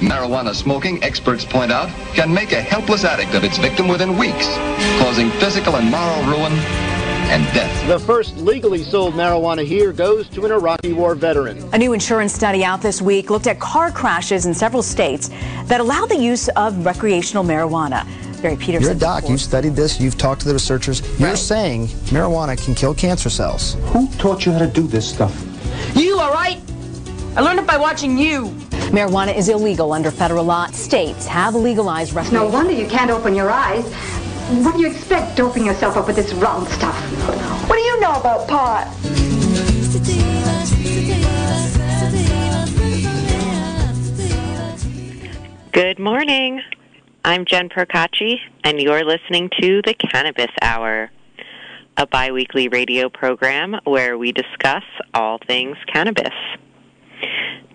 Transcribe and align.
Marijuana 0.00 0.54
smoking, 0.54 1.02
experts 1.04 1.44
point 1.44 1.70
out, 1.70 1.88
can 2.14 2.32
make 2.32 2.52
a 2.52 2.60
helpless 2.60 3.04
addict 3.04 3.34
of 3.34 3.44
its 3.44 3.58
victim 3.58 3.86
within 3.86 4.16
weeks, 4.16 4.46
causing 4.98 5.30
physical 5.32 5.76
and 5.76 5.90
moral 5.90 6.22
ruin 6.24 6.52
and 7.30 7.44
death. 7.54 7.86
The 7.86 7.98
first 7.98 8.36
legally 8.38 8.82
sold 8.82 9.14
marijuana 9.14 9.64
here 9.64 9.92
goes 9.92 10.28
to 10.30 10.44
an 10.46 10.52
Iraqi 10.52 10.94
war 10.94 11.14
veteran. 11.14 11.68
A 11.74 11.78
new 11.78 11.92
insurance 11.92 12.32
study 12.32 12.64
out 12.64 12.80
this 12.80 13.02
week 13.02 13.30
looked 13.30 13.46
at 13.46 13.60
car 13.60 13.92
crashes 13.92 14.46
in 14.46 14.54
several 14.54 14.82
states 14.82 15.28
that 15.66 15.80
allow 15.80 16.06
the 16.06 16.16
use 16.16 16.48
of 16.56 16.84
recreational 16.84 17.44
marijuana. 17.44 18.06
Barry 18.40 18.56
Peterson. 18.56 18.82
You're 18.82 18.92
a 18.92 18.98
doc. 18.98 19.28
You've 19.28 19.40
studied 19.40 19.76
this. 19.76 20.00
You've 20.00 20.16
talked 20.16 20.40
to 20.40 20.48
the 20.48 20.54
researchers. 20.54 21.02
You're 21.20 21.28
right. 21.28 21.38
saying 21.38 21.88
marijuana 22.08 22.62
can 22.62 22.74
kill 22.74 22.94
cancer 22.94 23.28
cells. 23.28 23.74
Who 23.92 24.08
taught 24.14 24.46
you 24.46 24.52
how 24.52 24.58
to 24.58 24.66
do 24.66 24.86
this 24.86 25.08
stuff? 25.08 25.46
You, 25.94 26.18
all 26.18 26.32
right? 26.32 26.58
I 27.36 27.42
learned 27.42 27.60
it 27.60 27.66
by 27.66 27.76
watching 27.76 28.18
you. 28.18 28.46
Marijuana 28.90 29.36
is 29.36 29.48
illegal 29.48 29.92
under 29.92 30.10
federal 30.10 30.44
law. 30.44 30.66
States 30.66 31.28
have 31.28 31.54
legalized 31.54 32.12
recreational. 32.12 32.48
No 32.48 32.52
wonder 32.52 32.72
you 32.72 32.88
can't 32.88 33.08
open 33.08 33.36
your 33.36 33.48
eyes. 33.50 33.84
What 34.64 34.74
do 34.74 34.80
you 34.80 34.90
expect 34.90 35.36
doping 35.36 35.64
yourself 35.64 35.96
up 35.96 36.08
with 36.08 36.16
this 36.16 36.32
round 36.34 36.66
stuff? 36.66 36.96
What 37.68 37.76
do 37.76 37.82
you 37.82 38.00
know 38.00 38.14
about 38.14 38.48
pot? 38.48 38.88
Good 45.70 46.00
morning. 46.00 46.62
I'm 47.24 47.44
Jen 47.44 47.68
Percacci, 47.68 48.38
and 48.64 48.80
you're 48.80 49.04
listening 49.04 49.50
to 49.60 49.82
the 49.82 49.94
Cannabis 49.94 50.50
Hour, 50.62 51.12
a 51.96 52.08
biweekly 52.08 52.66
radio 52.66 53.08
program 53.08 53.76
where 53.84 54.18
we 54.18 54.32
discuss 54.32 54.82
all 55.14 55.38
things 55.46 55.76
cannabis. 55.92 56.34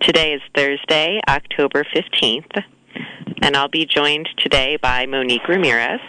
Today 0.00 0.32
is 0.32 0.42
Thursday, 0.54 1.20
October 1.28 1.84
15th, 1.84 2.62
and 3.42 3.56
I'll 3.56 3.68
be 3.68 3.86
joined 3.86 4.28
today 4.38 4.76
by 4.80 5.06
Monique 5.06 5.48
Ramirez, 5.48 6.00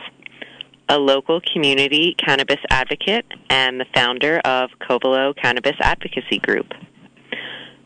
a 0.90 0.98
local 0.98 1.42
community 1.52 2.16
cannabis 2.18 2.60
advocate 2.70 3.26
and 3.50 3.80
the 3.80 3.86
founder 3.94 4.40
of 4.40 4.70
Covelo 4.82 5.36
Cannabis 5.36 5.76
Advocacy 5.82 6.40
Group. 6.40 6.74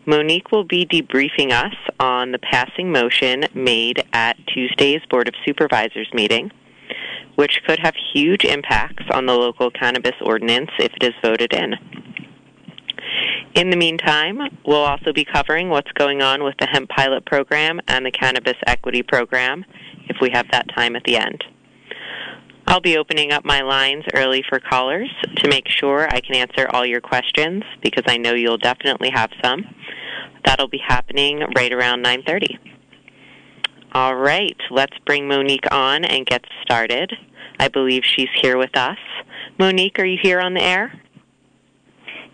Monique 0.05 0.51
will 0.51 0.63
be 0.63 0.85
debriefing 0.85 1.51
us 1.51 1.75
on 1.99 2.31
the 2.31 2.39
passing 2.39 2.91
motion 2.91 3.45
made 3.53 4.03
at 4.13 4.35
Tuesday's 4.47 5.01
Board 5.09 5.27
of 5.27 5.35
Supervisors 5.45 6.09
meeting, 6.13 6.51
which 7.35 7.61
could 7.65 7.79
have 7.79 7.95
huge 8.13 8.43
impacts 8.43 9.03
on 9.13 9.25
the 9.25 9.33
local 9.33 9.71
cannabis 9.71 10.15
ordinance 10.21 10.71
if 10.79 10.91
it 10.93 11.03
is 11.03 11.13
voted 11.23 11.53
in. 11.53 11.75
In 13.55 13.69
the 13.69 13.75
meantime, 13.75 14.39
we'll 14.65 14.77
also 14.77 15.11
be 15.11 15.25
covering 15.25 15.69
what's 15.69 15.91
going 15.93 16.21
on 16.21 16.43
with 16.43 16.55
the 16.59 16.67
hemp 16.67 16.89
pilot 16.89 17.25
program 17.25 17.81
and 17.87 18.05
the 18.05 18.11
cannabis 18.11 18.57
equity 18.65 19.03
program 19.03 19.65
if 20.07 20.17
we 20.21 20.29
have 20.31 20.47
that 20.51 20.67
time 20.75 20.95
at 20.95 21.03
the 21.03 21.17
end. 21.17 21.43
I'll 22.67 22.79
be 22.79 22.97
opening 22.97 23.33
up 23.33 23.43
my 23.43 23.61
lines 23.61 24.05
early 24.13 24.43
for 24.47 24.59
callers 24.59 25.09
to 25.37 25.49
make 25.49 25.67
sure 25.67 26.07
I 26.09 26.21
can 26.21 26.35
answer 26.35 26.69
all 26.69 26.85
your 26.85 27.01
questions 27.01 27.63
because 27.81 28.03
I 28.07 28.17
know 28.17 28.33
you'll 28.33 28.57
definitely 28.57 29.09
have 29.09 29.31
some. 29.43 29.65
That'll 30.45 30.69
be 30.69 30.81
happening 30.87 31.43
right 31.55 31.73
around 31.73 32.03
9:30. 32.03 32.57
All 33.93 34.15
right, 34.15 34.55
let's 34.69 34.97
bring 35.05 35.27
Monique 35.27 35.69
on 35.69 36.05
and 36.05 36.25
get 36.25 36.45
started. 36.61 37.11
I 37.59 37.67
believe 37.67 38.03
she's 38.05 38.29
here 38.41 38.57
with 38.57 38.77
us. 38.77 38.97
Monique, 39.59 39.99
are 39.99 40.05
you 40.05 40.17
here 40.21 40.39
on 40.39 40.53
the 40.53 40.63
air? 40.63 40.93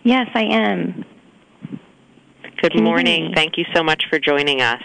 Yes, 0.08 0.26
I 0.32 0.44
am. 0.44 1.04
Good 2.62 2.72
Can 2.72 2.82
morning. 2.82 3.32
Thank 3.34 3.58
you 3.58 3.66
so 3.74 3.82
much 3.82 4.04
for 4.08 4.18
joining 4.18 4.62
us. 4.62 4.82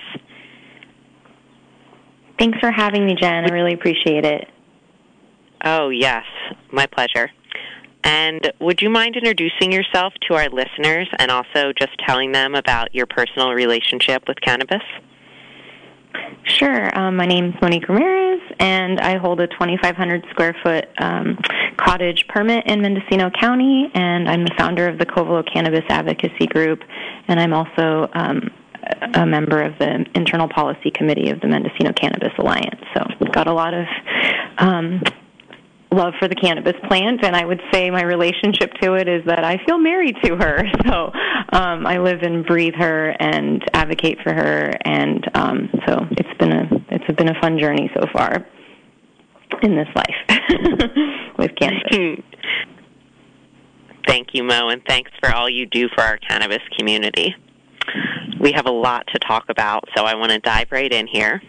Thanks 2.37 2.59
for 2.59 2.69
having 2.69 3.05
me, 3.05 3.15
Jen. 3.15 3.45
I 3.45 3.53
really 3.53 3.73
appreciate 3.73 4.25
it. 4.25 4.49
Oh, 5.63 5.87
yes. 5.87 6.25
My 6.73 6.87
pleasure. 6.87 7.31
And 8.03 8.51
would 8.59 8.81
you 8.81 8.89
mind 8.89 9.15
introducing 9.15 9.71
yourself 9.71 10.13
to 10.27 10.33
our 10.33 10.49
listeners 10.49 11.07
and 11.17 11.31
also 11.31 11.71
just 11.71 11.93
telling 12.05 12.33
them 12.33 12.53
about 12.53 12.93
your 12.93 13.05
personal 13.05 13.53
relationship 13.53 14.23
with 14.27 14.41
cannabis? 14.41 14.83
Sure. 16.45 16.97
Um, 16.97 17.15
my 17.15 17.25
name 17.25 17.49
is 17.49 17.55
Monique 17.61 17.87
Ramirez, 17.87 18.41
and 18.59 18.99
I 18.99 19.17
hold 19.17 19.39
a 19.39 19.47
2,500 19.47 20.25
square 20.29 20.55
foot 20.61 20.87
um, 20.97 21.37
cottage 21.77 22.25
permit 22.27 22.65
in 22.67 22.81
Mendocino 22.81 23.29
County, 23.31 23.89
and 23.93 24.29
I'm 24.29 24.43
the 24.43 24.53
founder 24.57 24.87
of 24.87 24.99
the 24.99 25.05
Covelo 25.05 25.43
Cannabis 25.51 25.83
Advocacy 25.89 26.47
Group, 26.47 26.81
and 27.27 27.39
I'm 27.39 27.53
also 27.53 28.09
um, 28.13 28.51
a 29.13 29.25
member 29.25 29.61
of 29.61 29.77
the 29.79 30.05
internal 30.15 30.49
policy 30.49 30.91
committee 30.91 31.29
of 31.29 31.39
the 31.39 31.47
Mendocino 31.47 31.93
Cannabis 31.93 32.33
Alliance. 32.37 32.81
So, 32.93 33.05
got 33.31 33.47
a 33.47 33.53
lot 33.53 33.73
of 33.73 33.85
um, 34.57 35.01
love 35.93 36.13
for 36.19 36.27
the 36.27 36.35
cannabis 36.35 36.75
plant, 36.87 37.23
and 37.23 37.35
I 37.35 37.45
would 37.45 37.61
say 37.71 37.89
my 37.89 38.03
relationship 38.03 38.73
to 38.81 38.93
it 38.93 39.07
is 39.07 39.23
that 39.25 39.43
I 39.43 39.57
feel 39.65 39.77
married 39.77 40.15
to 40.23 40.35
her. 40.35 40.63
So 40.83 41.11
um, 41.53 41.87
I 41.87 41.99
live 41.99 42.23
and 42.23 42.45
breathe 42.45 42.73
her 42.75 43.15
and 43.19 43.63
advocate 43.73 44.17
for 44.21 44.33
her, 44.33 44.71
and 44.83 45.25
um, 45.33 45.69
so 45.87 46.05
it's 46.11 46.37
been 46.37 46.51
a 46.51 46.67
it's 46.89 47.15
been 47.15 47.29
a 47.29 47.39
fun 47.39 47.57
journey 47.57 47.89
so 47.95 48.05
far 48.11 48.45
in 49.61 49.75
this 49.75 49.87
life 49.95 50.39
with 51.37 51.51
cannabis. 51.55 52.23
Thank 54.07 54.29
you, 54.33 54.43
Mo, 54.43 54.69
and 54.69 54.81
thanks 54.85 55.11
for 55.21 55.33
all 55.33 55.49
you 55.49 55.65
do 55.65 55.87
for 55.95 56.01
our 56.01 56.17
cannabis 56.17 56.59
community. 56.77 57.33
We 58.39 58.51
have 58.51 58.65
a 58.65 58.71
lot 58.71 59.07
to 59.13 59.19
talk 59.19 59.45
about, 59.49 59.85
so 59.95 60.03
I 60.03 60.15
want 60.15 60.31
to 60.31 60.39
dive 60.39 60.67
right 60.71 60.91
in 60.91 61.07
here. 61.07 61.41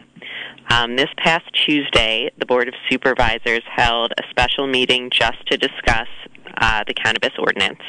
Um, 0.71 0.97
this 0.97 1.11
past 1.19 1.45
Tuesday, 1.53 2.31
the 2.39 2.47
Board 2.47 2.69
of 2.69 2.75
Supervisors 2.91 3.62
held 3.67 4.12
a 4.12 4.22
special 4.31 4.67
meeting 4.67 5.11
just 5.11 5.47
to 5.47 5.56
discuss 5.56 6.09
uh, 6.56 6.84
the 6.87 6.95
cannabis 6.95 7.33
ordinance. 7.39 7.83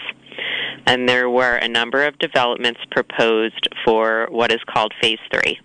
And 0.86 1.08
there 1.08 1.30
were 1.30 1.56
a 1.56 1.68
number 1.68 2.06
of 2.06 2.20
developments 2.20 2.82
proposed 2.92 3.68
for 3.86 4.28
what 4.30 4.52
is 4.52 4.60
called 4.68 4.94
Phase 5.02 5.20
3. 5.34 5.60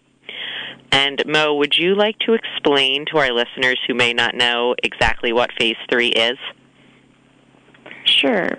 And 0.92 1.22
Mo, 1.26 1.54
would 1.54 1.76
you 1.76 1.94
like 1.94 2.18
to 2.20 2.34
explain 2.34 3.04
to 3.06 3.18
our 3.18 3.32
listeners 3.32 3.78
who 3.86 3.94
may 3.94 4.12
not 4.12 4.34
know 4.34 4.74
exactly 4.82 5.32
what 5.32 5.50
Phase 5.58 5.76
3 5.90 6.08
is? 6.08 6.38
Sure. 8.10 8.58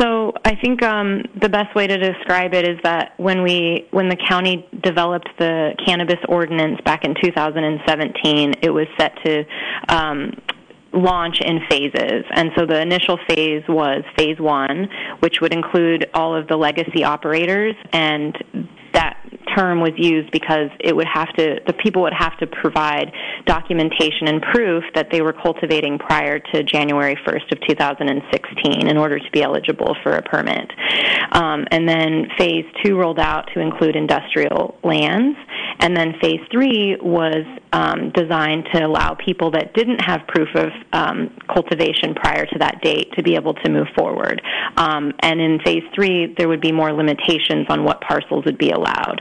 So 0.00 0.32
I 0.44 0.56
think 0.56 0.82
um, 0.82 1.22
the 1.40 1.48
best 1.48 1.74
way 1.74 1.86
to 1.86 1.96
describe 1.96 2.52
it 2.52 2.66
is 2.66 2.78
that 2.82 3.12
when 3.16 3.42
we 3.42 3.86
when 3.92 4.08
the 4.08 4.16
county 4.16 4.68
developed 4.82 5.28
the 5.38 5.74
cannabis 5.86 6.18
ordinance 6.28 6.80
back 6.84 7.04
in 7.04 7.14
2017, 7.22 8.54
it 8.60 8.70
was 8.70 8.86
set 8.98 9.12
to 9.24 9.44
um, 9.88 10.32
launch 10.92 11.40
in 11.40 11.60
phases. 11.68 12.24
And 12.32 12.50
so 12.56 12.66
the 12.66 12.80
initial 12.80 13.18
phase 13.28 13.62
was 13.68 14.02
phase 14.16 14.38
one, 14.38 14.88
which 15.20 15.40
would 15.40 15.52
include 15.52 16.10
all 16.14 16.34
of 16.34 16.48
the 16.48 16.56
legacy 16.56 17.04
operators 17.04 17.74
and 17.92 18.63
term 19.56 19.80
was 19.80 19.92
used 19.96 20.30
because 20.30 20.70
it 20.80 20.94
would 20.94 21.06
have 21.12 21.32
to 21.36 21.60
the 21.66 21.72
people 21.72 22.02
would 22.02 22.14
have 22.16 22.36
to 22.38 22.46
provide 22.46 23.12
documentation 23.46 24.28
and 24.28 24.42
proof 24.42 24.84
that 24.94 25.08
they 25.10 25.20
were 25.20 25.32
cultivating 25.32 25.98
prior 25.98 26.38
to 26.38 26.62
January 26.62 27.16
1st 27.26 27.52
of 27.52 27.60
2016 27.68 28.88
in 28.88 28.96
order 28.96 29.18
to 29.18 29.30
be 29.32 29.42
eligible 29.42 29.96
for 30.02 30.12
a 30.12 30.22
permit. 30.22 30.70
Um, 31.32 31.64
and 31.70 31.88
then 31.88 32.26
phase 32.38 32.64
two 32.84 32.96
rolled 32.96 33.18
out 33.18 33.48
to 33.54 33.60
include 33.60 33.96
industrial 33.96 34.78
lands, 34.82 35.38
and 35.80 35.96
then 35.96 36.14
phase 36.20 36.40
three 36.50 36.96
was 37.00 37.44
um, 37.74 38.12
designed 38.14 38.68
to 38.72 38.86
allow 38.86 39.14
people 39.14 39.50
that 39.50 39.74
didn't 39.74 40.00
have 40.00 40.20
proof 40.28 40.48
of 40.54 40.68
um, 40.92 41.36
cultivation 41.52 42.14
prior 42.14 42.46
to 42.46 42.58
that 42.60 42.80
date 42.82 43.12
to 43.14 43.22
be 43.22 43.34
able 43.34 43.52
to 43.52 43.68
move 43.68 43.88
forward. 43.98 44.40
Um, 44.76 45.12
and 45.18 45.40
in 45.40 45.58
phase 45.64 45.82
three, 45.92 46.32
there 46.38 46.48
would 46.48 46.60
be 46.60 46.70
more 46.70 46.92
limitations 46.92 47.66
on 47.68 47.82
what 47.82 48.00
parcels 48.00 48.44
would 48.44 48.58
be 48.58 48.70
allowed. 48.70 49.20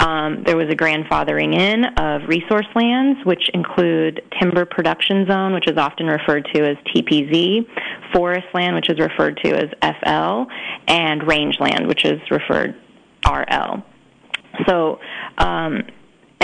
Um, 0.00 0.42
there 0.44 0.56
was 0.56 0.66
a 0.70 0.74
grandfathering 0.74 1.54
in 1.54 1.84
of 1.96 2.28
resource 2.28 2.66
lands, 2.74 3.20
which 3.24 3.48
include 3.54 4.22
timber 4.40 4.64
production 4.64 5.24
zone, 5.28 5.54
which 5.54 5.68
is 5.68 5.78
often 5.78 6.06
referred 6.06 6.48
to 6.52 6.68
as 6.68 6.76
TPZ, 6.92 7.64
forest 8.12 8.46
land, 8.54 8.74
which 8.74 8.90
is 8.90 8.98
referred 8.98 9.38
to 9.44 9.54
as 9.54 9.70
FL, 10.02 10.50
and 10.88 11.22
rangeland, 11.28 11.86
which 11.86 12.04
is 12.04 12.20
referred 12.28 12.74
RL. 13.24 13.84
So, 14.66 14.98
um, 15.38 15.82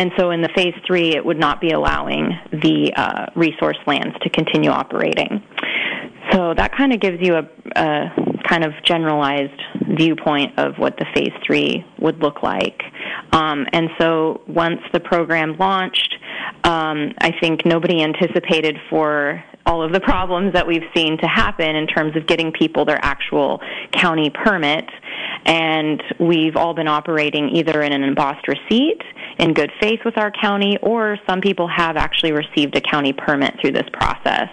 and 0.00 0.12
so 0.16 0.30
in 0.30 0.40
the 0.40 0.48
phase 0.56 0.72
three, 0.86 1.14
it 1.14 1.22
would 1.22 1.38
not 1.38 1.60
be 1.60 1.72
allowing 1.72 2.30
the 2.52 2.90
uh, 2.96 3.26
resource 3.36 3.76
lands 3.86 4.16
to 4.22 4.30
continue 4.30 4.70
operating. 4.70 5.42
So 6.32 6.54
that 6.54 6.74
kind 6.74 6.94
of 6.94 7.00
gives 7.00 7.18
you 7.20 7.34
a, 7.34 7.46
a 7.76 8.10
kind 8.48 8.64
of 8.64 8.72
generalized 8.82 9.60
viewpoint 9.98 10.58
of 10.58 10.78
what 10.78 10.96
the 10.96 11.04
phase 11.14 11.34
three 11.46 11.84
would 11.98 12.18
look 12.20 12.42
like. 12.42 12.82
Um, 13.32 13.66
and 13.74 13.90
so 13.98 14.40
once 14.48 14.80
the 14.94 15.00
program 15.00 15.58
launched, 15.58 16.16
um, 16.64 17.12
I 17.20 17.32
think 17.38 17.66
nobody 17.66 18.02
anticipated 18.02 18.78
for 18.88 19.44
all 19.66 19.82
of 19.82 19.92
the 19.92 20.00
problems 20.00 20.54
that 20.54 20.66
we've 20.66 20.88
seen 20.96 21.18
to 21.18 21.26
happen 21.26 21.76
in 21.76 21.86
terms 21.86 22.16
of 22.16 22.26
getting 22.26 22.52
people 22.52 22.86
their 22.86 23.04
actual 23.04 23.60
county 23.92 24.30
permit. 24.30 24.86
And 25.44 26.02
we've 26.18 26.56
all 26.56 26.72
been 26.72 26.88
operating 26.88 27.50
either 27.50 27.82
in 27.82 27.92
an 27.92 28.02
embossed 28.02 28.48
receipt 28.48 29.02
in 29.40 29.54
good 29.54 29.72
faith 29.80 30.00
with 30.04 30.18
our 30.18 30.30
county, 30.30 30.76
or 30.82 31.16
some 31.28 31.40
people 31.40 31.66
have 31.66 31.96
actually 31.96 32.32
received 32.32 32.76
a 32.76 32.80
county 32.80 33.12
permit 33.12 33.54
through 33.60 33.72
this 33.72 33.88
process. 33.92 34.48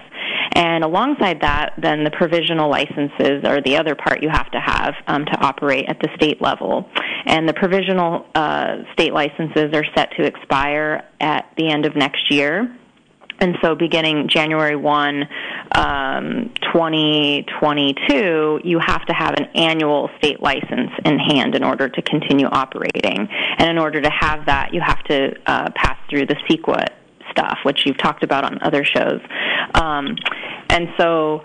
And 0.54 0.84
alongside 0.84 1.42
that, 1.42 1.74
then 1.78 2.04
the 2.04 2.12
provisional 2.12 2.70
licenses 2.70 3.44
are 3.44 3.62
the 3.62 3.78
other 3.78 3.96
part 3.96 4.24
you 4.24 4.30
have 4.30 4.50
to 4.52 4.60
have 4.60 4.94
um, 5.08 5.26
to 5.26 5.38
operate 5.40 5.86
at 5.88 6.00
the 6.00 6.10
state 6.16 6.42
level. 6.42 6.90
And 7.26 7.48
the 7.48 7.54
provisional 7.54 8.26
uh, 8.34 8.78
state 8.94 9.14
licenses 9.14 9.74
are 9.74 9.84
set 9.96 10.12
to 10.18 10.24
expire 10.26 11.04
at 11.20 11.52
the 11.58 11.70
end 11.70 11.86
of 11.86 11.96
next 11.96 12.32
year. 12.32 12.77
And 13.40 13.56
so 13.62 13.76
beginning 13.76 14.30
January 14.30 14.76
1, 14.76 15.24
um, 15.74 16.52
2022, 16.74 18.62
you 18.64 18.80
have 18.80 19.06
to 19.06 19.14
have 19.14 19.36
an 19.38 19.46
annual 19.56 20.10
state 20.18 20.42
license 20.42 20.92
in 21.06 21.20
hand 21.20 21.56
in 21.56 21.64
order 21.64 21.88
to 21.88 22.02
continue 22.02 22.48
operating. 22.48 23.28
And 23.58 23.70
in 23.70 23.78
order 23.78 24.02
to 24.02 24.10
have 24.10 24.48
that, 24.48 24.74
you 24.74 24.82
have 24.82 25.04
to 25.06 25.36
uh, 25.46 25.70
pass 25.76 25.98
through 26.10 26.26
the 26.26 26.36
CEQA 26.50 26.88
stuff, 27.32 27.60
which 27.64 27.86
you've 27.86 27.98
talked 27.98 28.24
about 28.24 28.44
on 28.44 28.58
other 28.64 28.84
shows. 28.84 29.22
Um, 29.76 30.16
and 30.70 30.90
so 30.98 31.44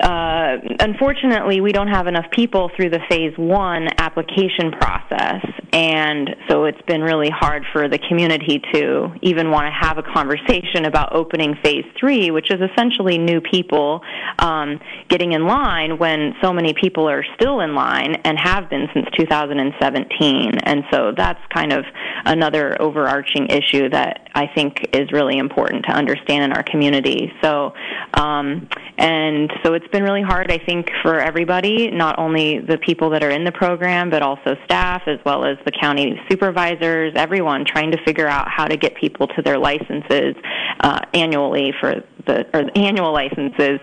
uh, 0.00 0.56
unfortunately, 0.80 1.60
we 1.60 1.72
don't 1.72 1.88
have 1.88 2.06
enough 2.06 2.30
people 2.30 2.70
through 2.76 2.90
the 2.90 3.00
phase 3.08 3.36
one 3.36 3.88
application 4.00 4.72
process, 4.72 5.44
and 5.72 6.34
so 6.48 6.64
it's 6.64 6.80
been 6.88 7.02
really 7.02 7.30
hard 7.30 7.64
for 7.72 7.86
the 7.86 7.98
community 8.08 8.60
to 8.72 9.12
even 9.22 9.50
want 9.50 9.66
to 9.66 9.86
have 9.86 9.98
a 9.98 10.02
conversation 10.02 10.86
about 10.86 11.14
opening 11.14 11.54
phase 11.62 11.84
three, 11.98 12.30
which 12.30 12.50
is 12.50 12.60
essentially 12.72 13.18
new 13.18 13.40
people 13.40 14.00
um, 14.38 14.80
getting 15.08 15.32
in 15.32 15.46
line 15.46 15.98
when 15.98 16.34
so 16.42 16.52
many 16.52 16.72
people 16.72 17.08
are 17.08 17.24
still 17.36 17.60
in 17.60 17.74
line 17.74 18.16
and 18.24 18.38
have 18.38 18.70
been 18.70 18.88
since 18.94 19.06
2017. 19.18 20.58
And 20.64 20.84
so 20.90 21.12
that's 21.16 21.40
kind 21.54 21.72
of 21.72 21.84
another 22.24 22.80
overarching 22.80 23.48
issue 23.48 23.90
that 23.90 24.28
I 24.34 24.46
think 24.54 24.94
is 24.94 25.12
really 25.12 25.38
important 25.38 25.84
to 25.84 25.92
understand 25.92 26.44
in 26.44 26.52
our 26.52 26.62
community. 26.62 27.32
So, 27.42 27.74
um, 28.14 28.68
and 28.96 29.52
so 29.62 29.74
it's 29.74 29.88
been 29.88 30.02
really 30.02 30.22
hard, 30.22 30.50
I 30.50 30.58
think, 30.58 30.90
for 31.02 31.20
everybody, 31.20 31.90
not 31.90 32.18
only 32.18 32.60
the 32.60 32.78
people 32.78 33.10
that 33.10 33.22
are 33.22 33.30
in 33.30 33.44
the 33.44 33.52
program, 33.52 33.89
but 34.10 34.22
also 34.22 34.56
staff 34.64 35.02
as 35.06 35.18
well 35.24 35.44
as 35.44 35.56
the 35.64 35.72
county 35.72 36.20
supervisors, 36.30 37.12
everyone 37.16 37.64
trying 37.64 37.90
to 37.90 37.98
figure 38.04 38.26
out 38.26 38.48
how 38.48 38.66
to 38.66 38.76
get 38.76 38.94
people 38.94 39.26
to 39.28 39.42
their 39.42 39.58
licenses 39.58 40.34
uh, 40.80 41.00
annually 41.14 41.72
for 41.80 41.94
the 42.26 42.46
or 42.54 42.70
annual 42.76 43.12
licenses 43.12 43.80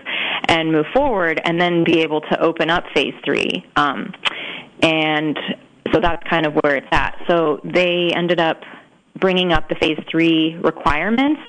and 0.48 0.72
move 0.72 0.86
forward, 0.94 1.40
and 1.44 1.60
then 1.60 1.84
be 1.84 2.00
able 2.00 2.20
to 2.22 2.40
open 2.40 2.70
up 2.70 2.84
phase 2.94 3.14
three. 3.24 3.64
Um, 3.76 4.12
and 4.82 5.38
so 5.92 6.00
that's 6.00 6.22
kind 6.28 6.46
of 6.46 6.54
where 6.54 6.76
it's 6.76 6.86
at. 6.92 7.16
So 7.28 7.60
they 7.64 8.10
ended 8.14 8.40
up 8.40 8.60
bringing 9.20 9.52
up 9.52 9.68
the 9.68 9.74
phase 9.74 9.98
three 10.10 10.56
requirements 10.62 11.40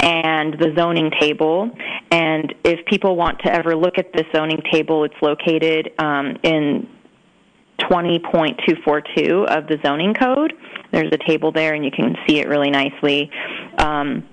and 0.00 0.54
the 0.54 0.72
zoning 0.76 1.10
table. 1.20 1.70
And 2.10 2.54
if 2.64 2.84
people 2.86 3.16
want 3.16 3.40
to 3.44 3.52
ever 3.52 3.74
look 3.74 3.98
at 3.98 4.12
the 4.12 4.24
zoning 4.34 4.62
table, 4.72 5.04
it's 5.04 5.20
located 5.20 5.90
um, 5.98 6.36
in 6.42 6.88
20.242 7.80 9.46
of 9.46 9.66
the 9.66 9.78
zoning 9.84 10.14
code. 10.14 10.52
There's 10.92 11.12
a 11.12 11.18
table 11.28 11.52
there, 11.52 11.74
and 11.74 11.84
you 11.84 11.90
can 11.90 12.16
see 12.26 12.38
it 12.38 12.48
really 12.48 12.70
nicely. 12.70 13.30
Um, 13.78 14.26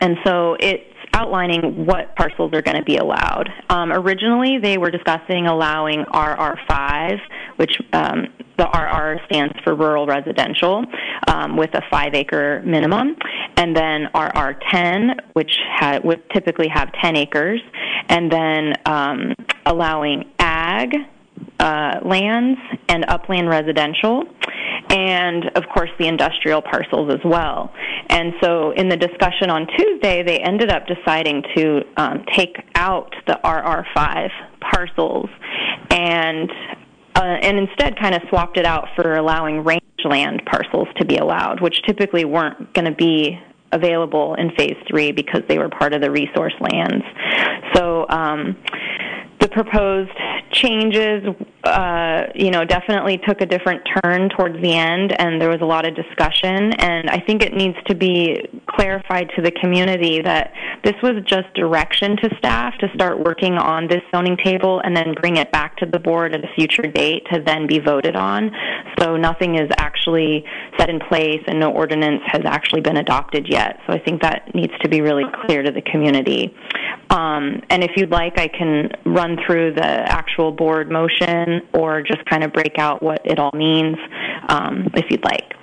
and 0.00 0.16
so 0.24 0.56
it's 0.58 0.84
outlining 1.12 1.86
what 1.86 2.14
parcels 2.16 2.52
are 2.54 2.62
going 2.62 2.76
to 2.76 2.84
be 2.84 2.96
allowed. 2.96 3.48
Um, 3.68 3.92
originally, 3.92 4.58
they 4.58 4.78
were 4.78 4.90
discussing 4.90 5.46
allowing 5.46 6.04
RR5, 6.04 7.18
which 7.56 7.72
um, 7.92 8.26
the 8.56 8.64
RR 8.64 9.20
stands 9.26 9.54
for 9.64 9.74
rural 9.74 10.06
residential, 10.06 10.84
um, 11.28 11.56
with 11.56 11.74
a 11.74 11.82
five 11.90 12.14
acre 12.14 12.62
minimum, 12.64 13.16
and 13.56 13.76
then 13.76 14.08
RR10, 14.14 15.20
which 15.32 15.52
would 16.04 16.22
typically 16.30 16.68
have 16.68 16.90
10 17.02 17.16
acres, 17.16 17.60
and 18.08 18.30
then 18.30 18.74
um, 18.86 19.34
allowing 19.66 20.24
ag 20.38 20.94
uh, 21.58 22.00
lands 22.04 22.58
and 22.88 23.04
upland 23.08 23.48
residential, 23.48 24.24
and 24.88 25.44
of 25.54 25.64
course 25.72 25.90
the 25.98 26.06
industrial 26.06 26.62
parcels 26.62 27.12
as 27.12 27.20
well. 27.24 27.72
And 28.08 28.32
so 28.42 28.72
in 28.72 28.88
the 28.88 28.96
discussion 28.96 29.50
on 29.50 29.66
Tuesday, 29.76 30.22
they 30.22 30.38
ended 30.38 30.70
up 30.70 30.86
deciding 30.86 31.42
to 31.56 31.82
um, 31.96 32.24
take 32.34 32.56
out 32.74 33.14
the 33.26 33.38
RR5 33.44 34.30
parcels 34.60 35.28
and 35.90 36.50
uh, 37.14 37.22
and 37.42 37.58
instead 37.58 37.98
kind 37.98 38.14
of 38.14 38.22
swapped 38.28 38.56
it 38.56 38.64
out 38.64 38.88
for 38.96 39.16
allowing 39.16 39.64
rangeland 39.64 40.42
parcels 40.46 40.88
to 40.96 41.04
be 41.04 41.16
allowed, 41.16 41.60
which 41.60 41.82
typically 41.86 42.24
weren't 42.24 42.72
going 42.72 42.84
to 42.84 42.94
be 42.94 43.38
available 43.72 44.34
in 44.34 44.50
phase 44.56 44.76
three 44.88 45.12
because 45.12 45.42
they 45.48 45.58
were 45.58 45.68
part 45.68 45.92
of 45.92 46.00
the 46.00 46.10
resource 46.10 46.54
lands. 46.60 47.04
So 47.74 48.06
um, 48.08 48.56
the 49.40 49.48
proposed 49.48 50.10
changes, 50.62 51.22
uh, 51.64 52.22
you 52.34 52.50
know, 52.50 52.64
definitely 52.64 53.18
took 53.26 53.40
a 53.40 53.46
different 53.46 53.82
turn 54.02 54.28
towards 54.30 54.60
the 54.62 54.72
end, 54.72 55.18
and 55.20 55.40
there 55.40 55.48
was 55.48 55.60
a 55.60 55.64
lot 55.64 55.86
of 55.86 55.94
discussion. 55.94 56.72
And 56.74 57.10
I 57.10 57.18
think 57.26 57.42
it 57.42 57.54
needs 57.54 57.76
to 57.86 57.94
be 57.94 58.48
clarified 58.66 59.30
to 59.36 59.42
the 59.42 59.50
community 59.50 60.22
that 60.22 60.52
this 60.84 60.94
was 61.02 61.22
just 61.26 61.52
direction 61.54 62.16
to 62.18 62.30
staff 62.38 62.74
to 62.78 62.88
start 62.94 63.22
working 63.22 63.54
on 63.54 63.88
this 63.88 64.02
zoning 64.14 64.36
table 64.42 64.80
and 64.84 64.96
then 64.96 65.14
bring 65.20 65.36
it 65.36 65.50
back 65.52 65.76
to 65.78 65.86
the 65.86 65.98
board 65.98 66.34
at 66.34 66.44
a 66.44 66.48
future 66.54 66.82
date 66.82 67.26
to 67.32 67.42
then 67.44 67.66
be 67.66 67.78
voted 67.78 68.16
on. 68.16 68.50
So 68.98 69.16
nothing 69.16 69.56
is 69.56 69.70
actually 69.78 70.44
set 70.78 70.88
in 70.88 71.00
place, 71.00 71.42
and 71.46 71.58
no 71.60 71.70
ordinance 71.70 72.22
has 72.26 72.42
actually 72.44 72.80
been 72.80 72.96
adopted 72.96 73.46
yet. 73.48 73.80
So 73.86 73.92
I 73.92 73.98
think 73.98 74.22
that 74.22 74.54
needs 74.54 74.72
to 74.82 74.88
be 74.88 75.00
really 75.00 75.24
clear 75.44 75.62
to 75.62 75.70
the 75.70 75.82
community. 75.82 76.54
Um, 77.10 77.60
and 77.70 77.82
if 77.82 77.92
you'd 77.96 78.10
like, 78.10 78.38
I 78.38 78.48
can 78.48 78.90
run 79.04 79.36
through 79.44 79.74
the 79.74 79.84
actual 79.84 80.49
board 80.52 80.90
motion 80.90 81.62
or 81.74 82.02
just 82.02 82.24
kind 82.26 82.44
of 82.44 82.52
break 82.52 82.78
out 82.78 83.02
what 83.02 83.20
it 83.24 83.38
all 83.38 83.52
means 83.54 83.96
um, 84.48 84.88
if 84.94 85.06
you'd 85.10 85.24
like. 85.24 85.54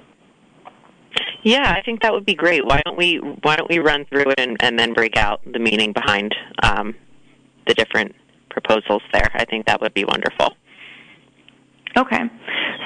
Yeah, 1.43 1.73
I 1.75 1.81
think 1.81 2.01
that 2.01 2.13
would 2.13 2.25
be 2.25 2.33
great. 2.33 2.65
Why 2.65 2.81
don't 2.85 2.97
we 2.97 3.17
Why 3.17 3.55
don't 3.55 3.69
we 3.69 3.79
run 3.79 4.05
through 4.05 4.31
it 4.31 4.39
and, 4.39 4.57
and 4.59 4.77
then 4.77 4.93
break 4.93 5.15
out 5.15 5.41
the 5.51 5.59
meaning 5.59 5.93
behind 5.93 6.35
um, 6.63 6.95
the 7.67 7.73
different 7.73 8.15
proposals 8.49 9.01
there? 9.13 9.29
I 9.33 9.45
think 9.45 9.65
that 9.67 9.79
would 9.81 9.93
be 9.93 10.03
wonderful. 10.03 10.55
Okay. 11.95 12.19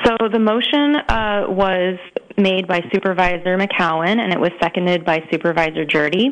So 0.05 0.17
the 0.31 0.39
motion 0.39 0.95
uh, 1.09 1.45
was 1.49 1.97
made 2.37 2.67
by 2.67 2.81
Supervisor 2.93 3.57
McCowen 3.57 4.19
and 4.19 4.31
it 4.31 4.39
was 4.39 4.51
seconded 4.61 5.05
by 5.05 5.19
Supervisor 5.31 5.85
Gjerde. 5.85 6.29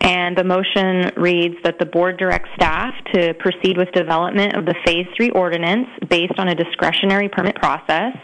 And 0.00 0.36
the 0.36 0.44
motion 0.44 1.10
reads 1.16 1.56
that 1.64 1.78
the 1.78 1.86
board 1.86 2.18
directs 2.18 2.48
staff 2.54 2.94
to 3.14 3.34
proceed 3.34 3.76
with 3.76 3.90
development 3.92 4.56
of 4.56 4.64
the 4.64 4.74
Phase 4.84 5.06
3 5.16 5.30
ordinance 5.30 5.88
based 6.08 6.38
on 6.38 6.48
a 6.48 6.54
discretionary 6.54 7.28
permit 7.28 7.56
process 7.56 8.14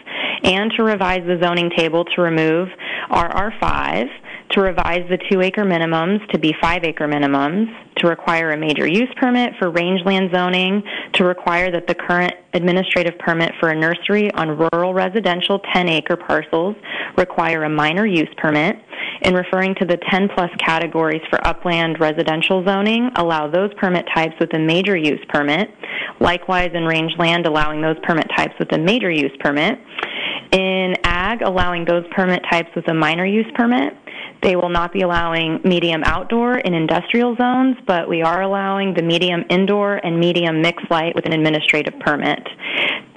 and 0.43 0.71
to 0.77 0.83
revise 0.83 1.21
the 1.25 1.39
zoning 1.41 1.69
table 1.75 2.05
to 2.05 2.21
remove 2.21 2.69
RR5 3.09 4.05
to 4.51 4.61
revise 4.61 5.07
the 5.09 5.17
two 5.29 5.41
acre 5.41 5.63
minimums 5.63 6.25
to 6.31 6.39
be 6.39 6.53
five 6.61 6.83
acre 6.83 7.07
minimums, 7.07 7.67
to 7.97 8.07
require 8.07 8.51
a 8.51 8.57
major 8.57 8.87
use 8.87 9.09
permit 9.17 9.53
for 9.59 9.69
rangeland 9.71 10.29
zoning, 10.33 10.83
to 11.13 11.23
require 11.23 11.71
that 11.71 11.87
the 11.87 11.95
current 11.95 12.33
administrative 12.53 13.17
permit 13.19 13.51
for 13.59 13.69
a 13.69 13.75
nursery 13.75 14.31
on 14.31 14.57
rural 14.57 14.93
residential 14.93 15.59
10 15.73 15.89
acre 15.89 16.15
parcels 16.15 16.75
require 17.17 17.63
a 17.63 17.69
minor 17.69 18.05
use 18.05 18.29
permit. 18.37 18.77
In 19.21 19.33
referring 19.33 19.75
to 19.75 19.85
the 19.85 19.97
10 20.09 20.29
plus 20.35 20.49
categories 20.59 21.21
for 21.29 21.45
upland 21.47 21.99
residential 21.99 22.63
zoning, 22.65 23.09
allow 23.15 23.49
those 23.49 23.73
permit 23.75 24.05
types 24.13 24.35
with 24.39 24.53
a 24.53 24.59
major 24.59 24.95
use 24.95 25.23
permit. 25.29 25.69
Likewise, 26.19 26.71
in 26.73 26.85
rangeland, 26.85 27.45
allowing 27.45 27.81
those 27.81 27.97
permit 28.03 28.27
types 28.35 28.53
with 28.59 28.71
a 28.73 28.77
major 28.77 29.11
use 29.11 29.35
permit. 29.39 29.79
In 30.51 30.95
ag, 31.03 31.41
allowing 31.41 31.85
those 31.85 32.05
permit 32.11 32.43
types 32.49 32.69
with 32.75 32.87
a 32.87 32.93
minor 32.93 33.25
use 33.25 33.47
permit. 33.55 33.93
They 34.45 34.55
will 34.55 34.69
not 34.69 34.93
be 34.93 35.01
allowing 35.01 35.59
medium 35.63 36.03
outdoor 36.03 36.59
in 36.59 36.75
industrial 36.75 37.35
zones, 37.35 37.77
but 37.87 38.07
we 38.07 38.21
are 38.21 38.43
allowing 38.43 38.93
the 38.93 39.01
medium 39.01 39.43
indoor 39.49 39.95
and 39.95 40.19
medium 40.19 40.61
mixed 40.61 40.85
light 40.91 41.15
with 41.15 41.25
an 41.25 41.33
administrative 41.33 41.99
permit. 41.99 42.47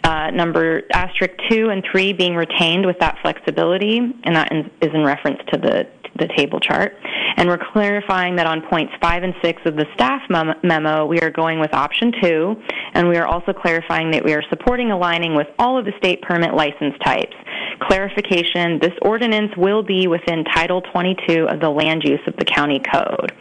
Uh, 0.03 0.31
number 0.31 0.85
asterisk 0.95 1.35
two 1.51 1.69
and 1.69 1.85
three 1.93 2.15
being 2.15 2.35
retained 2.35 2.87
with 2.87 2.99
that 3.01 3.19
flexibility, 3.21 3.99
and 3.99 4.35
that 4.35 4.51
is 4.81 4.95
in 4.95 5.05
reference 5.05 5.39
to 5.53 5.61
the 5.61 5.87
the 6.19 6.29
table 6.37 6.61
chart. 6.61 6.95
And 7.37 7.49
we're 7.49 7.61
clarifying 7.73 8.37
that 8.37 8.47
on 8.47 8.63
points 8.69 8.93
five 9.01 9.23
and 9.23 9.35
six 9.43 9.63
of 9.65 9.77
the 9.77 9.87
staff 9.95 10.23
memo, 10.63 11.07
we 11.07 11.21
are 11.21 11.31
going 11.31 11.61
with 11.61 11.73
option 11.73 12.13
two, 12.23 12.57
and 12.95 13.09
we 13.09 13.17
are 13.17 13.27
also 13.27 13.53
clarifying 13.53 14.11
that 14.11 14.25
we 14.25 14.35
are 14.35 14.43
supporting 14.51 14.91
aligning 14.91 15.35
with 15.35 15.47
all 15.59 15.79
of 15.79 15.85
the 15.85 15.93
state 15.99 16.23
permit 16.23 16.55
license 16.55 16.95
types. 17.05 17.35
Clarification, 17.81 18.79
this 18.81 18.93
ordinance 19.03 19.53
will 19.57 19.83
be 19.83 20.07
within 20.09 20.45
Title 20.45 20.83
22 20.93 21.49
of 21.49 21.61
the 21.61 21.71
Land 21.71 22.03
Use 22.05 22.21
of 22.27 22.35
the 22.37 22.45
County 22.45 22.81
Code. 22.93 23.33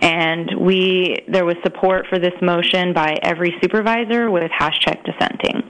And 0.00 0.50
we, 0.60 1.16
there 1.28 1.44
was 1.44 1.56
support 1.62 2.06
for 2.08 2.18
this 2.18 2.34
motion 2.42 2.92
by 2.92 3.16
every 3.22 3.54
supervisor 3.62 4.30
with 4.30 4.50
Haschak 4.50 5.04
dissenting. 5.04 5.62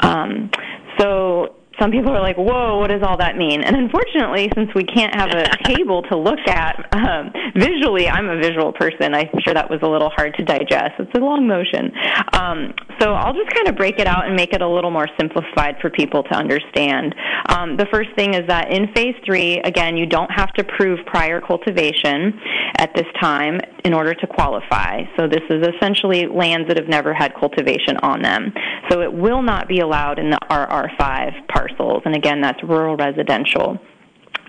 Um, 0.00 0.50
so 0.98 1.56
some 1.80 1.90
people 1.90 2.10
are 2.10 2.20
like, 2.20 2.36
"Whoa, 2.36 2.78
what 2.78 2.88
does 2.90 3.02
all 3.02 3.16
that 3.18 3.36
mean?" 3.36 3.62
And 3.62 3.74
unfortunately, 3.76 4.50
since 4.54 4.70
we 4.74 4.84
can't 4.84 5.14
have 5.14 5.30
a 5.30 5.48
table 5.64 6.02
to 6.02 6.16
look 6.16 6.40
at 6.46 6.88
um, 6.92 7.32
visually, 7.54 8.08
I'm 8.08 8.28
a 8.28 8.36
visual 8.36 8.72
person. 8.72 9.14
I'm 9.14 9.28
sure 9.40 9.54
that 9.54 9.70
was 9.70 9.80
a 9.82 9.88
little 9.88 10.10
hard 10.10 10.34
to 10.34 10.44
digest. 10.44 10.94
It's 10.98 11.14
a 11.14 11.18
long 11.18 11.46
motion, 11.46 11.92
um, 12.34 12.74
so 13.00 13.12
I'll 13.14 13.34
just 13.34 13.50
kind 13.54 13.68
of 13.68 13.76
break 13.76 13.98
it 13.98 14.06
out 14.06 14.26
and 14.26 14.36
make 14.36 14.52
it 14.52 14.62
a 14.62 14.68
little 14.68 14.90
more 14.90 15.08
simplified 15.18 15.76
for 15.80 15.90
people 15.90 16.22
to 16.24 16.34
understand. 16.34 17.14
Um, 17.48 17.76
the 17.76 17.86
first 17.92 18.10
thing 18.16 18.34
is 18.34 18.46
that 18.48 18.72
in 18.72 18.92
phase 18.94 19.16
three, 19.24 19.58
again, 19.60 19.96
you 19.96 20.06
don't 20.06 20.30
have 20.30 20.52
to 20.54 20.64
prove 20.64 20.98
prior 21.06 21.40
cultivation 21.40 22.38
at 22.76 22.94
this 22.94 23.06
time 23.20 23.60
in 23.84 23.94
order 23.94 24.14
to 24.14 24.26
qualify. 24.26 25.04
So 25.16 25.26
this 25.26 25.42
is 25.48 25.66
essentially 25.74 26.26
lands 26.26 26.68
that 26.68 26.76
have 26.76 26.88
never 26.88 27.14
had 27.14 27.34
cultivation 27.34 27.96
on 28.02 28.22
them. 28.22 28.52
So 28.90 29.00
it 29.00 29.12
will 29.12 29.42
not 29.42 29.68
be 29.68 29.80
allowed 29.80 30.18
in 30.18 30.30
the 30.30 30.38
RR5 30.50 31.48
parcels, 31.76 32.02
and 32.04 32.14
again, 32.14 32.40
that's 32.40 32.62
rural 32.62 32.96
residential 32.96 33.78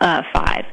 uh, 0.02 0.22
5. 0.34 0.66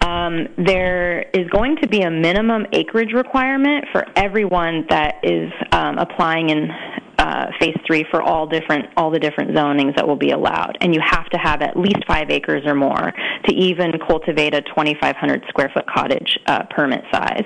Um, 0.00 0.48
there 0.56 1.22
is 1.34 1.48
going 1.50 1.76
to 1.82 1.88
be 1.88 2.02
a 2.02 2.10
minimum 2.10 2.66
acreage 2.72 3.12
requirement 3.12 3.86
for 3.92 4.04
everyone 4.16 4.86
that 4.90 5.16
is 5.22 5.50
um, 5.72 5.98
applying 5.98 6.50
in 6.50 6.70
uh, 7.18 7.46
phase 7.58 7.76
three 7.84 8.06
for 8.10 8.22
all 8.22 8.46
different 8.46 8.86
all 8.96 9.10
the 9.10 9.18
different 9.18 9.50
zonings 9.50 9.94
that 9.96 10.06
will 10.06 10.16
be 10.16 10.30
allowed, 10.30 10.78
and 10.80 10.94
you 10.94 11.00
have 11.04 11.26
to 11.30 11.36
have 11.36 11.62
at 11.62 11.76
least 11.76 11.98
five 12.06 12.30
acres 12.30 12.62
or 12.64 12.74
more 12.74 13.12
to 13.44 13.54
even 13.54 13.92
cultivate 14.06 14.54
a 14.54 14.62
2,500 14.62 15.44
square 15.48 15.70
foot 15.74 15.84
cottage 15.86 16.38
uh, 16.46 16.62
permit 16.70 17.02
size. 17.12 17.44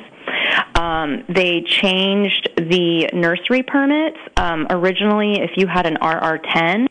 Um, 0.75 1.25
they 1.29 1.63
changed 1.63 2.51
the 2.57 3.09
nursery 3.15 3.63
permits. 3.63 4.19
Um, 4.37 4.67
originally, 4.69 5.41
if 5.41 5.53
you 5.57 5.67
had 5.67 5.87
an 5.87 5.97
RR10, 5.97 6.87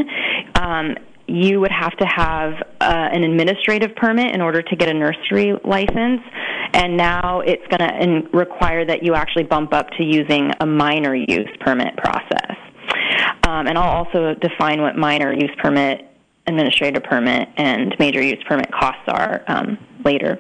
um, 0.55 0.96
you 1.31 1.59
would 1.59 1.71
have 1.71 1.95
to 1.97 2.05
have 2.05 2.53
uh, 2.81 3.09
an 3.11 3.23
administrative 3.23 3.95
permit 3.95 4.33
in 4.33 4.41
order 4.41 4.61
to 4.61 4.75
get 4.75 4.89
a 4.89 4.93
nursery 4.93 5.53
license, 5.63 6.21
and 6.73 6.97
now 6.97 7.41
it's 7.41 7.65
going 7.67 7.79
to 7.79 8.38
require 8.38 8.85
that 8.85 9.03
you 9.03 9.15
actually 9.15 9.43
bump 9.43 9.73
up 9.73 9.89
to 9.91 10.03
using 10.03 10.51
a 10.59 10.65
minor 10.65 11.15
use 11.15 11.50
permit 11.59 11.95
process. 11.97 12.57
Um, 13.43 13.67
and 13.67 13.77
I'll 13.77 14.05
also 14.05 14.33
define 14.35 14.81
what 14.81 14.97
minor 14.97 15.33
use 15.33 15.51
permit, 15.57 16.07
administrative 16.47 17.03
permit, 17.03 17.50
and 17.57 17.95
major 18.00 18.21
use 18.21 18.43
permit 18.47 18.71
costs 18.71 19.03
are 19.07 19.43
um, 19.47 19.77
later. 20.03 20.39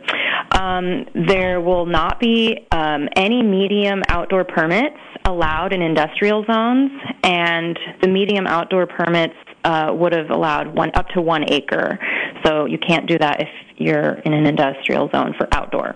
Um, 0.51 1.05
there 1.27 1.61
will 1.61 1.85
not 1.85 2.19
be 2.19 2.67
um, 2.71 3.07
any 3.15 3.41
medium 3.43 4.01
outdoor 4.07 4.43
permits 4.43 4.97
allowed 5.25 5.73
in 5.73 5.81
industrial 5.81 6.43
zones, 6.45 6.91
and 7.23 7.77
the 8.01 8.07
medium 8.07 8.47
outdoor 8.47 8.87
permits 8.87 9.35
uh, 9.63 9.93
would 9.93 10.13
have 10.13 10.29
allowed 10.29 10.73
one 10.75 10.91
up 10.95 11.07
to 11.09 11.21
one 11.21 11.45
acre. 11.51 11.99
So 12.45 12.65
you 12.65 12.77
can't 12.77 13.07
do 13.07 13.17
that 13.19 13.41
if 13.41 13.49
you're 13.77 14.13
in 14.25 14.33
an 14.33 14.45
industrial 14.45 15.09
zone 15.09 15.33
for 15.37 15.47
outdoor. 15.51 15.95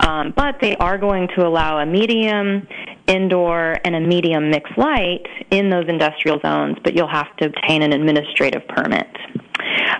Um, 0.00 0.32
but 0.36 0.56
they 0.60 0.76
are 0.76 0.98
going 0.98 1.28
to 1.36 1.46
allow 1.46 1.78
a 1.78 1.86
medium 1.86 2.66
indoor 3.06 3.76
and 3.84 3.94
a 3.94 4.00
medium 4.00 4.50
mixed 4.50 4.76
light 4.78 5.26
in 5.50 5.70
those 5.70 5.84
industrial 5.88 6.40
zones, 6.40 6.76
but 6.82 6.96
you'll 6.96 7.06
have 7.06 7.36
to 7.36 7.46
obtain 7.46 7.82
an 7.82 7.92
administrative 7.92 8.66
permit. 8.68 9.08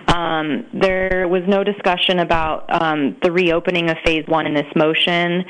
Um, 0.08 0.66
there 0.72 1.28
was 1.28 1.42
no 1.46 1.64
discussion 1.64 2.20
about 2.20 2.64
um, 2.82 3.16
the 3.22 3.30
reopening 3.30 3.90
of 3.90 3.96
phase 4.04 4.24
one 4.26 4.46
in 4.46 4.54
this 4.54 4.66
motion, 4.76 5.44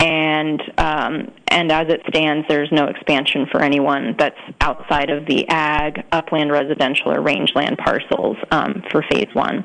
and 0.00 0.62
um, 0.78 1.32
and 1.50 1.70
as 1.72 1.88
it 1.88 2.02
stands, 2.08 2.46
there's 2.48 2.70
no 2.72 2.86
expansion 2.86 3.46
for 3.50 3.62
anyone 3.62 4.14
that's 4.18 4.38
outside 4.60 5.10
of 5.10 5.26
the 5.26 5.46
ag, 5.48 6.04
upland, 6.12 6.50
residential, 6.50 7.12
or 7.12 7.20
rangeland 7.20 7.78
parcels 7.78 8.36
um, 8.50 8.82
for 8.90 9.02
phase 9.10 9.28
one. 9.34 9.64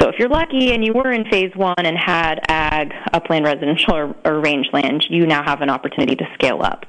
So 0.00 0.08
if 0.08 0.16
you're 0.18 0.28
lucky 0.28 0.72
and 0.72 0.84
you 0.84 0.92
were 0.92 1.12
in 1.12 1.24
phase 1.30 1.52
one 1.54 1.74
and 1.78 1.96
had 1.96 2.40
ag, 2.48 2.92
upland, 3.12 3.44
residential, 3.44 3.94
or, 3.94 4.14
or 4.24 4.40
rangeland, 4.40 5.06
you 5.08 5.26
now 5.26 5.42
have 5.44 5.60
an 5.60 5.70
opportunity 5.70 6.16
to 6.16 6.24
scale 6.34 6.60
up. 6.62 6.86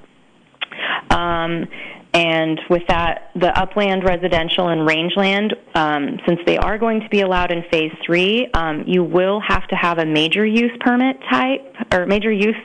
Um, 1.09 1.65
and 2.13 2.61
with 2.69 2.83
that, 2.87 3.31
the 3.35 3.57
upland, 3.57 4.03
residential, 4.03 4.67
and 4.69 4.85
rangeland, 4.85 5.55
um, 5.73 6.19
since 6.27 6.39
they 6.45 6.57
are 6.57 6.77
going 6.77 7.01
to 7.01 7.09
be 7.09 7.21
allowed 7.21 7.51
in 7.51 7.63
phase 7.71 7.91
three, 8.05 8.47
um, 8.53 8.83
you 8.85 9.03
will 9.03 9.41
have 9.47 9.67
to 9.69 9.75
have 9.75 9.97
a 9.97 10.05
major 10.05 10.45
use 10.45 10.71
permit 10.79 11.17
type 11.31 11.75
or 11.91 12.05
major 12.05 12.31
use 12.31 12.55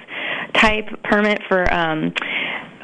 type 0.52 0.84
permit 1.04 1.40
for 1.48 1.72
um, 1.72 2.12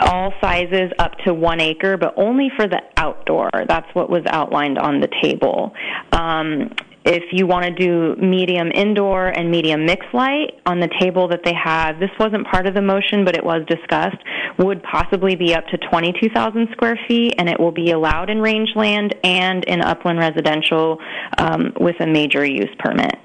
all 0.01 0.33
sizes 0.41 0.91
up 0.99 1.13
to 1.19 1.35
one 1.35 1.61
acre, 1.61 1.99
but 1.99 2.15
only 2.17 2.51
for 2.57 2.67
the 2.67 2.81
outdoor. 2.97 3.51
That's 3.69 3.93
what 3.95 4.09
was 4.09 4.23
outlined 4.27 4.79
on 4.79 5.01
the 5.01 5.09
table. 5.23 5.73
Um, 6.13 6.71
if 7.05 7.25
you 7.33 7.47
want 7.47 7.65
to 7.67 7.71
do 7.71 8.17
medium 8.21 8.71
indoor 8.75 9.29
and 9.29 9.51
medium 9.51 9.85
mixed 9.85 10.13
light 10.15 10.61
on 10.65 10.81
the 10.81 10.89
table 11.01 11.29
that 11.29 11.41
they 11.45 11.53
have, 11.53 12.01
this 12.01 12.11
wasn't 12.19 12.47
part 12.47 12.67
of 12.67 12.75
the 12.75 12.81
motion, 12.81 13.25
but 13.25 13.37
it 13.37 13.45
was 13.45 13.63
discussed, 13.69 14.17
would 14.59 14.83
possibly 14.83 15.37
be 15.37 15.55
up 15.55 15.67
to 15.67 15.79
22,000 15.91 16.69
square 16.73 16.99
feet, 17.07 17.35
and 17.39 17.49
it 17.49 17.61
will 17.61 17.73
be 17.73 17.91
allowed 17.91 18.31
in 18.31 18.41
rangeland 18.41 19.15
and 19.23 19.65
in 19.65 19.83
upland 19.83 20.19
residential 20.19 20.99
um, 21.39 21.73
with 21.79 21.97
a 22.01 22.07
major 22.07 22.45
use 22.45 22.75
permit. 22.79 23.19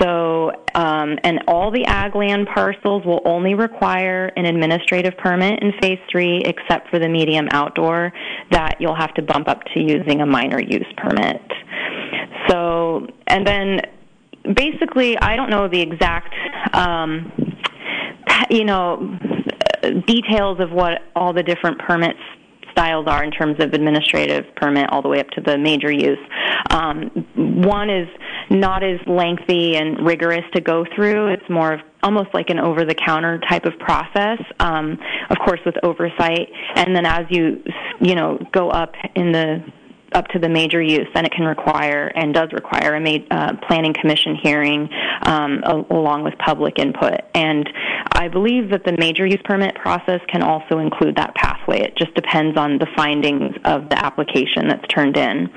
So, 0.00 0.52
um, 0.74 1.18
and 1.24 1.40
all 1.48 1.70
the 1.72 1.84
ag 1.86 2.14
land 2.14 2.46
parcels 2.52 3.04
will 3.04 3.20
only 3.24 3.54
require 3.54 4.26
an 4.36 4.44
administrative 4.44 5.16
permit 5.18 5.60
in 5.62 5.72
phase 5.80 5.98
three, 6.10 6.42
except 6.44 6.88
for 6.90 6.98
the 6.98 7.08
medium 7.08 7.48
outdoor 7.50 8.12
that 8.50 8.76
you'll 8.78 8.94
have 8.94 9.14
to 9.14 9.22
bump 9.22 9.48
up 9.48 9.62
to 9.74 9.80
using 9.80 10.20
a 10.20 10.26
minor 10.26 10.60
use 10.60 10.86
permit. 10.96 11.42
So, 12.48 13.06
and 13.26 13.46
then 13.46 13.80
basically, 14.54 15.18
I 15.18 15.36
don't 15.36 15.50
know 15.50 15.68
the 15.68 15.80
exact, 15.80 16.34
um, 16.74 17.32
you 18.50 18.64
know, 18.64 19.18
details 20.06 20.60
of 20.60 20.70
what 20.70 21.02
all 21.14 21.32
the 21.32 21.42
different 21.42 21.78
permits 21.78 22.20
styles 22.72 23.06
are 23.08 23.24
in 23.24 23.30
terms 23.30 23.56
of 23.58 23.72
administrative 23.72 24.44
permit 24.54 24.88
all 24.90 25.02
the 25.02 25.08
way 25.08 25.18
up 25.18 25.28
to 25.30 25.40
the 25.40 25.58
major 25.58 25.90
use. 25.90 26.18
Um, 26.70 27.10
one 27.34 27.90
is 27.90 28.08
not 28.50 28.84
as 28.84 29.00
lengthy 29.06 29.76
and 29.76 30.06
rigorous 30.06 30.44
to 30.54 30.60
go 30.60 30.84
through. 30.94 31.32
It's 31.32 31.50
more 31.50 31.72
of 31.72 31.80
almost 32.02 32.28
like 32.32 32.50
an 32.50 32.60
over 32.60 32.84
the 32.84 32.94
counter 32.94 33.40
type 33.48 33.64
of 33.64 33.76
process, 33.80 34.38
um, 34.60 34.98
of 35.30 35.38
course 35.44 35.60
with 35.66 35.74
oversight. 35.82 36.48
And 36.76 36.94
then 36.94 37.04
as 37.04 37.26
you, 37.30 37.64
you 38.00 38.14
know, 38.14 38.38
go 38.52 38.70
up 38.70 38.94
in 39.16 39.32
the 39.32 39.64
up 40.12 40.28
to 40.28 40.38
the 40.38 40.48
major 40.48 40.82
use, 40.82 41.06
then 41.14 41.24
it 41.24 41.32
can 41.32 41.44
require 41.44 42.12
and 42.14 42.34
does 42.34 42.52
require 42.52 42.94
a 42.94 43.26
uh, 43.30 43.52
planning 43.66 43.94
commission 43.94 44.36
hearing 44.42 44.88
um, 45.22 45.62
a- 45.64 45.84
along 45.90 46.24
with 46.24 46.36
public 46.38 46.78
input. 46.78 47.20
And 47.34 47.68
I 48.12 48.28
believe 48.28 48.70
that 48.70 48.84
the 48.84 48.96
major 48.98 49.26
use 49.26 49.40
permit 49.44 49.74
process 49.76 50.20
can 50.28 50.42
also 50.42 50.78
include 50.78 51.16
that 51.16 51.34
pathway. 51.34 51.80
It 51.80 51.96
just 51.96 52.14
depends 52.14 52.56
on 52.56 52.78
the 52.78 52.86
findings 52.96 53.54
of 53.64 53.88
the 53.88 54.04
application 54.04 54.68
that's 54.68 54.86
turned 54.88 55.16
in. 55.16 55.48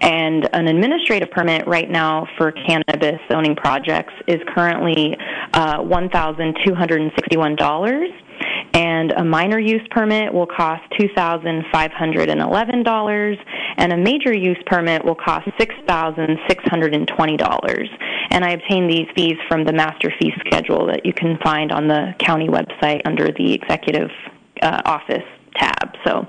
And 0.00 0.48
an 0.52 0.68
administrative 0.68 1.30
permit 1.30 1.66
right 1.66 1.90
now 1.90 2.26
for 2.36 2.52
cannabis 2.52 3.20
zoning 3.30 3.56
projects 3.56 4.12
is 4.26 4.40
currently 4.54 5.16
uh, 5.52 5.78
$1,261 5.78 8.27
and 8.74 9.12
a 9.12 9.24
minor 9.24 9.58
use 9.58 9.80
permit 9.90 10.30
will 10.32 10.46
cost 10.46 10.82
$2,511 11.00 13.38
and 13.78 13.92
a 13.92 13.96
major 13.96 14.36
use 14.36 14.58
permit 14.66 15.02
will 15.04 15.14
cost 15.14 15.46
$6,620. 15.58 17.88
And 18.30 18.44
I 18.44 18.50
obtained 18.50 18.90
these 18.90 19.06
fees 19.16 19.38
from 19.48 19.64
the 19.64 19.72
master 19.72 20.12
fee 20.20 20.34
schedule 20.40 20.86
that 20.86 21.06
you 21.06 21.12
can 21.12 21.38
find 21.42 21.72
on 21.72 21.88
the 21.88 22.14
county 22.18 22.48
website 22.48 23.02
under 23.04 23.32
the 23.32 23.54
executive 23.54 24.10
uh, 24.62 24.82
office 24.84 25.24
tab. 25.56 25.96
So, 26.04 26.28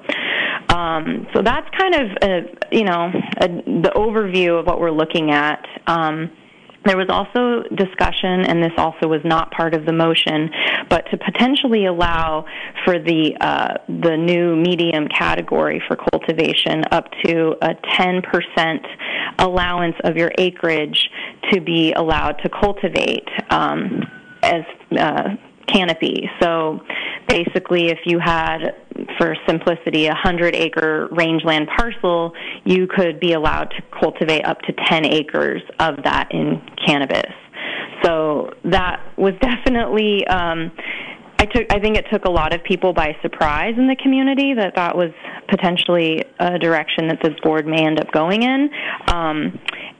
um, 0.70 1.28
so 1.34 1.42
that's 1.42 1.68
kind 1.78 1.96
of 1.96 2.18
a, 2.22 2.42
you 2.72 2.84
know 2.84 3.12
a, 3.42 3.48
the 3.48 3.92
overview 3.96 4.60
of 4.60 4.66
what 4.66 4.80
we're 4.80 4.92
looking 4.92 5.32
at. 5.32 5.66
Um, 5.88 6.32
there 6.86 6.98
was 6.98 7.08
also 7.10 7.64
discussion, 7.76 8.46
and 8.46 8.64
this 8.64 8.72
also 8.78 9.08
was 9.08 9.22
not 9.26 9.52
part 9.52 9.74
of 9.74 9.86
the 9.86 9.94
motion, 9.94 10.50
but 10.90 11.06
to 11.12 11.18
potentially 11.18 11.86
allow 11.86 12.46
for 12.86 13.00
the 13.00 13.36
uh, 13.42 13.74
the 13.88 14.16
new 14.16 14.56
medium 14.56 15.08
category 15.08 15.82
for 15.88 15.98
cultivation 15.98 16.84
up 16.92 17.10
to 17.26 17.56
a 17.62 17.76
10% 18.00 18.80
allowance 19.40 19.96
of 20.04 20.16
your 20.16 20.32
acreage 20.38 21.10
to 21.52 21.60
be 21.62 21.92
allowed 21.94 22.34
to 22.44 22.50
cultivate 22.50 23.28
um, 23.50 24.02
as 24.42 24.64
uh, 24.98 25.36
canopy. 25.68 26.30
So 26.42 26.80
basically, 27.28 27.90
if 27.90 28.00
you 28.06 28.20
had, 28.20 28.76
for 29.20 29.36
simplicity, 29.48 30.06
a 30.06 30.12
100 30.12 30.56
acre 30.56 31.10
rangeland 31.12 31.68
parcel, 31.78 32.34
you 32.64 32.88
could 32.88 33.20
be 33.20 33.34
allowed 33.34 33.66
to 33.66 33.84
cultivate 34.00 34.46
up 34.46 34.60
to 34.62 34.74
10 34.88 35.06
acres 35.06 35.62
of 35.80 35.98
that 36.04 36.30
in 36.32 36.62
cannabis. 36.86 37.34
So 38.04 38.52
that 38.64 39.02
was 39.18 39.34
definitely. 39.42 40.26
Um, 40.28 40.72
I 41.38 41.46
took. 41.46 41.72
I 41.72 41.80
think 41.80 41.98
it 41.98 42.06
took 42.12 42.26
a 42.26 42.30
lot 42.30 42.54
of 42.54 42.64
people 42.64 42.94
by 42.94 43.16
surprise 43.22 43.76
in 43.78 43.88
the 43.88 43.96
community 43.96 44.54
that 44.54 44.76
that 44.76 44.96
was 44.96 45.12
potentially 45.50 46.24
a 46.40 46.58
direction 46.60 47.08
that 47.08 47.20
this 47.22 47.34
board 47.44 47.66
may 47.66 47.86
end 47.86 48.00
up 48.00 48.12
going 48.12 48.44
in. 48.44 48.70
Um, 49.08 49.60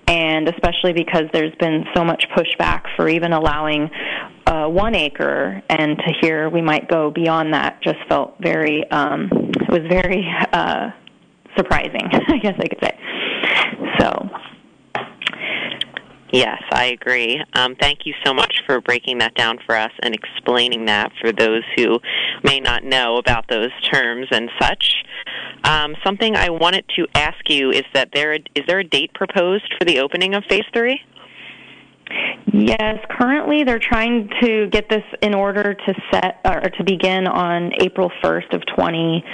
and 0.10 0.50
especially 0.50 0.92
because 0.92 1.26
there's 1.32 1.54
been 1.60 1.86
so 1.96 2.04
much 2.04 2.26
pushback 2.36 2.82
for 2.96 3.08
even 3.08 3.32
allowing 3.32 3.90
uh, 4.48 4.68
one 4.68 4.96
acre, 4.96 5.62
and 5.70 5.98
to 6.00 6.14
hear 6.20 6.50
we 6.50 6.62
might 6.62 6.90
go 6.90 7.12
beyond 7.12 7.54
that 7.54 7.80
just 7.84 8.00
felt 8.10 8.34
very, 8.42 8.90
um, 8.90 9.30
it 9.32 9.70
was 9.70 9.84
very 9.88 10.28
uh, 10.52 10.90
surprising, 11.56 12.02
I 12.28 12.38
guess 12.40 12.56
I 12.60 12.68
could 12.68 12.80
say. 12.84 13.00
So. 14.00 14.49
Yes, 16.32 16.62
I 16.72 16.86
agree. 16.86 17.42
Um, 17.54 17.76
thank 17.76 18.06
you 18.06 18.14
so 18.24 18.34
much 18.34 18.62
for 18.66 18.80
breaking 18.82 19.18
that 19.18 19.34
down 19.34 19.58
for 19.66 19.76
us 19.76 19.92
and 20.04 20.14
explaining 20.14 20.86
that 20.86 21.12
for 21.20 21.32
those 21.32 21.64
who 21.76 22.00
may 22.44 22.60
not 22.60 22.84
know 22.84 23.18
about 23.18 23.48
those 23.50 23.72
terms 23.92 24.28
and 24.30 24.50
such. 24.62 25.04
Um, 25.64 25.96
something 26.04 26.36
I 26.36 26.52
wanted 26.52 26.86
to 26.98 27.08
ask 27.16 27.50
you 27.50 27.72
is 27.72 27.84
that 27.94 28.10
there 28.14 28.34
is 28.34 28.64
there 28.68 28.80
a 28.80 28.84
date 28.84 29.14
proposed 29.14 29.74
for 29.80 29.86
the 29.86 30.00
opening 30.00 30.36
of 30.36 30.44
Phase 30.46 30.66
Three? 30.72 31.02
Yes, 32.52 32.98
currently 33.10 33.64
they're 33.64 33.80
trying 33.80 34.30
to 34.42 34.68
get 34.68 34.90
this 34.90 35.04
in 35.22 35.34
order 35.34 35.74
to 35.74 35.94
set 36.12 36.40
or 36.46 36.62
to 36.62 36.84
begin 36.84 37.28
on 37.28 37.72
April 37.82 38.12
1st 38.24 38.54
of 38.54 38.66
2021. 38.66 39.26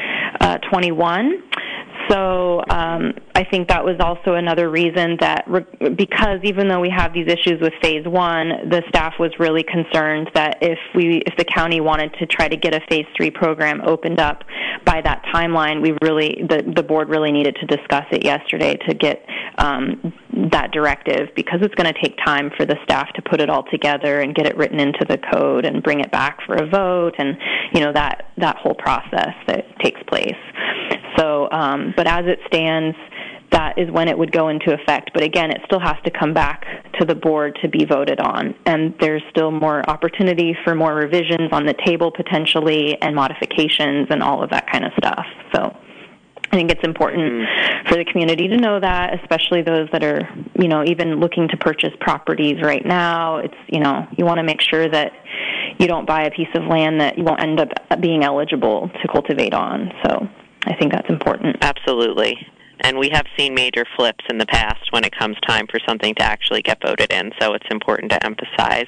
Uh, 0.42 1.56
so 2.10 2.62
um, 2.70 3.14
I 3.34 3.44
think 3.44 3.68
that 3.70 3.84
was 3.84 3.96
also 4.00 4.36
another 4.36 4.70
reason 4.70 5.18
that 5.22 5.46
re- 5.48 5.90
because 5.96 6.40
even 6.44 6.68
though 6.68 6.80
we 6.80 6.90
have 6.90 7.14
these 7.14 7.28
issues 7.28 7.60
with 7.62 7.74
phase 7.82 8.06
one, 8.06 8.70
the 8.70 8.84
staff 8.90 9.14
was 9.20 9.32
really 9.40 9.64
concerned 9.64 10.30
that 10.34 10.58
if 10.62 10.78
we 10.94 11.24
if 11.26 11.36
the 11.38 11.46
county 11.46 11.82
wanted 11.82 12.14
to 12.20 12.26
try 12.26 12.48
to 12.48 12.58
get 12.58 12.76
a 12.76 12.82
phase 12.90 13.06
three 13.18 13.32
program 13.32 13.82
opened 13.86 14.20
up 14.20 14.44
by 14.86 15.02
that 15.02 15.24
timeline, 15.34 15.82
we 15.82 15.96
really 16.02 16.44
the 16.48 16.72
the 16.76 16.84
board 16.84 17.10
really 17.10 17.32
needed 17.32 17.56
to 17.56 17.66
discuss 17.66 18.06
it 18.12 18.24
yesterday 18.24 18.76
to 18.88 18.94
get 18.94 19.26
um, 19.58 20.14
that 20.52 20.72
directive 20.72 21.30
because 21.36 21.60
it's 21.62 21.76
going 21.76 21.92
to 21.92 22.02
take 22.02 22.18
time 22.26 22.52
for 22.58 22.66
the 22.66 22.76
staff 22.84 23.08
to 23.14 23.22
put 23.22 23.40
it 23.40 23.50
all 23.50 23.64
together 23.72 24.20
and 24.20 24.36
get 24.36 24.46
it 24.46 24.58
written 24.58 24.80
into 24.80 25.06
the 25.08 25.18
code 25.18 25.66
and 25.66 25.82
bring 25.82 26.02
it 26.02 26.12
back 26.12 26.40
for 26.46 26.56
a 26.56 26.68
vote 26.70 27.14
and 27.18 27.38
you 27.74 27.82
know 27.82 27.94
that 27.94 28.32
that 28.38 28.58
whole 28.58 28.76
process 28.76 29.34
that 29.48 29.66
takes 29.80 30.02
place. 30.08 30.36
So, 31.18 31.50
um, 31.52 31.94
but 31.96 32.08
as 32.08 32.26
it 32.26 32.40
stands, 32.48 32.98
that 33.52 33.78
is 33.78 33.90
when 33.90 34.10
it 34.10 34.18
would 34.18 34.32
go 34.32 34.50
into 34.50 34.74
effect. 34.74 35.12
But 35.14 35.24
again, 35.24 35.52
it 35.52 35.62
still 35.66 35.80
has 35.80 35.96
to 36.04 36.12
come 36.12 36.34
back 36.34 36.66
to 37.00 37.06
the 37.06 37.16
board 37.16 37.58
to 37.62 37.70
be 37.70 37.86
voted 37.86 38.20
on. 38.20 38.54
And 38.66 38.94
there's 39.00 39.24
still 39.30 39.52
more 39.52 39.88
opportunity 39.90 40.58
for 40.66 40.76
more 40.76 40.94
revisions 40.94 41.50
on 41.52 41.66
the 41.66 41.76
table 41.86 42.12
potentially 42.12 43.02
and 43.02 43.16
modifications 43.16 44.08
and 44.10 44.22
all 44.22 44.44
of 44.44 44.50
that 44.50 44.70
kind 44.70 44.84
of 44.84 44.92
stuff. 44.98 45.26
So 45.54 45.76
I 46.56 46.58
think 46.58 46.72
it's 46.72 46.84
important 46.86 47.24
mm-hmm. 47.34 47.88
for 47.90 47.98
the 47.98 48.06
community 48.06 48.48
to 48.48 48.56
know 48.56 48.80
that, 48.80 49.20
especially 49.20 49.62
those 49.62 49.90
that 49.92 50.06
are, 50.06 50.22
you 50.58 50.70
know, 50.70 50.86
even 50.86 51.20
looking 51.20 51.50
to 51.50 51.58
purchase 51.58 51.92
properties 52.00 52.62
right 52.64 52.86
now. 52.86 53.40
It's, 53.40 53.58
you 53.68 53.82
know, 53.82 54.08
you 54.18 54.24
want 54.24 54.38
to 54.38 54.44
make 54.44 54.62
sure 54.62 54.88
that 54.88 55.12
you 55.78 55.88
don't 55.88 56.08
buy 56.08 56.24
a 56.24 56.32
piece 56.32 56.48
of 56.56 56.64
land 56.64 57.02
that 57.02 57.18
you 57.18 57.26
won't 57.26 57.42
end 57.42 57.60
up 57.60 57.68
being 58.00 58.24
eligible 58.24 58.90
to 59.02 59.08
cultivate 59.10 59.54
on. 59.54 59.92
So 60.06 60.30
I 60.64 60.76
think 60.76 60.94
that's 60.94 61.10
important. 61.10 61.58
Absolutely. 61.60 62.38
And 62.86 63.00
we 63.00 63.10
have 63.14 63.26
seen 63.36 63.56
major 63.56 63.84
flips 63.96 64.24
in 64.30 64.38
the 64.38 64.46
past 64.46 64.92
when 64.92 65.04
it 65.04 65.12
comes 65.18 65.38
time 65.48 65.66
for 65.66 65.80
something 65.88 66.14
to 66.14 66.22
actually 66.22 66.62
get 66.62 66.78
voted 66.86 67.12
in. 67.12 67.32
So 67.42 67.56
it's 67.56 67.66
important 67.72 68.12
to 68.12 68.24
emphasize 68.24 68.86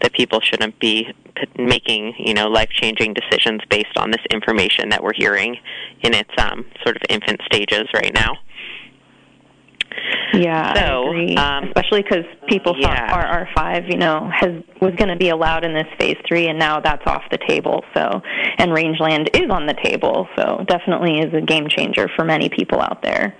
that 0.00 0.12
people 0.12 0.40
shouldn't 0.40 0.78
be 0.78 1.12
making, 1.58 2.14
you 2.20 2.34
know, 2.34 2.46
life-changing 2.48 3.14
decisions 3.14 3.60
based 3.68 3.96
on 3.96 4.12
this 4.12 4.20
information 4.30 4.90
that 4.90 5.02
we're 5.02 5.12
hearing 5.12 5.56
in 6.02 6.14
its 6.14 6.30
um, 6.38 6.64
sort 6.84 6.94
of 6.94 7.02
infant 7.08 7.40
stages 7.44 7.88
right 7.92 8.14
now. 8.14 8.38
Yeah, 10.34 10.74
so. 10.74 11.08
Um, 11.36 11.64
Especially 11.64 12.02
because 12.02 12.24
people 12.48 12.74
yeah. 12.78 13.10
thought 13.10 13.48
RR5, 13.56 13.90
you 13.90 13.98
know, 13.98 14.30
has 14.32 14.62
was 14.80 14.94
going 14.96 15.08
to 15.08 15.16
be 15.16 15.28
allowed 15.28 15.64
in 15.64 15.74
this 15.74 15.86
phase 15.98 16.16
three, 16.26 16.48
and 16.48 16.58
now 16.58 16.80
that's 16.80 17.06
off 17.06 17.22
the 17.30 17.38
table. 17.48 17.84
So, 17.94 18.22
and 18.58 18.72
rangeland 18.72 19.30
is 19.34 19.50
on 19.50 19.66
the 19.66 19.74
table. 19.84 20.28
So, 20.36 20.64
definitely 20.68 21.18
is 21.18 21.32
a 21.34 21.40
game 21.40 21.68
changer 21.68 22.08
for 22.16 22.24
many 22.24 22.48
people 22.48 22.80
out 22.80 23.02
there. 23.02 23.36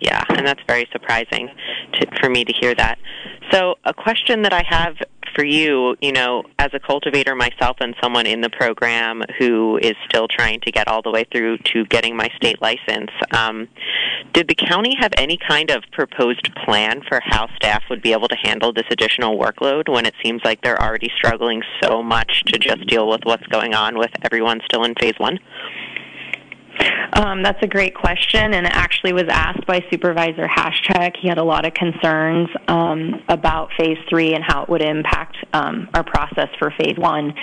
Yeah, 0.00 0.22
and 0.28 0.46
that's 0.46 0.60
very 0.66 0.86
surprising 0.92 1.48
to, 1.94 2.06
for 2.20 2.28
me 2.28 2.44
to 2.44 2.52
hear 2.52 2.74
that. 2.74 2.98
So, 3.50 3.76
a 3.84 3.94
question 3.94 4.42
that 4.42 4.52
I 4.52 4.62
have 4.68 4.96
for 5.34 5.44
you, 5.44 5.96
you 6.00 6.12
know, 6.12 6.44
as 6.58 6.70
a 6.72 6.80
cultivator 6.80 7.34
myself 7.34 7.76
and 7.80 7.94
someone 8.02 8.26
in 8.26 8.40
the 8.40 8.50
program 8.50 9.22
who 9.38 9.78
is 9.82 9.94
still 10.08 10.28
trying 10.28 10.60
to 10.60 10.70
get 10.70 10.88
all 10.88 11.02
the 11.02 11.10
way 11.10 11.24
through 11.32 11.58
to 11.58 11.84
getting 11.86 12.16
my 12.16 12.28
state 12.36 12.60
license, 12.62 13.10
um, 13.32 13.68
did 14.32 14.48
the 14.48 14.54
county 14.54 14.94
have 14.98 15.12
any 15.16 15.36
kind 15.36 15.70
of 15.70 15.82
proposed 15.92 16.48
plan 16.64 17.02
for 17.08 17.20
how 17.24 17.48
staff 17.56 17.82
would 17.90 18.02
be 18.02 18.12
able 18.12 18.28
to 18.28 18.36
handle 18.42 18.72
this 18.72 18.86
additional 18.90 19.38
workload 19.38 19.88
when 19.88 20.06
it 20.06 20.14
seems 20.22 20.42
like 20.44 20.60
they're 20.62 20.80
already 20.80 21.10
struggling 21.16 21.62
so 21.82 22.02
much 22.02 22.42
to 22.46 22.58
just 22.58 22.86
deal 22.86 23.08
with 23.08 23.20
what's 23.24 23.46
going 23.48 23.74
on 23.74 23.98
with 23.98 24.10
everyone 24.22 24.60
still 24.64 24.84
in 24.84 24.94
phase 24.94 25.14
one? 25.18 25.38
Um, 27.14 27.42
that's 27.42 27.62
a 27.62 27.66
great 27.66 27.94
question, 27.94 28.54
and 28.54 28.66
it 28.66 28.72
actually 28.74 29.12
was 29.12 29.24
asked 29.28 29.66
by 29.66 29.84
Supervisor 29.90 30.46
Haschak. 30.46 31.16
He 31.20 31.28
had 31.28 31.38
a 31.38 31.44
lot 31.44 31.64
of 31.64 31.72
concerns 31.74 32.48
um, 32.66 33.22
about 33.28 33.70
Phase 33.78 33.98
3 34.08 34.34
and 34.34 34.42
how 34.44 34.62
it 34.64 34.68
would 34.68 34.82
impact 34.82 35.36
um, 35.52 35.88
our 35.94 36.02
process 36.02 36.48
for 36.58 36.72
Phase 36.78 36.96
1. 36.98 37.34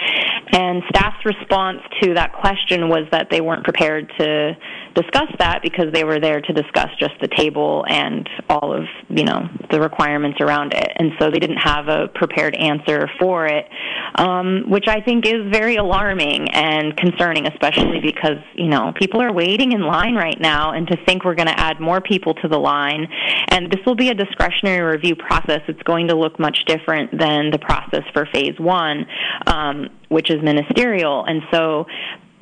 And 0.53 0.83
staff's 0.89 1.25
response 1.25 1.79
to 2.01 2.13
that 2.15 2.33
question 2.33 2.89
was 2.89 3.07
that 3.11 3.27
they 3.31 3.39
weren't 3.39 3.63
prepared 3.63 4.11
to 4.19 4.57
discuss 4.93 5.29
that 5.39 5.61
because 5.61 5.85
they 5.93 6.03
were 6.03 6.19
there 6.19 6.41
to 6.41 6.53
discuss 6.53 6.89
just 6.99 7.13
the 7.21 7.29
table 7.29 7.85
and 7.87 8.29
all 8.49 8.73
of, 8.73 8.83
you 9.09 9.23
know, 9.23 9.47
the 9.71 9.79
requirements 9.79 10.39
around 10.41 10.73
it. 10.73 10.91
And 10.97 11.11
so 11.19 11.31
they 11.31 11.39
didn't 11.39 11.57
have 11.57 11.87
a 11.87 12.09
prepared 12.09 12.55
answer 12.55 13.09
for 13.19 13.45
it, 13.45 13.67
um, 14.15 14.65
which 14.67 14.87
I 14.87 14.99
think 14.99 15.25
is 15.25 15.49
very 15.49 15.77
alarming 15.77 16.49
and 16.49 16.95
concerning, 16.97 17.47
especially 17.47 18.01
because, 18.01 18.37
you 18.55 18.67
know, 18.67 18.91
people 18.99 19.20
are 19.21 19.33
waiting 19.33 19.71
in 19.71 19.81
line 19.81 20.15
right 20.15 20.39
now, 20.39 20.71
and 20.71 20.87
to 20.87 20.97
think 21.05 21.23
we're 21.23 21.35
going 21.35 21.47
to 21.47 21.59
add 21.59 21.79
more 21.79 22.01
people 22.01 22.33
to 22.35 22.47
the 22.47 22.57
line, 22.57 23.07
and 23.49 23.71
this 23.71 23.79
will 23.85 23.95
be 23.95 24.09
a 24.09 24.15
discretionary 24.15 24.95
review 24.95 25.15
process. 25.15 25.61
It's 25.67 25.83
going 25.83 26.07
to 26.07 26.15
look 26.15 26.39
much 26.39 26.65
different 26.65 27.17
than 27.17 27.51
the 27.51 27.59
process 27.59 28.03
for 28.13 28.27
phase 28.33 28.59
one, 28.59 29.05
um, 29.47 29.89
which 30.09 30.29
is 30.29 30.41
ministerial. 30.41 31.25
And 31.25 31.41
so 31.51 31.85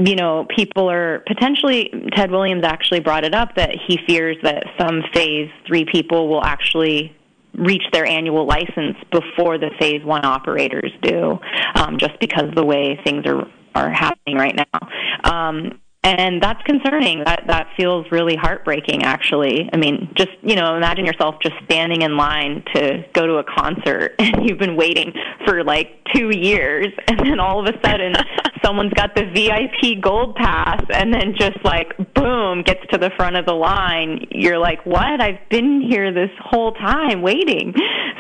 you 0.01 0.15
know, 0.15 0.45
people 0.55 0.89
are 0.89 1.19
potentially, 1.27 1.91
Ted 2.15 2.31
Williams 2.31 2.63
actually 2.63 3.01
brought 3.01 3.25
it 3.25 3.35
up 3.35 3.55
that 3.55 3.75
he 3.85 3.99
fears 4.07 4.37
that 4.43 4.63
some 4.79 5.03
phase 5.13 5.49
three 5.67 5.85
people 5.91 6.29
will 6.29 6.43
actually 6.43 7.13
reach 7.53 7.83
their 7.91 8.05
annual 8.05 8.45
license 8.45 8.95
before 9.11 9.57
the 9.57 9.69
phase 9.79 10.03
one 10.05 10.23
operators 10.23 10.91
do, 11.01 11.37
um, 11.75 11.97
just 11.97 12.17
because 12.21 12.45
the 12.55 12.63
way 12.63 12.97
things 13.03 13.25
are, 13.25 13.51
are 13.75 13.89
happening 13.89 14.37
right 14.37 14.55
now. 14.55 15.29
Um, 15.29 15.81
and 16.03 16.41
that's 16.41 16.62
concerning. 16.63 17.23
That 17.25 17.43
that 17.47 17.67
feels 17.75 18.05
really 18.12 18.35
heartbreaking 18.35 19.03
actually. 19.03 19.69
I 19.73 19.77
mean 19.77 20.12
just 20.15 20.31
you 20.41 20.55
know 20.55 20.75
imagine 20.75 21.05
yourself 21.05 21.35
just 21.43 21.55
standing 21.65 22.03
in 22.03 22.15
line 22.15 22.63
to 22.73 23.03
go 23.13 23.27
to 23.27 23.35
a 23.35 23.43
concert 23.43 24.15
and 24.19 24.47
you've 24.47 24.59
been 24.59 24.77
waiting 24.77 25.13
for 25.45 25.63
like 25.63 25.88
two 26.13 26.29
years 26.29 26.88
and 27.07 27.19
then 27.19 27.39
all 27.39 27.59
of 27.59 27.73
a 27.73 27.77
sudden 27.85 28.13
someone's 28.63 28.93
got 28.93 29.13
the 29.15 29.25
vip 29.33 30.01
gold 30.01 30.35
pass 30.35 30.81
and 30.93 31.13
then 31.13 31.35
just 31.38 31.57
like 31.65 31.93
boom 32.13 32.62
gets 32.63 32.81
to 32.91 32.97
the 32.97 33.09
front 33.17 33.35
of 33.35 33.45
the 33.45 33.53
line. 33.53 34.25
You're 34.31 34.57
like 34.57 34.85
what? 34.85 35.21
I've 35.21 35.49
been 35.49 35.81
here 35.81 36.13
this 36.13 36.31
whole 36.39 36.71
time 36.73 37.21
waiting. 37.21 37.73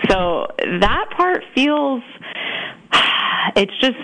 So 0.09 0.47
that 0.81 1.05
part 1.15 1.43
feels 1.55 2.03
it's 3.55 3.77
just 3.79 3.97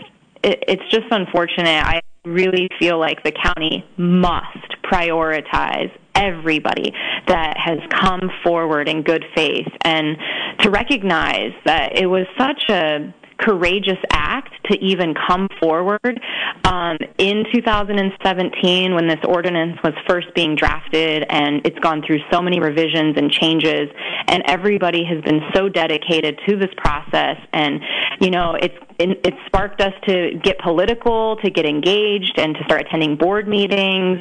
it's 0.44 0.84
just 0.92 1.08
unfortunate. 1.10 1.84
I 1.84 2.00
really 2.26 2.70
feel 2.80 3.00
like 3.00 3.24
the 3.24 3.32
county 3.32 3.86
must 3.98 4.76
prioritize 4.84 5.92
everybody 6.16 6.94
that 7.28 7.58
has 7.58 7.80
come 7.92 8.32
forward 8.44 8.88
in 8.88 9.04
good 9.04 9.26
faith 9.36 9.68
and 9.82 10.18
to 10.60 10.70
recognize 10.70 11.52
that 11.66 11.98
it 11.98 12.06
was 12.06 12.26
such 12.38 12.70
a 12.70 13.14
courageous 13.38 13.98
act 14.12 14.54
to 14.72 14.78
even 14.80 15.14
come 15.28 15.48
forward. 15.60 16.20
Um, 16.64 16.98
in 17.18 17.44
2017, 17.54 18.96
when 18.96 19.08
this 19.08 19.20
ordinance 19.28 19.78
was 19.84 19.94
first 20.08 20.34
being 20.36 20.56
drafted, 20.56 21.26
and 21.30 21.66
it's 21.66 21.78
gone 21.80 22.02
through 22.06 22.20
so 22.32 22.42
many 22.42 22.60
revisions 22.60 23.18
and 23.18 23.32
changes, 23.32 23.90
and 24.28 24.44
everybody 24.48 25.04
has 25.04 25.22
been 25.24 25.42
so 25.54 25.70
dedicated 25.70 26.40
to 26.48 26.58
this 26.58 26.72
process, 26.78 27.38
and 27.54 27.82
you 28.22 28.30
know, 28.30 28.56
it's 28.60 28.76
it, 29.00 29.34
sparked 29.46 29.82
us 29.82 29.94
to 30.08 30.40
get 30.44 30.60
political, 30.60 31.38
to 31.38 31.50
get 31.50 31.66
engaged, 31.66 32.34
and 32.38 32.56
to 32.56 32.64
start 32.66 32.82
attending 32.82 33.16
board 33.18 33.48
meetings, 33.48 34.20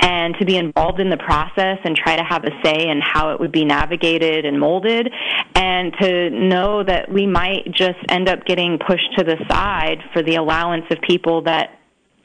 and 0.00 0.34
to 0.38 0.44
be 0.44 0.56
involved 0.56 1.00
in 1.00 1.10
the 1.10 1.16
process 1.16 1.78
and 1.84 1.96
try 1.96 2.16
to 2.16 2.24
have 2.24 2.44
a 2.44 2.50
say 2.64 2.88
in 2.88 3.00
how 3.00 3.32
it 3.32 3.40
would 3.40 3.52
be 3.52 3.64
navigated 3.64 4.44
and 4.44 4.58
molded, 4.58 5.12
and 5.54 5.92
to 6.00 6.30
know 6.30 6.82
that 6.82 7.10
we 7.10 7.26
might 7.26 7.64
just 7.72 7.98
end 8.08 8.28
up 8.28 8.44
getting 8.44 8.78
pushed 8.78 9.16
to 9.16 9.24
the 9.24 9.36
side 9.48 9.98
for 10.12 10.22
the 10.22 10.36
allowance 10.36 10.84
of 10.90 10.98
people 11.02 11.42
that 11.42 11.78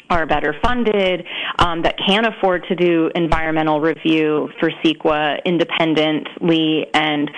are 0.09 0.25
better 0.25 0.53
funded, 0.61 1.25
um, 1.59 1.83
that 1.83 1.95
can 2.05 2.25
afford 2.25 2.65
to 2.67 2.75
do 2.75 3.09
environmental 3.15 3.79
review 3.79 4.49
for 4.59 4.69
CEQA 4.83 5.43
independently, 5.45 6.85
and 6.93 7.31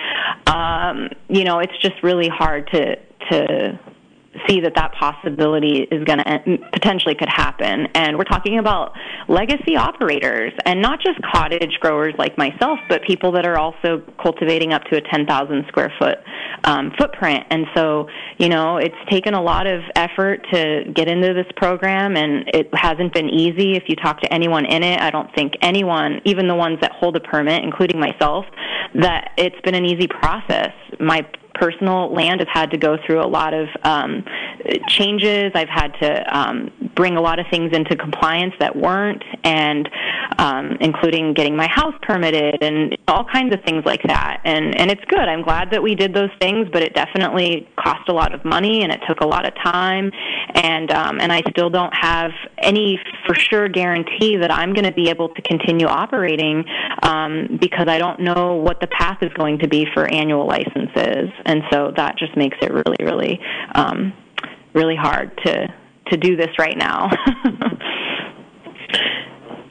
um, 0.46 1.08
you 1.28 1.44
know, 1.44 1.60
it's 1.60 1.76
just 1.80 2.02
really 2.02 2.28
hard 2.28 2.68
to 2.72 2.96
to 3.30 3.78
see 4.48 4.60
that 4.60 4.74
that 4.74 4.92
possibility 4.94 5.86
is 5.90 6.04
going 6.04 6.18
to 6.18 6.58
potentially 6.72 7.14
could 7.14 7.28
happen. 7.28 7.86
And 7.94 8.16
we're 8.18 8.24
talking 8.24 8.58
about 8.58 8.92
legacy 9.28 9.76
operators 9.76 10.52
and 10.64 10.80
not 10.82 11.00
just 11.00 11.20
cottage 11.22 11.78
growers 11.80 12.14
like 12.18 12.36
myself, 12.36 12.78
but 12.88 13.02
people 13.02 13.32
that 13.32 13.46
are 13.46 13.58
also 13.58 14.02
cultivating 14.22 14.72
up 14.72 14.82
to 14.84 14.96
a 14.96 15.00
10,000 15.00 15.64
square 15.68 15.92
foot 15.98 16.18
um, 16.64 16.92
footprint. 16.98 17.44
And 17.50 17.66
so, 17.74 18.08
you 18.38 18.48
know, 18.48 18.78
it's 18.78 18.94
taken 19.10 19.34
a 19.34 19.42
lot 19.42 19.66
of 19.66 19.82
effort 19.96 20.46
to 20.52 20.84
get 20.94 21.08
into 21.08 21.34
this 21.34 21.50
program, 21.56 22.16
and 22.16 22.48
it 22.52 22.68
hasn't 22.74 23.12
been 23.12 23.28
easy. 23.28 23.76
If 23.76 23.84
you 23.88 23.96
talk 23.96 24.20
to 24.22 24.32
anyone 24.32 24.64
in 24.66 24.82
it, 24.82 25.00
I 25.00 25.10
don't 25.10 25.32
think 25.34 25.54
anyone, 25.62 26.20
even 26.24 26.48
the 26.48 26.54
ones 26.54 26.78
that 26.80 26.92
hold 26.92 27.16
a 27.16 27.20
permit, 27.20 27.62
including 27.62 28.00
myself, 28.00 28.44
that 28.94 29.32
it's 29.36 29.60
been 29.64 29.74
an 29.74 29.84
easy 29.84 30.08
process. 30.08 30.72
My 31.00 31.26
personal 31.54 32.12
land 32.12 32.40
has 32.40 32.48
had 32.52 32.70
to 32.70 32.78
go 32.78 32.96
through 33.06 33.22
a 33.22 33.26
lot 33.26 33.54
of 33.54 33.68
um, 33.82 34.24
changes. 34.88 35.52
I've 35.54 35.68
had 35.68 35.88
to 36.00 36.38
um, 36.38 36.70
bring 36.94 37.16
a 37.16 37.20
lot 37.20 37.38
of 37.38 37.46
things 37.50 37.72
into 37.72 37.96
compliance 37.96 38.54
that 38.60 38.74
weren't, 38.74 39.22
and 39.42 39.88
um, 40.38 40.76
including 40.80 41.34
getting 41.34 41.56
my 41.56 41.68
house 41.68 41.94
permitted 42.02 42.62
and 42.62 42.96
all 43.08 43.24
kinds 43.24 43.54
of 43.54 43.62
things 43.64 43.84
like 43.84 44.02
that. 44.04 44.40
And 44.44 44.76
and 44.78 44.90
it's 44.90 45.04
good. 45.06 45.28
I'm 45.28 45.42
glad 45.42 45.70
that 45.70 45.82
we 45.82 45.94
did 45.94 46.14
those 46.14 46.30
things, 46.40 46.68
but 46.72 46.82
it 46.82 46.94
definitely 46.94 47.68
cost 47.78 48.08
a 48.08 48.12
lot 48.12 48.34
of 48.34 48.44
money 48.44 48.82
and 48.82 48.92
it 48.92 49.00
took 49.08 49.20
a 49.20 49.26
lot 49.26 49.46
of 49.46 49.54
time. 49.62 50.10
And 50.54 50.90
um, 50.90 51.20
and 51.20 51.32
I 51.32 51.42
still 51.50 51.70
don't 51.70 51.94
have 51.94 52.30
any 52.58 52.98
for 53.26 53.34
sure 53.34 53.68
guarantee 53.68 54.36
that 54.36 54.50
I'm 54.50 54.72
going 54.72 54.84
to 54.84 54.92
be 54.92 55.08
able 55.08 55.28
to 55.30 55.42
continue 55.42 55.86
operating 55.86 56.64
um, 57.02 57.58
because 57.60 57.88
I 57.88 57.98
don't 57.98 58.20
know 58.20 58.54
what 58.54 58.80
the 58.80 58.86
path 58.86 59.18
is 59.22 59.32
going 59.34 59.58
to 59.58 59.68
be 59.68 59.86
for 59.94 60.06
annual 60.12 60.46
licenses 60.46 61.30
and 61.44 61.62
so 61.70 61.92
that 61.96 62.16
just 62.18 62.36
makes 62.36 62.56
it 62.62 62.72
really, 62.72 62.96
really, 63.00 63.40
um, 63.74 64.12
really 64.74 64.96
hard 64.96 65.36
to 65.44 65.68
to 66.08 66.16
do 66.18 66.36
this 66.36 66.50
right 66.58 66.76
now. 66.76 67.10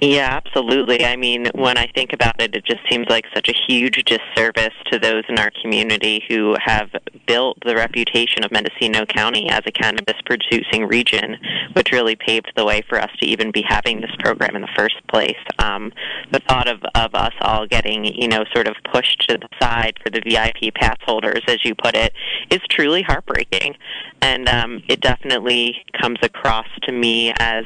Yeah, 0.05 0.41
absolutely. 0.45 1.05
I 1.05 1.15
mean, 1.15 1.47
when 1.55 1.77
I 1.77 1.87
think 1.95 2.11
about 2.11 2.41
it, 2.41 2.53
it 2.53 2.65
just 2.65 2.81
seems 2.89 3.07
like 3.07 3.23
such 3.33 3.47
a 3.47 3.53
huge 3.53 4.03
disservice 4.03 4.73
to 4.91 4.99
those 4.99 5.23
in 5.29 5.39
our 5.39 5.49
community 5.61 6.25
who 6.27 6.57
have 6.61 6.89
built 7.25 7.57
the 7.65 7.73
reputation 7.73 8.43
of 8.43 8.51
Mendocino 8.51 9.05
County 9.05 9.49
as 9.49 9.61
a 9.65 9.71
cannabis 9.71 10.15
producing 10.25 10.87
region, 10.87 11.37
which 11.71 11.93
really 11.93 12.17
paved 12.17 12.51
the 12.57 12.65
way 12.65 12.83
for 12.89 12.99
us 12.99 13.11
to 13.21 13.25
even 13.25 13.49
be 13.49 13.63
having 13.65 14.01
this 14.01 14.11
program 14.19 14.57
in 14.57 14.61
the 14.61 14.67
first 14.75 14.95
place. 15.07 15.37
Um, 15.59 15.93
the 16.33 16.41
thought 16.49 16.67
of, 16.67 16.83
of 16.95 17.15
us 17.15 17.33
all 17.39 17.65
getting, 17.65 18.03
you 18.03 18.27
know, 18.27 18.43
sort 18.53 18.67
of 18.67 18.75
pushed 18.91 19.25
to 19.29 19.37
the 19.37 19.47
side 19.61 19.97
for 20.03 20.09
the 20.09 20.19
VIP 20.19 20.73
pass 20.75 20.97
holders, 21.05 21.43
as 21.47 21.63
you 21.63 21.75
put 21.75 21.95
it, 21.95 22.11
is 22.51 22.59
truly 22.69 23.03
heartbreaking. 23.03 23.77
And 24.21 24.49
um, 24.49 24.83
it 24.89 24.99
definitely 24.99 25.77
comes 26.01 26.19
across 26.21 26.67
to 26.83 26.91
me 26.91 27.33
as 27.39 27.65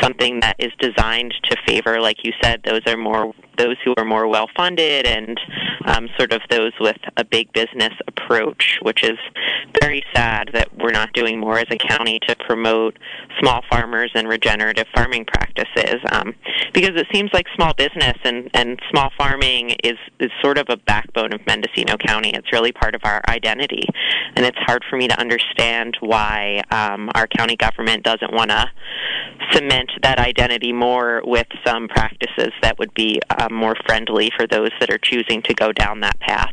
something 0.00 0.40
that 0.40 0.56
is 0.58 0.72
designed 0.78 1.34
to 1.44 1.56
favor, 1.66 2.00
like 2.00 2.24
you 2.24 2.32
said, 2.42 2.62
those 2.64 2.82
are 2.86 2.96
more 2.96 3.32
those 3.58 3.76
who 3.84 3.94
are 3.96 4.04
more 4.04 4.26
well 4.26 4.48
funded 4.54 5.06
and 5.06 5.40
um, 5.86 6.08
sort 6.18 6.32
of 6.32 6.42
those 6.50 6.72
with 6.80 6.98
a 7.16 7.24
big 7.24 7.52
business 7.52 7.92
approach, 8.06 8.78
which 8.82 9.02
is 9.02 9.18
very 9.80 10.02
sad 10.14 10.50
that 10.52 10.68
we're 10.78 10.90
not 10.90 11.12
doing 11.12 11.38
more 11.38 11.58
as 11.58 11.66
a 11.70 11.76
county 11.76 12.18
to 12.28 12.36
promote 12.46 12.98
small 13.40 13.62
farmers 13.70 14.10
and 14.14 14.28
regenerative 14.28 14.86
farming 14.94 15.24
practices. 15.24 16.00
Um, 16.12 16.34
because 16.74 16.92
it 16.96 17.06
seems 17.12 17.30
like 17.32 17.46
small 17.54 17.72
business 17.74 18.16
and, 18.24 18.50
and 18.54 18.80
small 18.90 19.10
farming 19.16 19.70
is, 19.84 19.96
is 20.20 20.30
sort 20.42 20.58
of 20.58 20.66
a 20.68 20.76
backbone 20.76 21.32
of 21.32 21.40
Mendocino 21.46 21.96
County. 21.96 22.30
It's 22.34 22.52
really 22.52 22.72
part 22.72 22.94
of 22.94 23.02
our 23.04 23.22
identity. 23.28 23.84
And 24.34 24.44
it's 24.44 24.58
hard 24.58 24.84
for 24.88 24.96
me 24.96 25.08
to 25.08 25.18
understand 25.18 25.96
why 26.00 26.62
um, 26.70 27.10
our 27.14 27.26
county 27.26 27.56
government 27.56 28.04
doesn't 28.04 28.32
want 28.32 28.50
to 28.50 28.66
cement 29.52 29.90
that 30.02 30.18
identity 30.18 30.72
more 30.72 31.22
with 31.24 31.46
some 31.64 31.88
practices 31.88 32.52
that 32.62 32.78
would 32.78 32.92
be 32.94 33.20
uh, 33.30 33.48
more 33.50 33.76
friendly 33.86 34.30
for 34.36 34.46
those 34.46 34.70
that 34.80 34.90
are 34.90 34.98
choosing 34.98 35.42
to 35.42 35.54
go 35.54 35.72
down 35.72 36.00
that 36.00 36.18
path. 36.20 36.52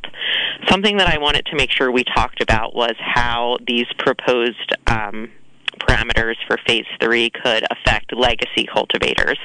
Something 0.69 0.97
that 0.97 1.07
I 1.07 1.17
wanted 1.17 1.45
to 1.47 1.55
make 1.55 1.71
sure 1.71 1.91
we 1.91 2.03
talked 2.03 2.41
about 2.41 2.75
was 2.75 2.93
how 2.99 3.57
these 3.65 3.87
proposed 3.97 4.75
um, 4.87 5.31
parameters 5.79 6.35
for 6.47 6.57
phase 6.67 6.85
three 7.01 7.29
could 7.29 7.65
affect 7.71 8.15
legacy 8.15 8.65
cultivators 8.71 9.37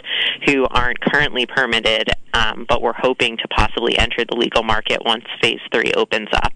who 0.47 0.67
aren't 0.67 1.01
currently 1.01 1.47
permitted 1.47 2.11
um, 2.35 2.67
but 2.69 2.83
we're 2.83 2.93
hoping 2.93 3.37
to 3.39 3.49
possibly 3.49 3.99
enter 3.99 4.25
the 4.29 4.37
legal 4.37 4.63
market 4.63 5.05
once 5.05 5.25
phase 5.41 5.61
three 5.73 5.93
opens 5.95 6.29
up. 6.33 6.53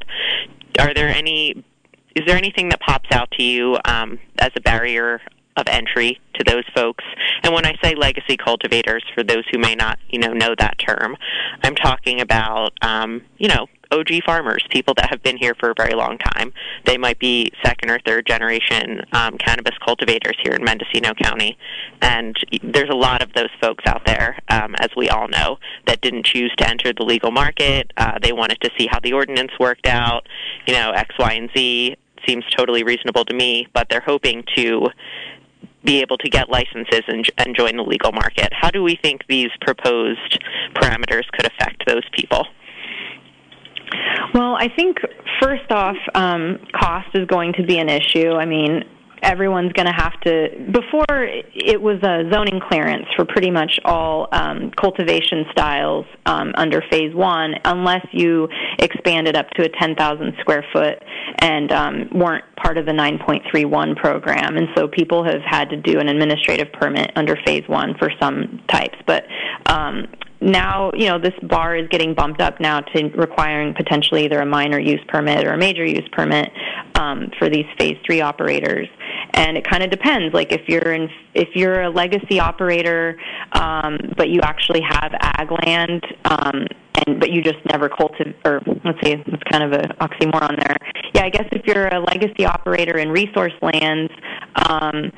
Are 0.78 0.94
there 0.94 1.08
any 1.08 1.64
is 2.14 2.26
there 2.26 2.36
anything 2.36 2.68
that 2.68 2.80
pops 2.80 3.10
out 3.10 3.30
to 3.32 3.42
you 3.42 3.78
um, 3.86 4.18
as 4.38 4.50
a 4.54 4.60
barrier 4.60 5.20
of 5.56 5.66
entry 5.68 6.18
to 6.34 6.44
those 6.44 6.64
folks. 6.74 7.04
And 7.42 7.52
when 7.52 7.66
I 7.66 7.74
say 7.82 7.94
legacy 7.94 8.36
cultivators, 8.36 9.04
for 9.14 9.22
those 9.22 9.44
who 9.50 9.58
may 9.58 9.74
not, 9.74 9.98
you 10.08 10.18
know, 10.18 10.32
know 10.32 10.54
that 10.58 10.78
term, 10.78 11.16
I'm 11.62 11.74
talking 11.74 12.20
about, 12.20 12.72
um, 12.82 13.22
you 13.38 13.48
know, 13.48 13.66
OG 13.92 14.24
farmers, 14.24 14.64
people 14.70 14.94
that 14.94 15.10
have 15.10 15.22
been 15.22 15.36
here 15.36 15.54
for 15.60 15.70
a 15.70 15.74
very 15.76 15.94
long 15.94 16.18
time. 16.18 16.52
They 16.86 16.96
might 16.96 17.18
be 17.18 17.52
second 17.62 17.90
or 17.90 18.00
third 18.04 18.26
generation 18.26 19.02
um, 19.12 19.36
cannabis 19.38 19.76
cultivators 19.84 20.36
here 20.42 20.54
in 20.54 20.64
Mendocino 20.64 21.12
County, 21.14 21.58
and 22.00 22.34
there's 22.62 22.88
a 22.90 22.96
lot 22.96 23.22
of 23.22 23.32
those 23.34 23.50
folks 23.60 23.84
out 23.86 24.04
there, 24.06 24.38
um, 24.48 24.74
as 24.80 24.88
we 24.96 25.08
all 25.10 25.28
know, 25.28 25.58
that 25.86 26.00
didn't 26.00 26.24
choose 26.24 26.52
to 26.56 26.68
enter 26.68 26.92
the 26.92 27.04
legal 27.04 27.30
market. 27.30 27.92
Uh, 27.96 28.18
they 28.20 28.32
wanted 28.32 28.60
to 28.62 28.70
see 28.78 28.88
how 28.90 28.98
the 29.00 29.12
ordinance 29.12 29.52
worked 29.60 29.86
out, 29.86 30.26
you 30.66 30.72
know, 30.72 30.90
X, 30.92 31.14
Y, 31.18 31.32
and 31.34 31.50
Z 31.54 31.96
seems 32.26 32.44
totally 32.56 32.84
reasonable 32.84 33.24
to 33.24 33.34
me, 33.34 33.66
but 33.74 33.88
they're 33.90 34.00
hoping 34.00 34.44
to 34.56 34.88
be 35.84 36.00
able 36.00 36.16
to 36.18 36.28
get 36.28 36.48
licenses 36.48 37.02
and, 37.08 37.24
and 37.38 37.56
join 37.56 37.76
the 37.76 37.82
legal 37.82 38.12
market. 38.12 38.48
How 38.52 38.70
do 38.70 38.82
we 38.82 38.98
think 39.02 39.24
these 39.28 39.50
proposed 39.60 40.38
parameters 40.74 41.26
could 41.32 41.46
affect 41.46 41.84
those 41.86 42.04
people? 42.12 42.46
Well, 44.34 44.56
I 44.56 44.68
think 44.74 44.98
first 45.40 45.70
off, 45.70 45.96
um, 46.14 46.58
cost 46.72 47.08
is 47.14 47.26
going 47.26 47.52
to 47.54 47.62
be 47.62 47.78
an 47.78 47.88
issue. 47.88 48.32
I 48.32 48.46
mean, 48.46 48.84
everyone's 49.22 49.72
going 49.72 49.86
to 49.86 49.92
have 49.92 50.18
to. 50.20 50.48
Before 50.72 51.24
it 51.54 51.80
was 51.80 52.02
a 52.02 52.28
zoning 52.32 52.60
clearance 52.68 53.06
for 53.16 53.24
pretty 53.24 53.50
much 53.50 53.78
all 53.84 54.28
um, 54.32 54.70
cultivation 54.72 55.44
styles 55.52 56.06
um, 56.26 56.52
under 56.56 56.82
Phase 56.90 57.14
One, 57.14 57.54
unless 57.64 58.04
you 58.12 58.48
expanded 58.78 59.36
up 59.36 59.48
to 59.50 59.64
a 59.64 59.68
10,000 59.68 60.34
square 60.40 60.64
foot 60.72 61.02
and 61.38 61.72
um, 61.72 62.08
weren't 62.14 62.44
part 62.56 62.78
of 62.78 62.86
the 62.86 62.92
9.31 62.92 63.96
program. 63.96 64.56
And 64.56 64.68
so 64.76 64.88
people 64.88 65.24
have 65.24 65.42
had 65.46 65.70
to 65.70 65.76
do 65.76 65.98
an 65.98 66.08
administrative 66.08 66.72
permit 66.72 67.12
under 67.16 67.36
Phase 67.44 67.68
One 67.68 67.94
for 67.98 68.10
some 68.20 68.60
types, 68.68 68.98
but 69.06 69.24
um, 69.66 70.06
now, 70.42 70.90
you 70.94 71.06
know, 71.06 71.18
this 71.20 71.34
bar 71.44 71.76
is 71.76 71.88
getting 71.88 72.14
bumped 72.14 72.40
up 72.40 72.58
now 72.58 72.80
to 72.80 73.04
requiring 73.10 73.74
potentially 73.74 74.24
either 74.24 74.40
a 74.40 74.46
minor 74.46 74.78
use 74.78 75.00
permit 75.06 75.46
or 75.46 75.52
a 75.52 75.58
major 75.58 75.84
use 75.84 76.06
permit 76.10 76.50
um, 76.96 77.30
for 77.38 77.48
these 77.48 77.64
phase 77.78 77.96
three 78.04 78.20
operators. 78.20 78.88
And 79.34 79.56
it 79.56 79.68
kind 79.68 79.82
of 79.82 79.90
depends. 79.90 80.34
Like 80.34 80.52
if 80.52 80.68
you're 80.68 80.92
in, 80.92 81.08
if 81.34 81.48
you're 81.54 81.82
a 81.82 81.90
legacy 81.90 82.38
operator, 82.38 83.16
um, 83.52 83.98
but 84.16 84.28
you 84.28 84.40
actually 84.42 84.82
have 84.82 85.12
ag 85.20 85.50
land, 85.64 86.04
um, 86.26 86.66
and 87.06 87.18
but 87.18 87.30
you 87.30 87.42
just 87.42 87.58
never 87.70 87.88
cultivate, 87.88 88.36
or 88.44 88.60
let's 88.84 88.98
see, 89.02 89.12
it's 89.12 89.42
kind 89.50 89.64
of 89.64 89.72
an 89.72 89.88
oxymoron 90.00 90.56
there. 90.62 90.76
Yeah, 91.14 91.24
I 91.24 91.30
guess 91.30 91.48
if 91.52 91.66
you're 91.66 91.88
a 91.88 92.00
legacy 92.00 92.44
operator 92.44 92.98
in 92.98 93.10
resource 93.10 93.54
lands. 93.62 94.12
Um, 94.68 95.10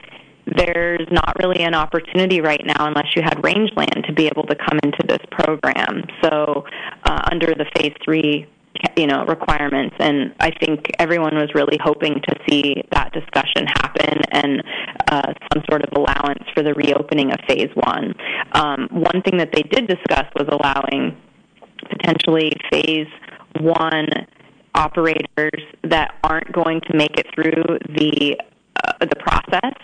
there's 0.47 1.09
not 1.11 1.35
really 1.41 1.61
an 1.65 1.75
opportunity 1.75 2.43
right 2.43 2.61
now 2.67 2.87
unless 2.87 3.17
you 3.17 3.23
had 3.23 3.43
rangeland 3.43 4.05
to 4.07 4.13
be 4.13 4.27
able 4.27 4.43
to 4.45 4.55
come 4.55 4.79
into 4.83 5.03
this 5.09 5.21
program. 5.31 6.05
So 6.23 6.65
uh, 7.05 7.29
under 7.33 7.47
the 7.47 7.65
phase 7.75 7.95
three 8.05 8.47
you 8.97 9.07
know 9.07 9.25
requirements. 9.27 9.95
And 9.99 10.35
i 10.41 10.51
think 10.51 10.91
everyone 10.99 11.35
was 11.35 11.51
really 11.55 11.79
hoping 11.83 12.15
to 12.29 12.35
see 12.49 12.83
that 12.93 13.13
discussion 13.13 13.67
happen 13.67 14.21
and 14.33 14.63
uh, 15.09 15.33
some 15.53 15.63
sort 15.71 15.83
of 15.83 15.91
allowance 15.97 16.45
for 16.55 16.63
the 16.63 16.75
reopening 16.75 17.33
of 17.33 17.39
phase 17.49 17.71
one. 17.75 18.15
Um, 18.53 18.89
one 18.91 19.23
thing 19.23 19.39
that 19.39 19.51
they 19.53 19.63
did 19.63 19.87
discuss 19.87 20.27
was 20.35 20.49
allowing 20.51 21.17
potentially 21.89 22.53
phase 22.71 23.09
one 23.61 24.09
operators 24.75 25.63
that 25.85 26.15
aren't 26.25 26.53
going 26.53 26.81
to 26.81 26.97
make 26.97 27.17
it 27.17 27.27
through 27.35 27.79
the 27.97 28.37
uh, 28.83 28.93
the 29.01 29.17
process 29.17 29.75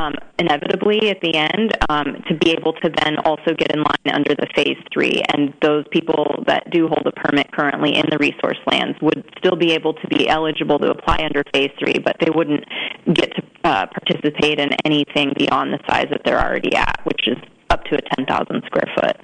um, 0.00 0.14
inevitably 0.38 1.10
at 1.10 1.20
the 1.20 1.34
end 1.34 1.76
um, 1.88 2.22
to 2.28 2.34
be 2.36 2.50
able 2.50 2.72
to 2.74 2.90
then 3.02 3.18
also 3.24 3.54
get 3.56 3.72
in 3.72 3.82
line 3.82 4.14
under 4.14 4.34
the 4.34 4.46
phase 4.54 4.78
three. 4.92 5.22
And 5.32 5.52
those 5.62 5.84
people 5.90 6.44
that 6.46 6.70
do 6.70 6.88
hold 6.88 7.06
a 7.06 7.12
permit 7.12 7.50
currently 7.52 7.96
in 7.96 8.06
the 8.10 8.18
resource 8.18 8.58
lands 8.70 8.98
would 9.02 9.24
still 9.38 9.56
be 9.56 9.72
able 9.72 9.94
to 9.94 10.08
be 10.08 10.28
eligible 10.28 10.78
to 10.78 10.90
apply 10.90 11.18
under 11.24 11.42
phase 11.52 11.70
three, 11.78 11.98
but 12.02 12.16
they 12.20 12.30
wouldn't 12.34 12.64
get 13.12 13.34
to 13.36 13.42
uh, 13.64 13.86
participate 13.86 14.58
in 14.58 14.70
anything 14.84 15.32
beyond 15.36 15.72
the 15.72 15.78
size 15.88 16.06
that 16.10 16.22
they're 16.24 16.40
already 16.40 16.74
at, 16.74 17.00
which 17.04 17.28
is 17.28 17.36
up 17.70 17.84
to 17.84 17.96
a 17.96 18.02
10,000 18.16 18.62
square 18.66 18.88
foot. 18.96 19.16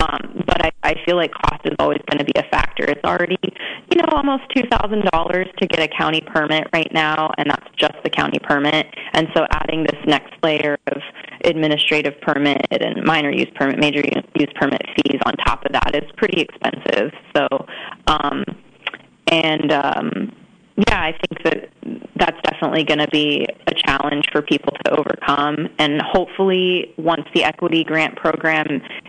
Um, 0.00 0.42
but 0.46 0.64
I, 0.64 0.72
I 0.82 0.94
feel 1.04 1.16
like 1.16 1.32
cost 1.32 1.60
is 1.64 1.74
always 1.78 2.00
going 2.10 2.18
to 2.18 2.24
be 2.24 2.32
a 2.36 2.44
factor. 2.50 2.84
It's 2.84 3.04
already, 3.04 3.38
you 3.42 3.96
know, 3.96 4.08
almost 4.12 4.44
$2,000 4.56 5.56
to 5.56 5.66
get 5.66 5.80
a 5.80 5.88
county 5.88 6.22
permit 6.22 6.68
right 6.72 6.90
now, 6.92 7.30
and 7.38 7.50
that's 7.50 7.66
just 7.76 7.94
the 8.02 8.10
county 8.10 8.38
permit. 8.38 8.86
And 9.12 9.28
so 9.34 9.46
adding 9.50 9.82
this 9.84 10.00
next 10.06 10.32
layer 10.42 10.78
of 10.88 11.02
administrative 11.44 12.20
permit 12.20 12.66
and 12.70 13.04
minor 13.04 13.30
use 13.30 13.50
permit, 13.54 13.78
major 13.78 14.02
use 14.34 14.52
permit 14.54 14.82
fees 14.96 15.20
on 15.26 15.34
top 15.34 15.64
of 15.66 15.72
that 15.72 15.94
is 15.94 16.10
pretty 16.16 16.40
expensive. 16.40 17.12
So, 17.36 17.66
um, 18.06 18.44
and 19.26 19.72
um, 19.72 20.32
yeah, 20.88 21.02
I 21.02 21.12
think 21.12 21.42
that 21.44 21.70
that's 22.16 22.40
definitely 22.42 22.84
going 22.84 22.98
to 22.98 23.08
be 23.08 23.46
a 23.66 23.74
challenge 23.74 24.26
for 24.30 24.42
people 24.42 24.72
to 24.84 24.98
overcome. 24.98 25.68
And 25.78 26.00
hopefully, 26.00 26.94
once 26.96 27.26
the 27.34 27.44
equity 27.44 27.84
grant 27.84 28.16
program 28.16 28.66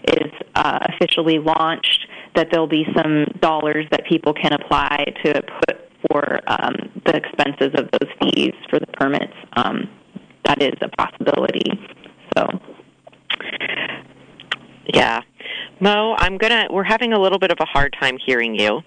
is 0.07 0.31
uh, 0.55 0.79
officially 0.93 1.39
launched, 1.39 2.07
that 2.35 2.47
there'll 2.51 2.67
be 2.67 2.85
some 2.95 3.25
dollars 3.41 3.85
that 3.91 4.05
people 4.05 4.33
can 4.33 4.53
apply 4.53 5.05
to 5.23 5.41
put 5.67 5.91
for 6.09 6.39
um, 6.47 6.73
the 7.05 7.15
expenses 7.15 7.71
of 7.75 7.89
those 7.91 8.09
fees 8.19 8.53
for 8.69 8.79
the 8.79 8.87
permits. 8.93 9.33
Um, 9.53 9.89
that 10.45 10.61
is 10.61 10.73
a 10.81 10.89
possibility. 10.89 11.79
So, 12.37 12.47
yeah. 14.93 15.21
Mo, 15.79 16.15
I'm 16.17 16.37
gonna. 16.37 16.67
We're 16.69 16.83
having 16.83 17.13
a 17.13 17.19
little 17.19 17.39
bit 17.39 17.51
of 17.51 17.57
a 17.59 17.65
hard 17.65 17.95
time 17.99 18.17
hearing 18.23 18.53
you, 18.55 18.81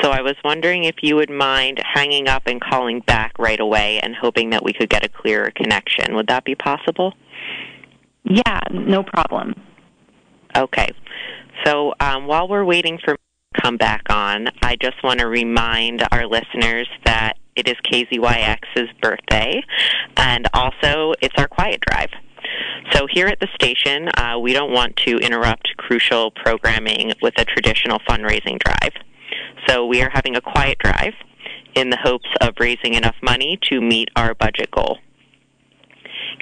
so 0.00 0.10
I 0.10 0.22
was 0.22 0.34
wondering 0.44 0.84
if 0.84 0.96
you 1.02 1.16
would 1.16 1.30
mind 1.30 1.80
hanging 1.82 2.28
up 2.28 2.44
and 2.46 2.60
calling 2.60 3.00
back 3.00 3.32
right 3.38 3.58
away, 3.58 3.98
and 4.00 4.14
hoping 4.14 4.50
that 4.50 4.62
we 4.62 4.72
could 4.72 4.88
get 4.88 5.04
a 5.04 5.08
clearer 5.08 5.50
connection. 5.50 6.14
Would 6.14 6.28
that 6.28 6.44
be 6.44 6.54
possible? 6.54 7.14
Yeah, 8.24 8.60
no 8.70 9.02
problem. 9.02 9.54
Okay. 10.56 10.88
So 11.64 11.94
um, 12.00 12.26
while 12.26 12.48
we're 12.48 12.64
waiting 12.64 12.98
for 13.04 13.12
you 13.12 13.16
to 13.54 13.60
come 13.62 13.76
back 13.76 14.02
on, 14.08 14.48
I 14.62 14.76
just 14.76 15.02
want 15.02 15.20
to 15.20 15.26
remind 15.26 16.06
our 16.12 16.26
listeners 16.26 16.88
that 17.04 17.34
it 17.56 17.68
is 17.68 17.74
KZYX's 17.90 18.90
birthday, 19.00 19.62
and 20.16 20.46
also 20.52 21.14
it's 21.20 21.34
our 21.38 21.48
quiet 21.48 21.80
drive. 21.80 22.10
So 22.92 23.06
here 23.10 23.26
at 23.26 23.40
the 23.40 23.48
station, 23.54 24.08
uh, 24.16 24.38
we 24.38 24.52
don't 24.52 24.72
want 24.72 24.96
to 25.06 25.16
interrupt 25.18 25.76
crucial 25.76 26.30
programming 26.30 27.12
with 27.20 27.34
a 27.38 27.44
traditional 27.44 27.98
fundraising 28.08 28.58
drive. 28.58 28.92
So 29.68 29.86
we 29.86 30.02
are 30.02 30.10
having 30.10 30.36
a 30.36 30.40
quiet 30.40 30.78
drive 30.78 31.14
in 31.74 31.90
the 31.90 31.96
hopes 31.96 32.28
of 32.40 32.54
raising 32.58 32.94
enough 32.94 33.16
money 33.22 33.58
to 33.70 33.80
meet 33.80 34.08
our 34.16 34.34
budget 34.34 34.70
goal. 34.70 34.98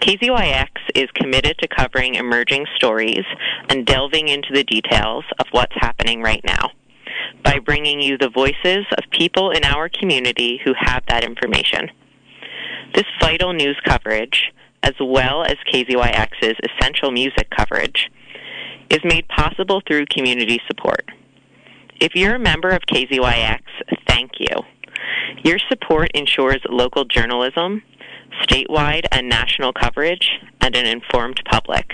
KZYX 0.03 0.69
is 0.95 1.11
committed 1.15 1.57
to 1.59 1.69
covering 1.69 2.17
emerging 2.17 2.67
stories 2.77 3.25
and 3.69 3.87
delving 3.87 4.29
into 4.29 4.49
the 4.53 4.65
details 4.65 5.25
of 5.39 5.47
what's 5.53 5.75
happening 5.77 6.21
right 6.23 6.43
now 6.45 6.71
by 7.43 7.59
bringing 7.59 8.01
you 8.01 8.19
the 8.19 8.31
voices 8.31 8.87
of 8.97 9.11
people 9.11 9.51
in 9.51 9.65
our 9.65 9.89
community 9.89 10.61
who 10.65 10.73
have 10.79 11.05
that 11.09 11.25
information. 11.25 11.91
This 12.95 13.05
vital 13.21 13.53
news 13.53 13.79
coverage 13.85 14.53
as 14.85 14.93
well 15.01 15.43
as 15.43 15.57
KZYX's 15.73 16.59
essential 16.69 17.11
music 17.11 17.49
coverage, 17.51 18.11
is 18.91 19.01
made 19.03 19.27
possible 19.29 19.81
through 19.89 20.05
community 20.07 20.61
support. 20.69 21.11
If 22.01 22.15
you're 22.15 22.35
a 22.35 22.39
member 22.39 22.69
of 22.69 22.83
KZYX, 22.83 23.63
thank 24.07 24.33
you. 24.39 24.57
Your 25.43 25.59
support 25.71 26.11
ensures 26.15 26.61
local 26.69 27.05
journalism, 27.07 27.83
statewide 28.43 29.07
and 29.11 29.29
national 29.29 29.73
coverage, 29.73 30.29
and 30.61 30.77
an 30.77 30.87
informed 30.87 31.41
public. 31.51 31.91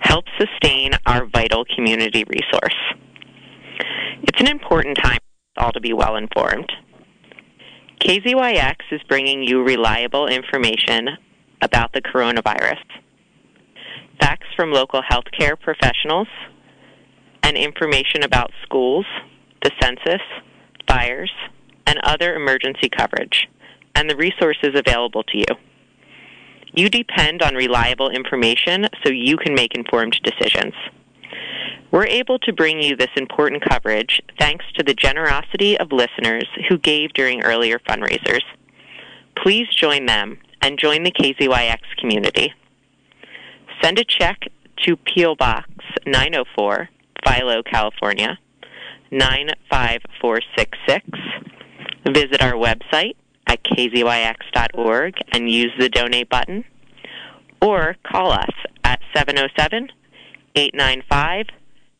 Help 0.00 0.24
sustain 0.36 0.92
our 1.06 1.26
vital 1.26 1.64
community 1.76 2.24
resource. 2.24 2.76
It's 4.22 4.40
an 4.40 4.48
important 4.48 4.96
time 4.96 5.18
for 5.54 5.64
all 5.64 5.72
to 5.72 5.80
be 5.80 5.92
well 5.92 6.16
informed. 6.16 6.72
KZYX 8.00 8.76
is 8.90 9.00
bringing 9.08 9.44
you 9.44 9.62
reliable 9.62 10.26
information 10.26 11.10
about 11.62 11.92
the 11.92 12.02
coronavirus, 12.02 12.82
facts 14.20 14.46
from 14.56 14.72
local 14.72 15.02
healthcare 15.02 15.58
professionals, 15.58 16.28
and 17.42 17.56
information 17.56 18.22
about 18.22 18.50
schools, 18.62 19.06
the 19.62 19.70
census, 19.82 20.22
fires, 20.88 21.32
and 21.86 21.98
other 22.04 22.34
emergency 22.34 22.88
coverage, 22.88 23.48
and 23.94 24.08
the 24.08 24.16
resources 24.16 24.70
available 24.74 25.22
to 25.24 25.38
you. 25.38 25.56
You 26.72 26.88
depend 26.88 27.42
on 27.42 27.54
reliable 27.54 28.10
information 28.10 28.86
so 29.02 29.10
you 29.10 29.36
can 29.36 29.54
make 29.54 29.74
informed 29.74 30.20
decisions. 30.22 30.74
We're 31.90 32.06
able 32.06 32.38
to 32.40 32.52
bring 32.52 32.80
you 32.80 32.94
this 32.94 33.10
important 33.16 33.64
coverage 33.68 34.22
thanks 34.38 34.64
to 34.76 34.84
the 34.84 34.94
generosity 34.94 35.76
of 35.78 35.90
listeners 35.90 36.46
who 36.68 36.78
gave 36.78 37.12
during 37.14 37.42
earlier 37.42 37.80
fundraisers. 37.80 38.42
Please 39.36 39.66
join 39.68 40.06
them 40.06 40.38
and 40.62 40.78
join 40.78 41.02
the 41.02 41.12
KZYX 41.12 41.80
community. 41.98 42.52
Send 43.82 43.98
a 43.98 44.04
check 44.04 44.44
to 44.86 44.96
P.O. 44.96 45.34
Box 45.36 45.68
904, 46.06 46.88
Philo, 47.24 47.62
California 47.62 48.38
95466. 49.10 51.08
Visit 52.06 52.42
our 52.42 52.54
website 52.54 53.16
at 53.46 53.62
kzyx.org 53.64 55.14
and 55.32 55.50
use 55.50 55.72
the 55.78 55.88
donate 55.88 56.28
button. 56.28 56.64
Or 57.60 57.96
call 58.04 58.32
us 58.32 58.50
at 58.84 59.00
707 59.14 59.90
895 60.54 61.46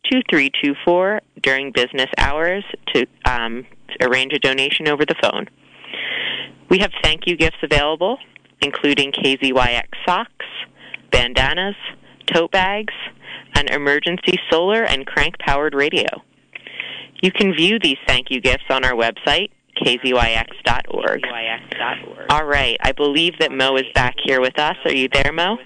2324 0.05 1.21
during 1.43 1.73
business 1.73 2.09
hours 2.19 2.65
to 2.95 3.07
um, 3.25 3.67
arrange 4.01 4.33
a 4.33 4.39
donation 4.39 4.89
over 4.89 5.05
the 5.05 5.15
phone. 5.23 5.47
We 6.69 6.79
have 6.79 6.93
thank 7.03 7.27
you 7.27 7.37
gifts 7.37 7.59
available 7.63 8.19
including 8.63 9.13
KZYX 9.13 9.89
socks, 10.07 10.47
bandanas, 11.11 11.77
tote 12.33 12.53
bags, 12.53 12.95
and 13.55 13.69
emergency 13.71 14.39
solar 14.51 14.85
and 14.85 15.07
crank 15.07 15.39
powered 15.39 15.75
radio. 15.75 16.09
You 17.23 17.31
can 17.33 17.55
view 17.55 17.79
these 17.79 17.99
thank 18.07 18.31
you 18.31 18.41
gifts 18.41 18.65
on 18.71 18.85
our 18.85 18.93
website, 18.93 19.51
kzyx.org. 19.77 21.21
All 22.31 22.45
right, 22.45 22.77
I 22.83 22.93
believe 22.93 23.35
that 23.41 23.53
Mo 23.53 23.77
is 23.77 23.85
back 23.95 24.15
here 24.25 24.41
with 24.41 24.59
us. 24.59 24.77
Are 24.85 24.93
you 24.93 25.09
there, 25.13 25.33
Mo? 25.33 25.57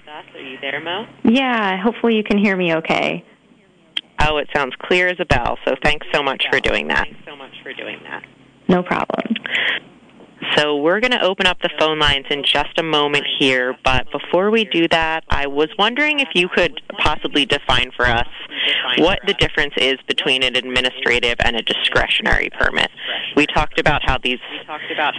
Yeah, 1.23 1.81
hopefully 1.81 2.15
you 2.15 2.23
can 2.23 2.37
hear 2.37 2.57
me 2.57 2.75
okay. 2.75 3.23
Oh, 4.21 4.37
it 4.37 4.49
sounds 4.55 4.73
clear 4.79 5.07
as 5.07 5.17
a 5.19 5.25
bell. 5.25 5.57
So 5.65 5.75
thanks 5.83 6.07
so 6.13 6.23
much 6.23 6.45
for 6.51 6.59
doing 6.59 6.87
that. 6.87 7.05
thanks 7.05 7.25
so 7.25 7.35
much 7.35 7.51
for 7.63 7.73
doing 7.73 7.99
that. 8.03 8.23
No 8.67 8.81
problem. 8.81 9.35
So 10.55 10.77
we're 10.77 10.99
going 10.99 11.11
to 11.11 11.21
open 11.21 11.47
up 11.47 11.61
the 11.61 11.69
phone 11.79 11.99
lines 11.99 12.25
in 12.29 12.43
just 12.43 12.77
a 12.77 12.83
moment 12.83 13.25
here, 13.39 13.75
but 13.83 14.07
before 14.11 14.51
we 14.51 14.65
do 14.65 14.87
that, 14.89 15.23
I 15.29 15.47
was 15.47 15.69
wondering 15.77 16.19
if 16.19 16.29
you 16.33 16.47
could 16.47 16.81
possibly 16.99 17.45
define 17.45 17.91
for 17.95 18.05
us 18.05 18.27
what 18.97 19.19
the 19.27 19.33
difference 19.33 19.73
is 19.77 19.95
between 20.07 20.43
an 20.43 20.55
administrative 20.55 21.35
and 21.43 21.55
a 21.55 21.61
discretionary 21.61 22.49
permit. 22.59 22.89
We 23.35 23.45
talked 23.47 23.79
about 23.79 24.01
how 24.05 24.17
these 24.17 24.39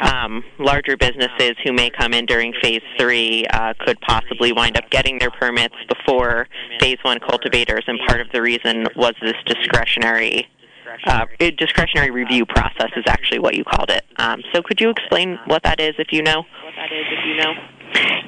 um, 0.03 0.43
larger 0.59 0.97
businesses 0.97 1.53
who 1.65 1.73
may 1.73 1.91
come 1.91 2.15
in 2.15 2.27
during 2.27 2.55
phase 2.63 2.83
three 2.99 3.47
uh, 3.53 3.75
could 3.81 4.01
possibly 4.01 4.53
wind 4.53 4.77
up 4.77 4.89
getting 4.91 5.19
their 5.19 5.31
permits 5.31 5.75
before 5.89 6.49
phase 6.81 6.99
one 7.03 7.19
cultivators, 7.21 7.85
and 7.87 7.99
part 8.07 8.21
of 8.21 8.29
the 8.33 8.41
reason 8.41 8.87
was 8.97 9.13
this 9.21 9.37
discretionary 9.45 10.49
uh, 11.07 11.27
discretionary 11.59 12.11
review 12.11 12.47
process 12.47 12.91
is 12.97 13.05
actually 13.07 13.39
what 13.39 13.55
you 13.55 13.65
called 13.65 13.91
it. 13.91 14.05
Um, 14.17 14.43
so 14.53 14.63
could 14.63 14.81
you 14.81 14.91
explain 14.91 15.39
what 15.47 15.63
that 15.65 15.81
is, 15.81 15.95
if 15.99 16.09
you 16.13 16.23
know? 16.23 16.39
What 16.39 16.75
that 16.77 16.93
is, 16.93 17.05
if 17.11 17.25
you 17.27 17.37
know. 17.37 17.53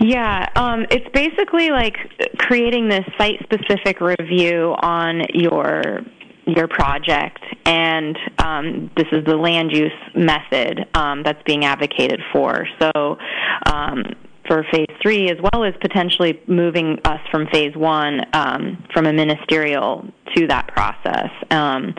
Yeah, 0.00 0.46
um, 0.56 0.86
it's 0.90 1.08
basically 1.12 1.70
like 1.70 1.96
creating 2.38 2.88
this 2.88 3.04
site-specific 3.18 4.00
review 4.00 4.74
on 4.80 5.22
your 5.34 6.00
your 6.46 6.66
project, 6.66 7.44
and 7.66 8.16
um, 8.38 8.90
this 8.96 9.06
is 9.12 9.22
the 9.26 9.36
land 9.36 9.70
use 9.70 9.92
method 10.14 10.86
um, 10.94 11.22
that's 11.22 11.42
being 11.44 11.64
advocated 11.64 12.20
for. 12.32 12.66
So. 12.80 13.18
Um, 13.66 14.04
for 14.48 14.64
phase 14.72 14.86
three, 15.00 15.30
as 15.30 15.36
well 15.52 15.62
as 15.64 15.74
potentially 15.80 16.40
moving 16.48 16.98
us 17.04 17.20
from 17.30 17.46
phase 17.52 17.76
one 17.76 18.20
um, 18.32 18.84
from 18.92 19.06
a 19.06 19.12
ministerial 19.12 20.04
to 20.34 20.46
that 20.48 20.68
process. 20.68 21.30
Um, 21.50 21.94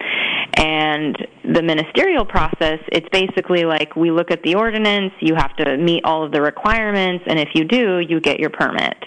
and 0.56 1.16
the 1.54 1.62
ministerial 1.62 2.26
process, 2.26 2.80
it's 2.92 3.08
basically 3.12 3.64
like 3.64 3.96
we 3.96 4.12
look 4.12 4.32
at 4.32 4.42
the 4.44 4.56
ordinance, 4.56 5.14
you 5.22 5.36
have 5.36 5.56
to 5.58 5.78
meet 5.78 6.04
all 6.04 6.26
of 6.26 6.32
the 6.32 6.42
requirements, 6.42 7.24
and 7.28 7.40
if 7.40 7.50
you 7.54 7.64
do, 7.64 8.00
you 8.00 8.20
get 8.20 8.40
your 8.40 8.50
permit. 8.50 8.98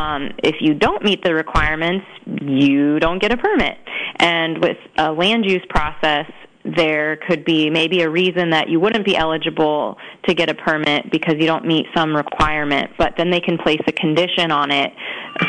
Um, 0.00 0.30
if 0.42 0.56
you 0.60 0.74
don't 0.74 1.04
meet 1.04 1.22
the 1.22 1.34
requirements, 1.34 2.06
you 2.42 2.98
don't 2.98 3.20
get 3.20 3.32
a 3.32 3.36
permit. 3.36 3.78
And 4.16 4.58
with 4.62 4.78
a 4.98 5.12
land 5.12 5.44
use 5.44 5.64
process, 5.68 6.30
there 6.74 7.16
could 7.28 7.44
be 7.44 7.70
maybe 7.70 8.02
a 8.02 8.10
reason 8.10 8.50
that 8.50 8.68
you 8.68 8.80
wouldn't 8.80 9.04
be 9.04 9.16
eligible 9.16 9.96
to 10.26 10.34
get 10.34 10.50
a 10.50 10.54
permit 10.54 11.10
because 11.10 11.34
you 11.38 11.46
don't 11.46 11.66
meet 11.66 11.86
some 11.94 12.14
requirement, 12.14 12.90
but 12.98 13.14
then 13.16 13.30
they 13.30 13.40
can 13.40 13.58
place 13.58 13.80
a 13.86 13.92
condition 13.92 14.50
on 14.50 14.70
it, 14.70 14.92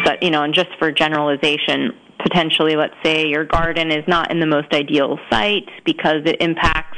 so, 0.05 0.13
you 0.21 0.29
know, 0.29 0.43
and 0.43 0.53
just 0.53 0.69
for 0.77 0.91
generalization, 0.91 1.91
potentially, 2.19 2.75
let's 2.75 2.95
say 3.03 3.27
your 3.27 3.45
garden 3.45 3.91
is 3.91 4.03
not 4.07 4.31
in 4.31 4.39
the 4.39 4.45
most 4.45 4.73
ideal 4.73 5.17
site 5.29 5.69
because 5.85 6.21
it 6.25 6.37
impacts 6.41 6.97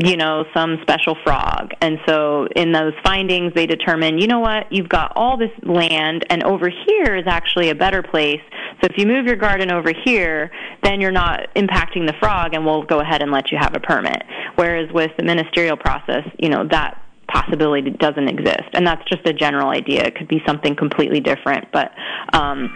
you 0.00 0.16
know, 0.16 0.44
some 0.54 0.78
special 0.82 1.16
frog. 1.24 1.72
And 1.80 1.98
so 2.06 2.46
in 2.56 2.72
those 2.72 2.94
findings, 3.04 3.52
they 3.54 3.66
determine, 3.66 4.18
you 4.18 4.26
know 4.26 4.40
what, 4.40 4.70
you've 4.72 4.88
got 4.88 5.12
all 5.16 5.36
this 5.36 5.50
land, 5.62 6.24
and 6.30 6.42
over 6.44 6.68
here 6.68 7.16
is 7.16 7.26
actually 7.26 7.70
a 7.70 7.74
better 7.74 8.02
place. 8.02 8.40
So 8.80 8.88
if 8.90 8.98
you 8.98 9.06
move 9.06 9.26
your 9.26 9.36
garden 9.36 9.70
over 9.70 9.92
here, 10.04 10.50
then 10.82 11.00
you're 11.00 11.10
not 11.10 11.52
impacting 11.54 12.06
the 12.06 12.14
frog, 12.18 12.54
and 12.54 12.64
we'll 12.64 12.82
go 12.82 13.00
ahead 13.00 13.22
and 13.22 13.30
let 13.30 13.52
you 13.52 13.58
have 13.58 13.74
a 13.74 13.80
permit. 13.80 14.22
Whereas 14.56 14.90
with 14.92 15.10
the 15.16 15.24
ministerial 15.24 15.76
process, 15.76 16.24
you 16.38 16.48
know, 16.48 16.66
that 16.70 16.98
possibility 17.28 17.90
doesn't 17.90 18.28
exist. 18.28 18.68
And 18.74 18.86
that's 18.86 19.02
just 19.08 19.26
a 19.26 19.32
general 19.32 19.68
idea. 19.68 20.04
It 20.04 20.16
could 20.16 20.28
be 20.28 20.42
something 20.46 20.76
completely 20.76 21.20
different. 21.20 21.68
But, 21.72 21.92
um, 22.32 22.70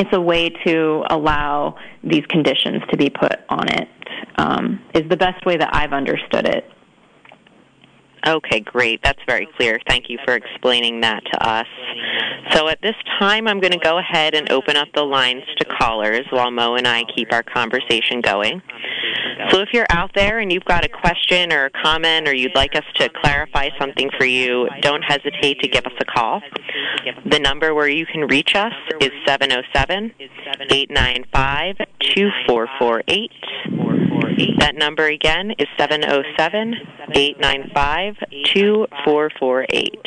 it's 0.00 0.10
a 0.14 0.20
way 0.20 0.48
to 0.48 1.04
allow 1.10 1.76
these 2.02 2.24
conditions 2.26 2.82
to 2.90 2.96
be 2.96 3.10
put 3.10 3.36
on 3.50 3.68
it. 3.68 3.88
Um, 4.36 4.82
is 4.94 5.08
the 5.10 5.16
best 5.16 5.44
way 5.44 5.58
that 5.58 5.70
I've 5.74 5.92
understood 5.92 6.46
it. 6.46 6.64
Okay, 8.26 8.60
great. 8.60 9.00
That's 9.02 9.20
very 9.26 9.48
clear. 9.56 9.80
Thank 9.88 10.10
you 10.10 10.18
for 10.24 10.34
explaining 10.34 11.00
that 11.00 11.24
to 11.32 11.48
us. 11.48 11.66
So 12.52 12.68
at 12.68 12.80
this 12.82 12.96
time, 13.18 13.48
I'm 13.48 13.60
going 13.60 13.72
to 13.72 13.78
go 13.78 13.98
ahead 13.98 14.34
and 14.34 14.50
open 14.50 14.76
up 14.76 14.88
the 14.94 15.02
lines 15.02 15.42
to 15.58 15.64
callers 15.64 16.26
while 16.30 16.50
Mo 16.50 16.74
and 16.74 16.86
I 16.86 17.04
keep 17.14 17.32
our 17.32 17.42
conversation 17.42 18.20
going. 18.20 18.60
So 19.50 19.60
if 19.60 19.70
you're 19.72 19.86
out 19.90 20.10
there 20.14 20.38
and 20.40 20.52
you've 20.52 20.64
got 20.64 20.84
a 20.84 20.88
question 20.88 21.52
or 21.52 21.66
a 21.66 21.70
comment 21.70 22.28
or 22.28 22.34
you'd 22.34 22.54
like 22.54 22.74
us 22.76 22.84
to 22.96 23.08
clarify 23.08 23.70
something 23.78 24.10
for 24.18 24.24
you, 24.24 24.68
don't 24.80 25.02
hesitate 25.02 25.60
to 25.60 25.68
give 25.68 25.86
us 25.86 25.92
a 26.00 26.04
call. 26.04 26.42
The 27.30 27.38
number 27.38 27.74
where 27.74 27.88
you 27.88 28.04
can 28.06 28.26
reach 28.26 28.54
us 28.54 28.72
is 29.00 29.10
707 29.26 30.12
895 30.70 31.76
2448. 32.00 33.89
That 34.58 34.74
number 34.76 35.06
again 35.06 35.52
is 35.58 35.66
707 35.78 36.74
895 37.12 38.16
2448. 38.54 40.06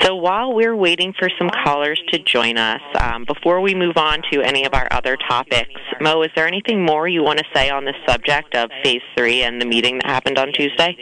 So 0.00 0.14
while 0.16 0.52
we're 0.52 0.76
waiting 0.76 1.12
for 1.18 1.28
some 1.38 1.50
callers 1.64 2.00
to 2.08 2.18
join 2.18 2.56
us, 2.58 2.80
um, 3.00 3.24
before 3.24 3.60
we 3.60 3.74
move 3.74 3.96
on 3.96 4.22
to 4.32 4.42
any 4.42 4.64
of 4.64 4.74
our 4.74 4.88
other 4.90 5.16
topics, 5.28 5.80
Mo, 6.00 6.22
is 6.22 6.30
there 6.34 6.46
anything 6.46 6.84
more 6.84 7.08
you 7.08 7.22
want 7.22 7.38
to 7.38 7.44
say 7.54 7.70
on 7.70 7.84
this 7.84 7.96
subject 8.06 8.54
of 8.54 8.70
Phase 8.82 9.02
3 9.16 9.42
and 9.42 9.60
the 9.60 9.66
meeting 9.66 9.98
that 9.98 10.06
happened 10.06 10.38
on 10.38 10.52
Tuesday? 10.52 10.96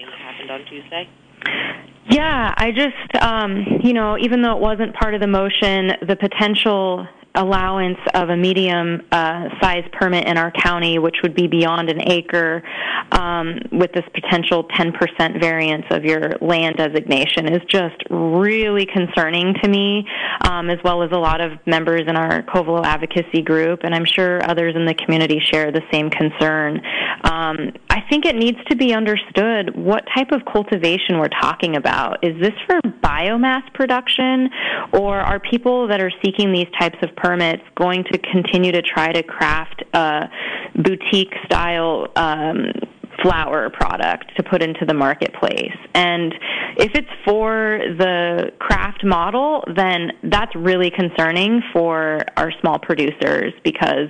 Yeah, 2.10 2.52
I 2.56 2.72
just, 2.72 3.22
um, 3.22 3.80
you 3.82 3.92
know, 3.92 4.18
even 4.18 4.42
though 4.42 4.56
it 4.56 4.60
wasn't 4.60 4.94
part 4.94 5.14
of 5.14 5.20
the 5.20 5.26
motion, 5.26 5.92
the 6.06 6.16
potential 6.16 7.06
allowance 7.34 7.98
of 8.14 8.28
a 8.28 8.36
medium 8.36 9.02
uh, 9.10 9.48
size 9.60 9.84
permit 9.92 10.26
in 10.26 10.36
our 10.36 10.50
county, 10.50 10.98
which 10.98 11.16
would 11.22 11.34
be 11.34 11.46
beyond 11.46 11.88
an 11.88 12.10
acre, 12.10 12.62
um, 13.12 13.58
with 13.70 13.92
this 13.92 14.04
potential 14.14 14.64
10% 14.64 15.40
variance 15.40 15.86
of 15.90 16.04
your 16.04 16.32
land 16.40 16.76
designation, 16.76 17.52
is 17.52 17.62
just 17.68 17.96
really 18.10 18.86
concerning 18.86 19.54
to 19.62 19.68
me, 19.68 20.06
um, 20.48 20.68
as 20.70 20.78
well 20.84 21.02
as 21.02 21.10
a 21.12 21.18
lot 21.18 21.40
of 21.40 21.52
members 21.66 22.02
in 22.06 22.16
our 22.16 22.42
Covelo 22.42 22.84
advocacy 22.84 23.42
group, 23.42 23.80
and 23.82 23.94
I'm 23.94 24.04
sure 24.04 24.40
others 24.48 24.74
in 24.76 24.84
the 24.84 24.94
community 24.94 25.40
share 25.52 25.72
the 25.72 25.82
same 25.92 26.10
concern. 26.10 26.80
Um, 27.24 27.72
I 27.88 28.00
think 28.10 28.26
it 28.26 28.36
needs 28.36 28.58
to 28.68 28.76
be 28.76 28.92
understood 28.94 29.74
what 29.76 30.04
type 30.14 30.32
of 30.32 30.42
cultivation 30.50 31.18
we're 31.18 31.28
talking 31.28 31.76
about. 31.76 32.24
Is 32.24 32.40
this 32.40 32.52
for 32.66 32.80
biomass 33.02 33.62
production, 33.74 34.50
or 34.92 35.20
are 35.20 35.40
people 35.40 35.88
that 35.88 36.00
are 36.00 36.10
seeking 36.22 36.52
these 36.52 36.68
types 36.78 36.98
of 37.02 37.14
permits 37.22 37.62
going 37.76 38.04
to 38.04 38.18
continue 38.18 38.72
to 38.72 38.82
try 38.82 39.12
to 39.12 39.22
craft 39.22 39.84
a 39.94 40.28
boutique 40.74 41.32
style 41.44 42.08
um, 42.16 42.72
flower 43.22 43.70
product 43.70 44.34
to 44.36 44.42
put 44.42 44.62
into 44.62 44.84
the 44.86 44.94
marketplace. 44.94 45.76
And 45.94 46.34
if 46.76 46.92
it's 46.94 47.08
for 47.24 47.78
the 47.98 48.52
craft 48.58 49.04
model, 49.04 49.64
then 49.74 50.12
that's 50.24 50.54
really 50.54 50.90
concerning 50.90 51.62
for 51.72 52.20
our 52.36 52.50
small 52.60 52.78
producers 52.78 53.52
because 53.62 54.08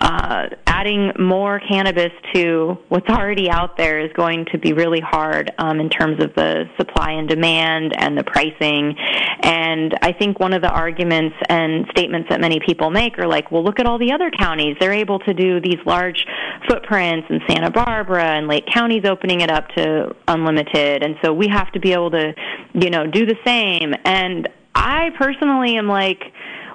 uh, 0.00 0.46
adding 0.66 1.12
more 1.18 1.60
cannabis 1.68 2.12
to 2.34 2.78
what's 2.88 3.08
already 3.08 3.50
out 3.50 3.76
there 3.76 3.98
is 4.00 4.12
going 4.14 4.46
to 4.52 4.58
be 4.58 4.72
really 4.72 5.00
hard 5.00 5.50
um, 5.58 5.80
in 5.80 5.90
terms 5.90 6.22
of 6.22 6.34
the 6.34 6.64
supply 6.78 7.12
and 7.12 7.28
demand 7.28 7.92
and 7.96 8.16
the 8.16 8.24
pricing. 8.24 8.94
And 9.42 9.94
I 10.02 10.12
think 10.12 10.38
one 10.38 10.52
of 10.52 10.62
the 10.62 10.70
arguments 10.70 11.36
and 11.48 11.86
statements 11.90 12.28
that 12.30 12.40
many 12.40 12.60
people 12.64 12.90
make 12.90 13.18
are 13.18 13.26
like, 13.26 13.50
well, 13.50 13.64
look 13.64 13.80
at 13.80 13.86
all 13.86 13.98
the 13.98 14.12
other 14.12 14.30
counties. 14.30 14.76
They're 14.80 14.92
able 14.92 15.18
to 15.20 15.34
do 15.34 15.60
these 15.60 15.78
large 15.84 16.24
footprints 16.68 17.26
in 17.30 17.40
Santa 17.48 17.70
Barbara 17.70 18.37
and 18.38 18.46
Lake 18.46 18.66
County's 18.72 19.04
opening 19.04 19.40
it 19.40 19.50
up 19.50 19.68
to 19.76 20.14
unlimited. 20.28 21.02
And 21.02 21.16
so 21.22 21.32
we 21.32 21.48
have 21.48 21.72
to 21.72 21.80
be 21.80 21.92
able 21.92 22.12
to, 22.12 22.32
you 22.72 22.88
know, 22.88 23.06
do 23.06 23.26
the 23.26 23.36
same. 23.44 23.94
And 24.04 24.48
I 24.74 25.10
personally 25.18 25.76
am 25.76 25.88
like, 25.88 26.22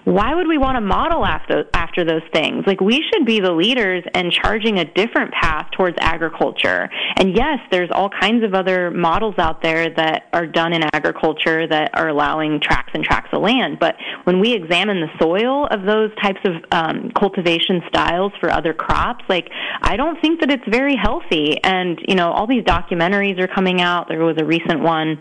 why 0.06 0.36
would 0.36 0.48
we 0.48 0.58
want 0.58 0.76
to 0.76 0.82
model 0.82 1.26
after 1.26 1.66
after 1.74 2.04
those 2.04 2.22
things? 2.34 2.64
Like 2.68 2.82
we 2.82 3.04
should 3.12 3.26
be 3.26 3.40
the 3.40 3.52
leaders 3.52 4.04
and 4.14 4.32
charging 4.32 4.80
a 4.80 4.86
different 4.86 5.32
path 5.32 5.68
towards 5.72 5.98
agriculture. 6.00 6.90
And 7.16 7.36
yes, 7.36 7.60
there's 7.72 7.90
all 7.92 8.10
kinds 8.10 8.44
of 8.44 8.54
other 8.54 8.92
models 8.92 9.36
out 9.38 9.62
there 9.62 9.90
that 9.96 10.28
are 10.34 10.46
done 10.46 10.74
in 10.74 10.84
agriculture 10.94 11.68
that 11.68 11.92
are 11.94 12.10
allowing 12.10 12.60
tracts 12.60 12.92
and 12.94 13.04
tracts 13.04 13.30
of 13.34 13.42
land. 13.42 13.80
But 13.80 13.96
when 14.26 14.40
we 14.40 14.54
examine 14.54 15.00
the 15.00 15.10
soil 15.20 15.68
of 15.68 15.84
those 15.84 16.12
types 16.22 16.40
of 16.46 16.54
um, 16.72 17.12
cultivation 17.18 17.82
styles 17.88 18.34
for 18.40 18.52
other 18.52 18.74
crops, 18.74 19.24
like 19.30 19.50
I 19.82 19.96
don't 19.96 20.20
think 20.22 20.42
that 20.42 20.52
it's 20.52 20.68
very 20.68 20.96
healthy. 20.96 21.64
And 21.64 22.00
you 22.08 22.16
know, 22.16 22.32
all 22.32 22.48
these 22.48 22.64
documentaries 22.64 23.40
are 23.40 23.48
coming 23.48 23.82
out. 23.82 24.10
There 24.10 24.24
was 24.24 24.38
a 24.38 24.46
recent 24.46 24.82
one 24.82 25.18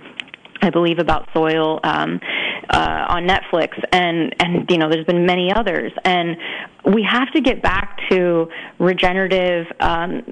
I 0.62 0.70
believe 0.70 1.00
about 1.00 1.28
soil 1.34 1.80
um, 1.82 2.20
uh, 2.70 3.06
on 3.08 3.26
Netflix, 3.26 3.70
and 3.92 4.34
and 4.40 4.70
you 4.70 4.78
know 4.78 4.88
there's 4.90 5.06
been 5.06 5.26
many 5.26 5.52
others, 5.52 5.92
and 6.04 6.36
we 6.94 7.02
have 7.02 7.30
to 7.32 7.40
get 7.40 7.62
back 7.62 7.98
to 8.10 8.48
regenerative 8.78 9.66
um, 9.80 10.22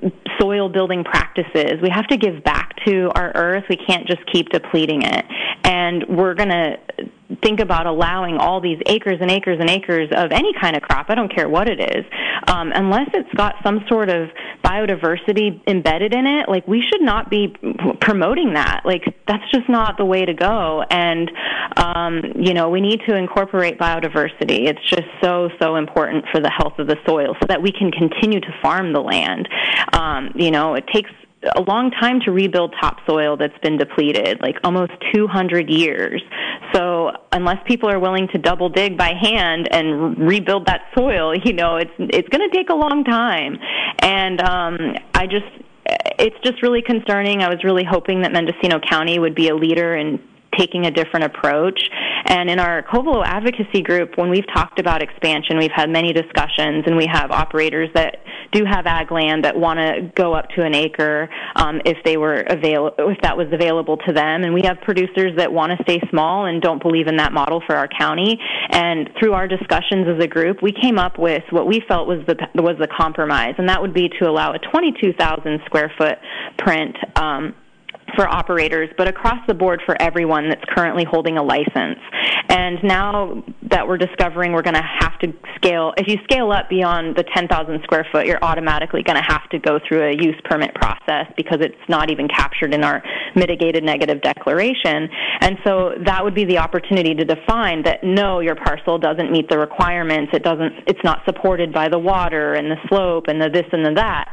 soil 0.40 0.68
building 0.68 1.04
practices. 1.04 1.80
We 1.82 1.90
have 1.90 2.06
to 2.08 2.16
give 2.16 2.42
back 2.44 2.74
to 2.86 3.10
our 3.14 3.32
earth. 3.34 3.64
We 3.68 3.76
can't 3.76 4.06
just 4.06 4.24
keep 4.32 4.48
depleting 4.50 5.02
it, 5.02 5.24
and 5.64 6.04
we're 6.08 6.34
to 6.50 6.76
think 7.42 7.60
about 7.60 7.86
allowing 7.86 8.36
all 8.38 8.60
these 8.60 8.78
acres 8.86 9.18
and 9.20 9.30
acres 9.30 9.58
and 9.60 9.70
acres 9.70 10.08
of 10.14 10.32
any 10.32 10.52
kind 10.60 10.76
of 10.76 10.82
crop, 10.82 11.06
I 11.08 11.14
don't 11.14 11.34
care 11.34 11.48
what 11.48 11.68
it 11.68 11.80
is, 11.80 12.04
um, 12.48 12.72
unless 12.74 13.08
it's 13.14 13.32
got 13.34 13.54
some 13.64 13.84
sort 13.88 14.08
of 14.08 14.28
biodiversity 14.64 15.60
embedded 15.66 16.14
in 16.14 16.26
it, 16.26 16.48
like 16.48 16.66
we 16.66 16.82
should 16.90 17.02
not 17.02 17.30
be 17.30 17.54
promoting 18.00 18.54
that. 18.54 18.82
Like 18.84 19.16
that's 19.26 19.48
just 19.50 19.68
not 19.68 19.96
the 19.96 20.04
way 20.04 20.24
to 20.24 20.34
go. 20.34 20.82
And, 20.90 21.30
um, 21.76 22.22
you 22.36 22.54
know, 22.54 22.68
we 22.68 22.80
need 22.80 23.00
to 23.08 23.16
incorporate 23.16 23.78
biodiversity. 23.78 24.68
It's 24.68 24.84
just 24.88 25.08
so, 25.22 25.48
so 25.60 25.76
important 25.76 26.24
for 26.32 26.40
the 26.40 26.50
health 26.50 26.78
of 26.78 26.86
the 26.86 26.96
soil 27.06 27.34
so 27.40 27.46
that 27.48 27.62
we 27.62 27.72
can 27.72 27.90
continue 27.90 28.40
to 28.40 28.52
farm 28.62 28.92
the 28.92 29.00
land. 29.00 29.48
Um, 29.92 30.32
you 30.34 30.50
know, 30.50 30.74
it 30.74 30.84
takes 30.92 31.10
a 31.42 31.62
long 31.62 31.90
time 31.90 32.20
to 32.20 32.32
rebuild 32.32 32.74
topsoil 32.80 33.36
that's 33.36 33.56
been 33.62 33.78
depleted, 33.78 34.40
like 34.42 34.56
almost 34.62 34.92
200 35.14 35.70
years. 35.70 36.22
So 36.74 37.12
unless 37.32 37.56
people 37.66 37.88
are 37.88 37.98
willing 37.98 38.28
to 38.28 38.38
double 38.38 38.68
dig 38.68 38.98
by 38.98 39.14
hand 39.18 39.68
and 39.70 40.18
rebuild 40.18 40.66
that 40.66 40.82
soil, 40.96 41.34
you 41.44 41.52
know, 41.52 41.76
it's 41.76 41.92
it's 41.98 42.28
going 42.28 42.48
to 42.48 42.54
take 42.54 42.70
a 42.70 42.76
long 42.76 43.04
time. 43.04 43.58
And 44.00 44.40
um, 44.40 44.78
I 45.14 45.26
just 45.26 45.46
it's 46.18 46.36
just 46.44 46.62
really 46.62 46.82
concerning. 46.82 47.42
I 47.42 47.48
was 47.48 47.64
really 47.64 47.84
hoping 47.84 48.22
that 48.22 48.32
Mendocino 48.32 48.78
County 48.78 49.18
would 49.18 49.34
be 49.34 49.48
a 49.48 49.56
leader 49.56 49.96
in 49.96 50.20
taking 50.56 50.86
a 50.86 50.90
different 50.90 51.24
approach. 51.24 51.80
And 52.26 52.50
in 52.50 52.58
our 52.58 52.82
Covelo 52.82 53.24
advocacy 53.24 53.82
group, 53.82 54.16
when 54.16 54.30
we've 54.30 54.46
talked 54.52 54.78
about 54.78 55.02
expansion, 55.02 55.58
we've 55.58 55.70
had 55.74 55.90
many 55.90 56.12
discussions, 56.12 56.84
and 56.86 56.96
we 56.96 57.06
have 57.10 57.30
operators 57.30 57.88
that 57.94 58.16
do 58.52 58.64
have 58.64 58.86
ag 58.86 59.10
land 59.10 59.44
that 59.44 59.56
want 59.56 59.78
to 59.78 60.10
go 60.14 60.34
up 60.34 60.48
to 60.50 60.62
an 60.62 60.74
acre 60.74 61.28
um, 61.56 61.80
if 61.84 61.96
they 62.04 62.16
were 62.16 62.42
avail- 62.48 62.94
if 62.98 63.20
that 63.22 63.36
was 63.36 63.46
available 63.52 63.96
to 63.96 64.12
them, 64.12 64.44
and 64.44 64.52
we 64.52 64.62
have 64.62 64.80
producers 64.82 65.32
that 65.36 65.52
want 65.52 65.76
to 65.76 65.82
stay 65.84 66.00
small 66.10 66.46
and 66.46 66.60
don't 66.62 66.82
believe 66.82 67.06
in 67.06 67.16
that 67.16 67.32
model 67.32 67.62
for 67.66 67.76
our 67.76 67.88
county. 67.88 68.38
And 68.70 69.10
through 69.18 69.34
our 69.34 69.46
discussions 69.46 70.06
as 70.08 70.22
a 70.22 70.28
group, 70.28 70.62
we 70.62 70.72
came 70.72 70.98
up 70.98 71.18
with 71.18 71.42
what 71.50 71.66
we 71.66 71.82
felt 71.88 72.08
was 72.08 72.20
the 72.26 72.36
was 72.54 72.76
the 72.78 72.88
compromise, 72.88 73.54
and 73.58 73.68
that 73.68 73.80
would 73.80 73.94
be 73.94 74.08
to 74.20 74.28
allow 74.28 74.52
a 74.52 74.58
22,000 74.58 75.60
square 75.66 75.92
foot 75.96 76.18
print. 76.58 76.96
Um, 77.16 77.54
for 78.20 78.28
operators, 78.28 78.90
but 78.98 79.08
across 79.08 79.38
the 79.48 79.54
board 79.54 79.80
for 79.86 79.96
everyone 80.00 80.50
that's 80.50 80.64
currently 80.76 81.04
holding 81.04 81.38
a 81.38 81.42
license. 81.42 81.98
And 82.50 82.82
now 82.82 83.44
that 83.70 83.86
we're 83.86 83.96
discovering 83.96 84.52
we're 84.52 84.62
going 84.62 84.74
to 84.74 84.82
have 84.82 85.16
to 85.20 85.32
scale, 85.54 85.94
if 85.96 86.08
you 86.08 86.16
scale 86.24 86.50
up 86.50 86.68
beyond 86.68 87.14
the 87.14 87.22
10,000 87.22 87.46
square 87.84 88.04
foot, 88.10 88.26
you're 88.26 88.42
automatically 88.42 89.04
going 89.04 89.16
to 89.16 89.22
have 89.22 89.48
to 89.50 89.60
go 89.60 89.78
through 89.86 90.02
a 90.02 90.12
use 90.12 90.34
permit 90.44 90.74
process 90.74 91.26
because 91.36 91.58
it's 91.60 91.76
not 91.88 92.10
even 92.10 92.26
captured 92.26 92.74
in 92.74 92.82
our 92.82 93.04
mitigated 93.36 93.84
negative 93.84 94.20
declaration. 94.22 95.08
And 95.40 95.58
so 95.64 95.92
that 96.04 96.24
would 96.24 96.34
be 96.34 96.44
the 96.44 96.58
opportunity 96.58 97.14
to 97.14 97.24
define 97.24 97.84
that 97.84 98.02
no, 98.02 98.40
your 98.40 98.56
parcel 98.56 98.98
doesn't 98.98 99.30
meet 99.30 99.48
the 99.48 99.56
requirements. 99.56 100.32
It 100.34 100.42
doesn't, 100.42 100.72
it's 100.88 101.04
not 101.04 101.22
supported 101.26 101.72
by 101.72 101.88
the 101.88 102.00
water 102.00 102.54
and 102.54 102.68
the 102.68 102.78
slope 102.88 103.28
and 103.28 103.40
the 103.40 103.48
this 103.48 103.66
and 103.70 103.86
the 103.86 103.94
that. 103.94 104.26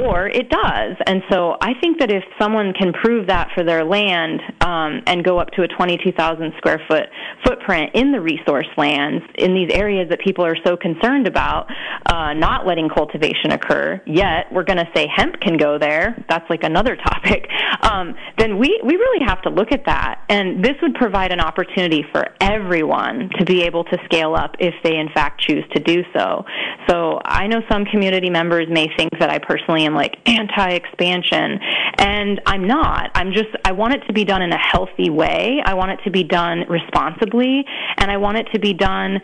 Or 0.00 0.28
it 0.28 0.48
does. 0.48 0.96
And 1.06 1.22
so 1.30 1.56
I 1.60 1.72
think 1.80 1.98
that 1.98 2.10
if 2.10 2.24
someone 2.40 2.72
can 2.72 2.94
prove 2.94 3.26
that 3.26 3.48
for 3.54 3.64
their 3.64 3.84
land 3.84 4.40
um, 4.62 5.02
and 5.06 5.22
go 5.22 5.38
up 5.38 5.50
to 5.56 5.62
a 5.62 5.68
22,000 5.68 6.52
square 6.56 6.80
foot 6.88 7.04
footprint 7.50 7.90
in 7.94 8.12
the 8.12 8.20
resource 8.20 8.68
lands 8.76 9.24
in 9.38 9.54
these 9.54 9.70
areas 9.72 10.08
that 10.10 10.20
people 10.20 10.44
are 10.44 10.56
so 10.64 10.76
concerned 10.76 11.26
about 11.26 11.66
uh, 12.06 12.32
not 12.34 12.66
letting 12.66 12.88
cultivation 12.88 13.50
occur, 13.50 14.00
yet 14.06 14.46
we're 14.52 14.64
going 14.64 14.78
to 14.78 14.88
say 14.94 15.08
hemp 15.14 15.40
can 15.40 15.56
go 15.56 15.78
there. 15.78 16.24
That's 16.28 16.48
like 16.48 16.62
another 16.62 16.96
topic. 16.96 17.48
Um, 17.80 18.14
then 18.36 18.58
we, 18.58 18.78
we 18.84 18.96
really 18.96 19.24
have 19.24 19.40
to 19.42 19.48
look 19.48 19.72
at 19.72 19.86
that. 19.86 20.22
And 20.28 20.62
this 20.62 20.74
would 20.82 20.94
provide 20.94 21.32
an 21.32 21.40
opportunity 21.40 22.04
for 22.12 22.26
everyone 22.40 23.30
to 23.38 23.44
be 23.44 23.62
able 23.62 23.84
to 23.84 23.98
scale 24.04 24.34
up 24.34 24.54
if 24.58 24.74
they 24.84 24.96
in 24.96 25.08
fact 25.14 25.40
choose 25.40 25.64
to 25.74 25.82
do 25.82 26.02
so. 26.14 26.44
So 26.88 27.20
I 27.24 27.46
know 27.46 27.62
some 27.70 27.84
community 27.86 28.28
members 28.28 28.66
may 28.68 28.88
think 28.96 29.10
that 29.18 29.30
I 29.30 29.38
personally 29.38 29.86
am 29.86 29.94
like 29.94 30.16
anti 30.26 30.70
expansion, 30.70 31.58
and 31.98 32.40
I'm 32.46 32.66
not. 32.66 33.10
I'm 33.14 33.32
just, 33.32 33.48
I 33.64 33.72
want 33.72 33.94
it 33.94 34.00
to 34.08 34.12
be 34.12 34.24
done 34.24 34.42
in 34.42 34.52
a 34.52 34.58
healthy 34.58 35.08
way. 35.08 35.62
I 35.64 35.74
want 35.74 35.92
it 35.92 36.00
to 36.04 36.10
be 36.10 36.24
done 36.24 36.64
responsibly, 36.68 37.30
and 37.42 38.10
I 38.10 38.16
want 38.16 38.38
it 38.38 38.48
to 38.52 38.58
be 38.58 38.72
done 38.72 39.20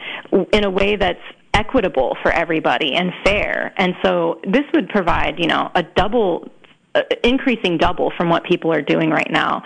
in 0.53 0.65
a 0.65 0.71
way 0.71 0.97
that's 0.97 1.21
equitable 1.55 2.17
for 2.23 2.31
everybody 2.31 2.95
and 2.95 3.13
fair. 3.25 3.73
And 3.77 3.95
so 4.05 4.41
this 4.45 4.65
would 4.75 4.89
provide, 4.89 5.39
you 5.39 5.47
know, 5.47 5.71
a 5.75 5.83
double 5.83 6.51
uh, 6.95 7.03
increasing 7.25 7.77
double 7.77 8.11
from 8.17 8.29
what 8.31 8.45
people 8.45 8.73
are 8.73 8.83
doing 8.83 9.11
right 9.11 9.31
now. 9.31 9.63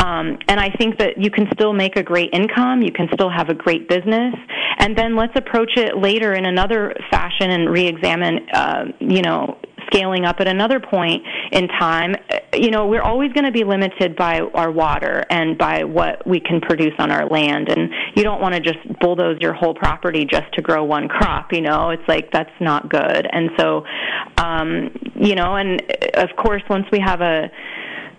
Um, 0.00 0.38
and 0.48 0.60
I 0.60 0.70
think 0.70 0.98
that 0.98 1.16
you 1.16 1.30
can 1.30 1.48
still 1.54 1.72
make 1.72 1.96
a 1.96 2.02
great 2.02 2.30
income, 2.32 2.82
you 2.82 2.92
can 2.92 3.08
still 3.14 3.30
have 3.30 3.48
a 3.48 3.54
great 3.54 3.88
business, 3.88 4.34
and 4.78 4.96
then 4.96 5.16
let's 5.16 5.32
approach 5.36 5.72
it 5.76 5.96
later 5.96 6.34
in 6.34 6.44
another 6.44 6.94
fashion 7.10 7.50
and 7.50 7.70
re-examine, 7.70 8.46
uh, 8.52 8.84
you 9.00 9.22
know, 9.22 9.56
scaling 9.94 10.24
up 10.24 10.36
at 10.40 10.48
another 10.48 10.80
point 10.80 11.22
in 11.52 11.68
time, 11.68 12.14
eh, 12.30 12.40
you 12.54 12.70
know, 12.70 12.86
we're 12.86 13.02
always 13.02 13.32
going 13.32 13.44
to 13.44 13.52
be 13.52 13.64
limited 13.64 14.16
by 14.16 14.40
our 14.54 14.70
water 14.70 15.24
and 15.30 15.56
by 15.56 15.84
what 15.84 16.26
we 16.26 16.40
can 16.40 16.60
produce 16.60 16.94
on 16.98 17.10
our 17.10 17.28
land. 17.28 17.68
And 17.68 17.90
you 18.14 18.22
don't 18.22 18.40
want 18.40 18.54
to 18.54 18.60
just 18.60 18.78
bulldoze 19.00 19.38
your 19.40 19.52
whole 19.52 19.74
property 19.74 20.24
just 20.24 20.52
to 20.54 20.62
grow 20.62 20.84
one 20.84 21.08
crop, 21.08 21.52
you 21.52 21.60
know, 21.60 21.90
it's 21.90 22.06
like 22.08 22.30
that's 22.32 22.50
not 22.60 22.88
good. 22.88 23.26
And 23.30 23.50
so, 23.58 23.84
um, 24.38 24.90
you 25.14 25.34
know, 25.34 25.56
and 25.56 25.82
eh, 25.82 26.22
of 26.22 26.30
course, 26.36 26.62
once 26.68 26.86
we 26.92 27.00
have 27.00 27.20
a, 27.20 27.50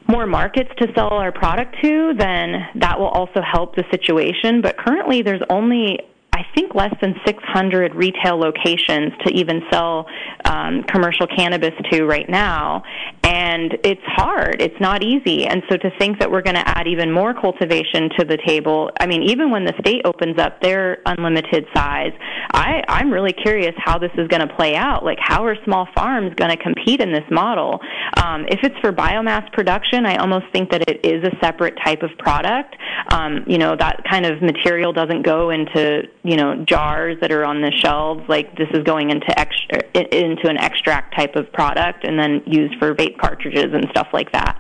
more 0.08 0.28
markets 0.28 0.70
to 0.78 0.88
sell 0.94 1.10
our 1.10 1.32
product 1.32 1.76
to, 1.84 2.14
then 2.18 2.68
that 2.76 3.00
will 3.00 3.08
also 3.08 3.42
help 3.42 3.76
the 3.76 3.84
situation. 3.90 4.62
But 4.62 4.78
currently, 4.78 5.24
there's 5.24 5.42
only 5.50 6.00
I 6.36 6.46
think 6.54 6.76
less 6.76 6.94
than 7.02 7.16
600 7.26 7.96
retail 7.96 8.38
locations 8.38 9.14
to 9.26 9.34
even 9.34 9.62
sell 9.72 10.06
um, 10.44 10.84
commercial 10.84 11.28
cannabis 11.28 11.72
to 11.92 12.04
right 12.04 12.30
now, 12.30 12.84
and 13.24 13.78
it's 13.86 14.02
hard. 14.04 14.62
It's 14.62 14.80
not 14.82 15.02
easy. 15.02 15.46
And 15.46 15.64
so 15.70 15.78
to 15.78 15.90
think 15.98 16.20
that 16.20 16.30
we're 16.30 16.42
going 16.42 16.58
to 16.58 16.68
add 16.68 16.88
even 16.88 17.10
more 17.10 17.34
cultivation 17.34 18.10
to 18.20 18.26
the 18.26 18.38
table, 18.46 18.92
I 19.00 19.06
mean, 19.06 19.24
even 19.24 19.50
when 19.50 19.64
the 19.64 19.74
state 19.80 20.02
opens 20.04 20.38
up 20.38 20.60
their 20.62 20.98
unlimited 21.06 21.68
size, 21.74 22.12
I, 22.52 22.84
I'm 22.90 23.12
really 23.12 23.32
curious 23.32 23.74
how 23.78 23.98
this 23.98 24.12
is 24.18 24.28
going 24.28 24.46
to 24.46 24.54
play 24.56 24.76
out. 24.76 25.06
Like, 25.06 25.20
how 25.22 25.46
are 25.46 25.56
small 25.64 25.88
farms 25.96 26.34
going 26.36 26.52
to 26.52 26.62
compete 26.62 27.00
in 27.00 27.14
this 27.14 27.24
model? 27.32 27.80
Um, 28.22 28.46
if 28.50 28.60
it's 28.62 28.78
for 28.82 28.92
biomass 28.92 29.50
production, 29.54 30.06
I 30.06 30.18
almost 30.18 30.48
think 30.52 30.70
that 30.72 30.90
it 30.90 31.06
is 31.06 31.24
a 31.24 31.32
separate 31.42 31.76
type 31.86 32.04
of 32.04 32.10
product. 32.18 32.76
Um, 33.10 33.46
you 33.48 33.58
know, 33.58 33.78
that 33.78 34.04
kind 34.10 34.26
of 34.26 34.42
material 34.42 34.92
doesn't 34.92 35.24
go 35.24 35.52
into 35.52 36.04
you 36.26 36.36
know 36.36 36.66
jars 36.68 37.18
that 37.22 37.32
are 37.32 37.46
on 37.46 37.62
the 37.62 37.72
shelves 37.72 38.24
like 38.28 38.58
this 38.58 38.68
is 38.74 38.84
going 38.84 39.12
into 39.12 39.40
extra 39.40 39.80
into 39.94 40.50
an 40.50 40.58
extract 40.58 41.16
type 41.16 41.36
of 41.36 41.52
product 41.54 42.04
and 42.04 42.18
then 42.20 42.42
used 42.48 42.74
for 42.80 42.94
vape 42.96 43.18
cartridges 43.18 43.74
and 43.74 43.88
stuff 43.92 44.08
like 44.12 44.32
that. 44.32 44.60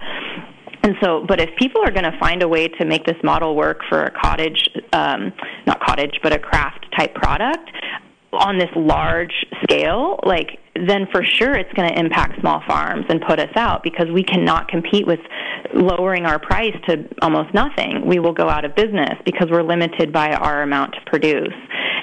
And 0.83 0.95
so, 1.01 1.25
but 1.27 1.41
if 1.41 1.49
people 1.57 1.81
are 1.83 1.89
going 1.89 2.03
to 2.03 2.15
find 2.19 2.43
a 2.43 2.47
way 2.47 2.67
to 2.67 2.85
make 2.85 3.05
this 3.05 3.17
model 3.23 3.55
work 3.55 3.79
for 3.89 4.03
a 4.03 4.11
cottage, 4.11 4.69
um, 4.93 5.33
not 5.65 5.83
cottage, 5.83 6.19
but 6.21 6.31
a 6.31 6.37
craft 6.37 6.85
type 6.95 7.15
product 7.15 7.71
on 8.31 8.59
this 8.59 8.69
large 8.75 9.33
scale, 9.63 10.19
like 10.23 10.59
then 10.75 11.07
for 11.11 11.23
sure 11.23 11.55
it's 11.55 11.71
going 11.73 11.89
to 11.89 11.97
impact 11.97 12.39
small 12.39 12.61
farms 12.67 13.05
and 13.09 13.21
put 13.21 13.39
us 13.39 13.51
out 13.55 13.83
because 13.83 14.07
we 14.11 14.23
cannot 14.23 14.67
compete 14.67 15.07
with 15.07 15.19
lowering 15.73 16.25
our 16.25 16.39
price 16.39 16.75
to 16.87 17.07
almost 17.21 17.53
nothing. 17.53 18.05
We 18.05 18.19
will 18.19 18.33
go 18.33 18.49
out 18.49 18.65
of 18.65 18.75
business 18.75 19.13
because 19.25 19.49
we're 19.49 19.63
limited 19.63 20.11
by 20.11 20.33
our 20.33 20.63
amount 20.63 20.93
to 20.93 20.99
produce. 21.05 21.53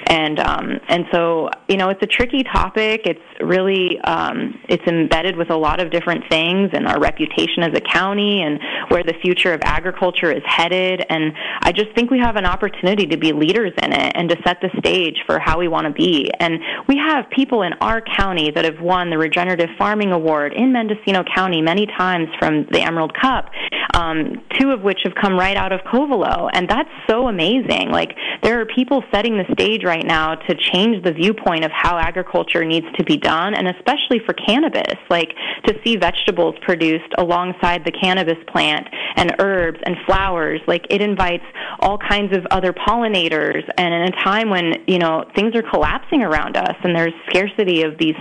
And 0.07 0.39
um, 0.39 0.79
and 0.89 1.05
so 1.11 1.49
you 1.69 1.77
know 1.77 1.89
it's 1.89 2.01
a 2.03 2.07
tricky 2.07 2.43
topic. 2.43 3.01
It's 3.05 3.21
really 3.41 3.99
um, 4.01 4.59
it's 4.67 4.85
embedded 4.85 5.37
with 5.37 5.49
a 5.49 5.55
lot 5.55 5.79
of 5.79 5.91
different 5.91 6.25
things 6.29 6.71
and 6.73 6.87
our 6.87 6.99
reputation 6.99 7.63
as 7.63 7.73
a 7.73 7.81
county 7.81 8.41
and 8.41 8.59
where 8.89 9.03
the 9.03 9.13
future 9.21 9.53
of 9.53 9.61
agriculture 9.63 10.31
is 10.31 10.43
headed. 10.45 11.05
And 11.09 11.31
I 11.61 11.71
just 11.71 11.95
think 11.95 12.11
we 12.11 12.19
have 12.19 12.35
an 12.35 12.45
opportunity 12.45 13.05
to 13.07 13.17
be 13.17 13.31
leaders 13.31 13.71
in 13.81 13.93
it 13.93 14.11
and 14.15 14.29
to 14.29 14.35
set 14.45 14.59
the 14.61 14.69
stage 14.79 15.17
for 15.25 15.39
how 15.39 15.57
we 15.57 15.67
want 15.67 15.87
to 15.87 15.93
be. 15.93 16.29
And 16.39 16.59
we 16.87 16.97
have 16.97 17.29
people 17.29 17.63
in 17.63 17.73
our 17.79 18.01
county 18.01 18.51
that 18.51 18.62
that 18.63 18.73
have 18.73 18.81
won 18.81 19.09
the 19.09 19.17
Regenerative 19.17 19.69
Farming 19.77 20.11
Award 20.11 20.53
in 20.53 20.71
Mendocino 20.71 21.23
County 21.35 21.61
many 21.61 21.85
times 21.85 22.29
from 22.39 22.65
the 22.71 22.81
Emerald 22.81 23.13
Cup, 23.19 23.49
um, 23.93 24.41
two 24.59 24.71
of 24.71 24.81
which 24.81 24.99
have 25.03 25.13
come 25.19 25.37
right 25.37 25.57
out 25.57 25.71
of 25.71 25.81
Covelo. 25.81 26.49
And 26.51 26.67
that's 26.67 26.89
so 27.09 27.27
amazing. 27.27 27.89
Like, 27.91 28.15
there 28.41 28.59
are 28.59 28.65
people 28.65 29.03
setting 29.13 29.37
the 29.37 29.45
stage 29.53 29.83
right 29.83 30.05
now 30.05 30.35
to 30.35 30.55
change 30.55 31.03
the 31.03 31.11
viewpoint 31.11 31.63
of 31.63 31.71
how 31.71 31.97
agriculture 31.97 32.63
needs 32.65 32.87
to 32.97 33.03
be 33.03 33.17
done, 33.17 33.53
and 33.53 33.67
especially 33.67 34.19
for 34.25 34.33
cannabis. 34.33 34.97
Like, 35.09 35.29
to 35.65 35.73
see 35.83 35.95
vegetables 35.97 36.55
produced 36.61 37.13
alongside 37.17 37.85
the 37.85 37.91
cannabis 37.91 38.37
plant 38.47 38.87
and 39.15 39.35
herbs 39.39 39.79
and 39.85 39.95
flowers, 40.05 40.61
like, 40.67 40.85
it 40.89 41.01
invites 41.01 41.43
all 41.79 41.97
kinds 41.97 42.35
of 42.35 42.45
other 42.51 42.73
pollinators. 42.73 43.63
And 43.77 43.93
in 43.93 44.01
a 44.03 44.23
time 44.23 44.49
when, 44.49 44.73
you 44.87 44.99
know, 44.99 45.25
things 45.35 45.55
are 45.55 45.63
collapsing 45.63 46.23
around 46.23 46.57
us 46.57 46.75
and 46.83 46.95
there's 46.95 47.13
scarcity 47.29 47.83
of 47.83 47.97
these 47.97 48.15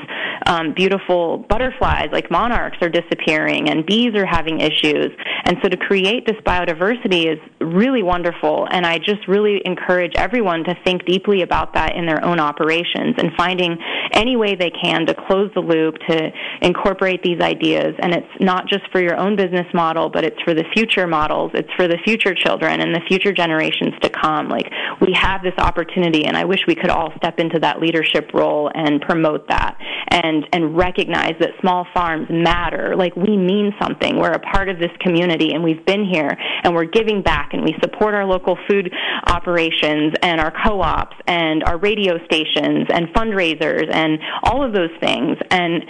um, 0.46 0.74
beautiful 0.74 1.38
butterflies 1.48 2.08
like 2.12 2.30
monarchs 2.30 2.78
are 2.80 2.88
disappearing 2.88 3.68
and 3.68 3.84
bees 3.84 4.14
are 4.14 4.26
having 4.26 4.60
issues. 4.60 5.10
And 5.44 5.56
so 5.62 5.68
to 5.68 5.76
create 5.76 6.26
this 6.26 6.36
biodiversity 6.46 7.32
is 7.32 7.38
really 7.60 8.02
wonderful. 8.02 8.66
And 8.70 8.86
I 8.86 8.98
just 8.98 9.26
really 9.26 9.60
encourage 9.64 10.12
everyone 10.16 10.64
to 10.64 10.76
think 10.84 11.04
deeply 11.04 11.42
about 11.42 11.74
that 11.74 11.96
in 11.96 12.06
their 12.06 12.24
own 12.24 12.40
operations 12.40 13.16
and 13.18 13.30
finding 13.36 13.76
any 14.12 14.36
way 14.36 14.54
they 14.54 14.70
can 14.70 15.06
to 15.06 15.14
close 15.14 15.50
the 15.54 15.60
loop, 15.60 15.96
to 16.08 16.30
incorporate 16.60 17.22
these 17.22 17.40
ideas. 17.40 17.94
And 17.98 18.14
it's 18.14 18.28
not 18.40 18.68
just 18.68 18.84
for 18.92 19.00
your 19.00 19.16
own 19.16 19.36
business 19.36 19.66
model, 19.74 20.08
but 20.08 20.24
it's 20.24 20.40
for 20.42 20.54
the 20.54 20.64
future 20.72 21.06
models. 21.06 21.50
It's 21.54 21.72
for 21.76 21.88
the 21.88 21.98
future 22.04 22.34
children 22.34 22.80
and 22.80 22.94
the 22.94 23.02
future 23.08 23.32
generations 23.32 23.94
to 24.02 24.10
come. 24.10 24.48
Like 24.48 24.70
we 25.00 25.12
have 25.14 25.42
this 25.42 25.54
opportunity 25.58 26.26
and 26.26 26.36
I 26.36 26.44
wish 26.44 26.60
we 26.66 26.74
could 26.74 26.90
all 26.90 27.12
step 27.16 27.38
into 27.38 27.58
that 27.60 27.80
leadership 27.80 28.30
role 28.32 28.70
and 28.74 29.00
promote 29.00 29.48
that. 29.48 29.76
And 30.08 30.31
and 30.32 30.48
and 30.52 30.76
recognize 30.76 31.34
that 31.40 31.50
small 31.60 31.86
farms 31.94 32.26
matter. 32.30 32.94
Like 32.96 33.14
we 33.16 33.36
mean 33.36 33.72
something. 33.80 34.18
We're 34.18 34.32
a 34.32 34.38
part 34.38 34.68
of 34.68 34.78
this 34.78 34.90
community, 35.00 35.52
and 35.52 35.62
we've 35.62 35.84
been 35.84 36.04
here, 36.04 36.30
and 36.64 36.74
we're 36.74 36.84
giving 36.84 37.22
back, 37.22 37.50
and 37.52 37.62
we 37.62 37.74
support 37.80 38.14
our 38.14 38.24
local 38.24 38.56
food 38.68 38.92
operations 39.26 40.14
and 40.22 40.40
our 40.40 40.52
co-ops 40.64 41.16
and 41.26 41.62
our 41.64 41.78
radio 41.78 42.18
stations 42.24 42.86
and 42.88 43.08
fundraisers 43.08 43.92
and 43.92 44.18
all 44.44 44.64
of 44.64 44.72
those 44.72 44.90
things. 45.00 45.36
And 45.50 45.84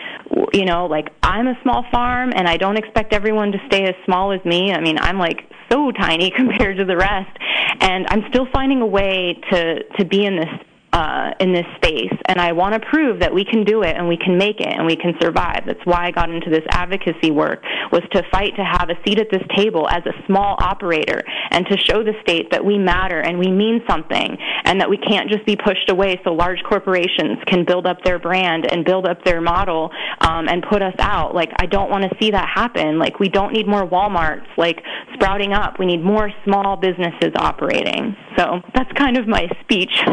you 0.53 0.65
know, 0.65 0.87
like 0.87 1.09
I'm 1.23 1.47
a 1.47 1.55
small 1.63 1.85
farm, 1.93 2.33
and 2.35 2.49
I 2.49 2.57
don't 2.57 2.77
expect 2.77 3.13
everyone 3.13 3.53
to 3.53 3.59
stay 3.67 3.85
as 3.85 3.95
small 4.05 4.33
as 4.33 4.45
me. 4.45 4.73
I 4.73 4.81
mean, 4.81 4.99
I'm 4.99 5.19
like 5.19 5.41
so 5.71 5.91
tiny 5.93 6.31
compared 6.37 6.79
to 6.79 6.85
the 6.85 6.97
rest, 6.97 7.37
and 7.81 8.07
I'm 8.09 8.25
still 8.29 8.47
finding 8.53 8.83
a 8.83 8.87
way 8.87 9.41
to 9.51 9.83
to 9.99 10.05
be 10.05 10.25
in 10.25 10.37
this 10.37 10.72
uh, 10.93 11.31
in 11.41 11.53
this 11.53 11.67
space, 11.77 12.13
and 12.27 12.41
I 12.41 12.53
want 12.53 12.75
to 12.75 12.81
prove 12.89 13.21
that 13.21 13.33
we 13.33 13.45
can 13.45 13.65
do 13.65 13.83
it 13.83 13.97
and 13.97 14.07
we 14.07 14.17
can 14.17 14.37
make 14.37 14.61
it 14.61 14.69
and 14.69 14.87
we 14.87 14.97
can 14.97 15.15
survive. 15.21 15.63
That's 15.67 15.85
why 15.85 16.07
I 16.07 16.11
got 16.11 16.31
into 16.31 16.51
this 16.51 16.65
advocacy 16.71 17.31
work 17.31 17.63
was 17.91 18.03
to 18.13 18.23
fight 18.31 18.55
to 18.57 18.65
have 18.65 18.91
a 18.91 18.95
seat 19.05 19.19
at 19.19 19.29
this 19.31 19.43
table 19.57 19.89
as 19.89 20.05
a 20.07 20.13
small 20.27 20.57
operator 20.61 21.23
and 21.51 21.67
to 21.67 21.77
show 21.79 22.03
the 22.03 22.13
state 22.23 22.51
that 22.51 22.65
we 22.65 22.79
matter 22.79 23.21
and 23.21 23.39
we 23.39 23.51
mean 23.51 23.81
something 23.89 24.37
and 24.65 24.81
that 24.81 24.89
we 24.89 24.99
can't 24.99 25.31
just 25.31 25.45
be 25.47 25.57
pushed 25.57 25.89
away 25.89 26.21
so 26.25 26.33
large 26.33 26.63
corporations 26.65 27.39
can 27.47 27.65
build 27.65 27.87
up 27.87 28.03
their 28.05 28.19
brand 28.19 28.71
and 28.71 28.85
build 28.85 29.07
up 29.07 29.25
their 29.25 29.41
model 29.41 29.91
um, 30.21 30.49
and 30.49 30.63
put 30.69 30.83
us 30.83 30.95
out. 30.99 31.35
Like 31.35 31.51
I 31.57 31.67
don't 31.67 31.91
want 31.91 32.05
to 32.05 32.11
see 32.21 32.31
that 32.31 32.49
happen. 32.49 32.99
Like 32.99 33.19
we 33.19 33.29
don't 33.29 33.53
need 33.53 33.67
more 33.67 33.87
WalMarts 33.87 34.47
like 34.59 34.83
sprouting 35.15 35.53
up. 35.53 35.79
We 35.79 35.87
need 35.87 36.03
more 36.03 36.31
small 36.45 36.77
businesses 36.77 37.33
operating. 37.37 38.17
So 38.37 38.61
that's 38.75 38.91
kind 38.93 39.19
of 39.19 39.27
my 39.27 39.49
speech 39.63 39.93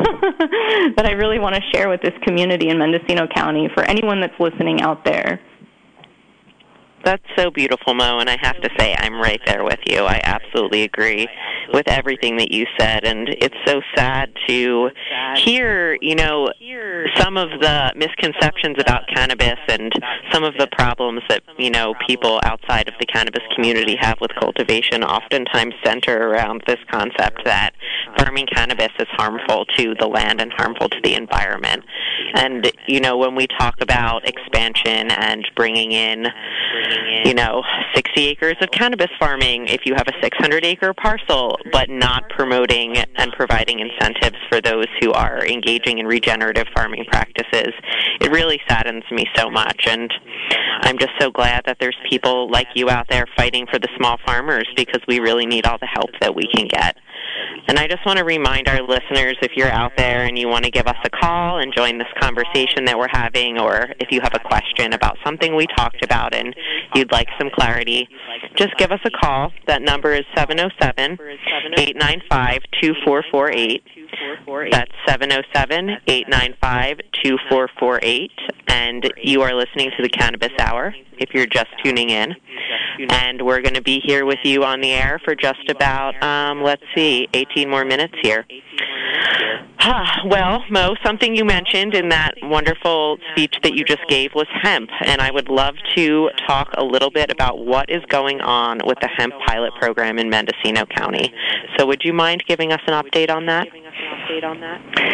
that 0.95 1.05
I 1.05 1.11
really 1.11 1.39
want 1.39 1.55
to 1.55 1.61
share 1.73 1.89
with 1.89 2.01
this 2.01 2.13
community 2.23 2.69
in 2.69 2.77
Mendocino 2.77 3.27
County 3.27 3.69
for 3.73 3.83
anyone 3.83 4.21
that's 4.21 4.39
listening 4.39 4.81
out 4.81 5.03
there. 5.03 5.39
That's 7.03 7.23
so 7.37 7.49
beautiful, 7.49 7.93
Mo, 7.93 8.19
and 8.19 8.29
I 8.29 8.37
have 8.41 8.59
to 8.61 8.69
say 8.77 8.95
I'm 8.97 9.19
right 9.19 9.41
there 9.45 9.63
with 9.63 9.79
you. 9.87 10.03
I 10.03 10.19
absolutely 10.23 10.83
agree 10.83 11.27
with 11.73 11.87
everything 11.87 12.37
that 12.37 12.51
you 12.51 12.65
said, 12.79 13.05
and 13.05 13.29
it's 13.29 13.55
so 13.65 13.81
sad 13.95 14.31
to 14.47 14.89
hear, 15.35 15.97
you 16.01 16.15
know, 16.15 16.49
some 17.17 17.37
of 17.37 17.49
the 17.61 17.93
misconceptions 17.95 18.77
about 18.79 19.07
cannabis 19.13 19.59
and 19.67 19.91
some 20.31 20.43
of 20.43 20.55
the 20.57 20.67
problems 20.67 21.21
that, 21.29 21.41
you 21.57 21.69
know, 21.69 21.93
people 22.07 22.39
outside 22.43 22.87
of 22.87 22.95
the 22.99 23.05
cannabis 23.05 23.43
community 23.55 23.95
have 23.99 24.19
with 24.19 24.31
cultivation 24.39 25.03
oftentimes 25.03 25.73
center 25.83 26.29
around 26.29 26.63
this 26.67 26.79
concept 26.91 27.43
that 27.45 27.71
farming 28.17 28.47
cannabis 28.53 28.91
is 28.99 29.07
harmful 29.11 29.65
to 29.77 29.95
the 29.99 30.07
land 30.07 30.41
and 30.41 30.51
harmful 30.57 30.89
to 30.89 30.99
the 31.03 31.13
environment. 31.15 31.83
And, 32.35 32.71
you 32.87 32.99
know, 32.99 33.17
when 33.17 33.35
we 33.35 33.47
talk 33.47 33.75
about 33.81 34.27
expansion 34.27 35.11
and 35.11 35.47
bringing 35.55 35.91
in 35.91 36.27
you 37.25 37.33
know, 37.33 37.63
60 37.95 38.27
acres 38.27 38.55
of 38.61 38.71
cannabis 38.71 39.09
farming 39.19 39.67
if 39.67 39.81
you 39.85 39.93
have 39.95 40.07
a 40.07 40.13
600 40.21 40.65
acre 40.65 40.93
parcel, 40.93 41.57
but 41.71 41.89
not 41.89 42.29
promoting 42.29 42.97
and 42.97 43.31
providing 43.33 43.79
incentives 43.79 44.37
for 44.49 44.61
those 44.61 44.85
who 45.01 45.11
are 45.11 45.45
engaging 45.45 45.99
in 45.99 46.05
regenerative 46.05 46.67
farming 46.73 47.05
practices. 47.07 47.73
It 48.21 48.31
really 48.31 48.61
saddens 48.67 49.03
me 49.11 49.25
so 49.35 49.49
much, 49.49 49.85
and 49.87 50.11
I'm 50.81 50.97
just 50.97 51.13
so 51.19 51.31
glad 51.31 51.63
that 51.65 51.77
there's 51.79 51.97
people 52.09 52.49
like 52.49 52.67
you 52.75 52.89
out 52.89 53.07
there 53.09 53.25
fighting 53.35 53.67
for 53.67 53.79
the 53.79 53.89
small 53.97 54.17
farmers 54.25 54.67
because 54.75 55.01
we 55.07 55.19
really 55.19 55.45
need 55.45 55.65
all 55.65 55.77
the 55.77 55.87
help 55.87 56.11
that 56.21 56.35
we 56.35 56.47
can 56.53 56.67
get. 56.67 56.97
And 57.67 57.77
I 57.77 57.87
just 57.87 58.05
want 58.05 58.17
to 58.17 58.25
remind 58.25 58.67
our 58.67 58.81
listeners 58.81 59.37
if 59.41 59.51
you're 59.55 59.71
out 59.71 59.91
there 59.97 60.25
and 60.25 60.37
you 60.37 60.47
want 60.47 60.65
to 60.65 60.71
give 60.71 60.87
us 60.87 60.97
a 61.03 61.09
call 61.09 61.59
and 61.59 61.73
join 61.75 61.97
this 61.97 62.07
conversation 62.19 62.85
that 62.85 62.97
we're 62.97 63.11
having, 63.11 63.59
or 63.59 63.89
if 63.99 64.11
you 64.11 64.21
have 64.21 64.33
a 64.33 64.39
question 64.39 64.93
about 64.93 65.17
something 65.23 65.55
we 65.55 65.67
talked 65.77 66.03
about 66.03 66.33
and 66.33 66.55
you'd 66.95 67.11
like 67.11 67.27
some 67.37 67.49
clarity, 67.53 68.07
just 68.55 68.75
give 68.77 68.91
us 68.91 68.99
a 69.05 69.11
call. 69.11 69.51
That 69.67 69.81
number 69.81 70.13
is 70.13 70.25
707 70.35 71.17
895 71.77 72.61
2448. 72.81 73.83
That's 74.71 74.91
707 75.07 75.89
895 76.07 76.97
2448. 77.23 78.31
And 78.67 79.11
you 79.21 79.41
are 79.41 79.53
listening 79.53 79.91
to 79.97 80.03
the 80.03 80.09
Cannabis 80.09 80.51
Hour 80.59 80.93
if 81.17 81.33
you're 81.33 81.47
just 81.47 81.67
tuning 81.83 82.09
in. 82.09 82.35
And 83.09 83.41
we're 83.41 83.61
going 83.61 83.75
to 83.75 83.81
be 83.81 84.01
here 84.05 84.25
with 84.25 84.39
you 84.43 84.63
on 84.63 84.81
the 84.81 84.91
air 84.91 85.19
for 85.23 85.35
just 85.35 85.69
about, 85.69 86.21
um, 86.23 86.61
let's 86.63 86.83
see, 86.95 87.27
18 87.33 87.69
more 87.69 87.85
minutes 87.85 88.13
here. 88.21 88.45
Well, 90.25 90.63
Mo, 90.69 90.95
something 91.03 91.35
you 91.35 91.45
mentioned 91.45 91.95
in 91.95 92.09
that 92.09 92.33
wonderful 92.43 93.17
speech 93.31 93.55
that 93.63 93.73
you 93.73 93.83
just 93.83 94.05
gave 94.07 94.33
was 94.35 94.47
hemp, 94.61 94.89
and 95.05 95.21
I 95.21 95.31
would 95.31 95.49
love 95.49 95.75
to 95.95 96.29
talk 96.47 96.69
a 96.77 96.83
little 96.83 97.09
bit 97.09 97.31
about 97.31 97.65
what 97.65 97.89
is 97.89 98.03
going 98.09 98.41
on 98.41 98.79
with 98.85 98.99
the 99.01 99.09
hemp 99.17 99.33
pilot 99.47 99.73
program 99.79 100.19
in 100.19 100.29
Mendocino 100.29 100.85
County. 100.85 101.33
So, 101.77 101.85
would 101.85 102.01
you 102.03 102.13
mind 102.13 102.43
giving 102.47 102.71
us 102.71 102.81
an 102.87 102.93
update 102.93 103.29
on 103.29 103.45
that? 103.47 103.67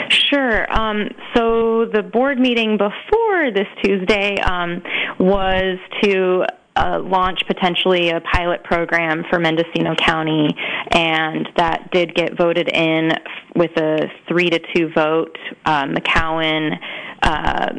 Sure. 0.09 0.71
Um, 0.71 1.09
so 1.35 1.85
the 1.85 2.03
board 2.03 2.39
meeting 2.39 2.77
before 2.77 3.51
this 3.51 3.67
Tuesday 3.83 4.37
um, 4.41 4.81
was 5.19 5.77
to 6.03 6.45
uh, 6.75 6.99
launch 6.99 7.39
potentially 7.47 8.09
a 8.09 8.21
pilot 8.21 8.63
program 8.63 9.23
for 9.29 9.39
Mendocino 9.39 9.95
County, 9.95 10.53
and 10.91 11.47
that 11.57 11.89
did 11.91 12.13
get 12.15 12.37
voted 12.37 12.67
in 12.69 13.11
with 13.55 13.71
a 13.77 14.07
three 14.27 14.49
to 14.49 14.59
two 14.73 14.89
vote. 14.93 15.37
Uh, 15.65 15.85
McCowen. 15.85 16.77
Uh, 17.21 17.73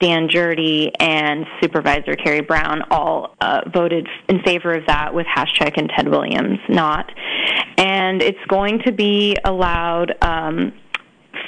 Dan 0.00 0.28
Gjerde 0.28 0.90
and 0.98 1.44
Supervisor 1.62 2.16
Carrie 2.16 2.40
Brown 2.40 2.82
all 2.90 3.36
uh, 3.42 3.60
voted 3.72 4.08
in 4.30 4.40
favor 4.42 4.72
of 4.72 4.86
that 4.86 5.14
with 5.14 5.26
Haschak 5.26 5.76
and 5.76 5.90
Ted 5.94 6.08
Williams 6.08 6.58
not. 6.70 7.12
And 7.76 8.22
it's 8.22 8.38
going 8.48 8.80
to 8.86 8.92
be 8.92 9.36
allowed 9.44 10.14
um, 10.22 10.72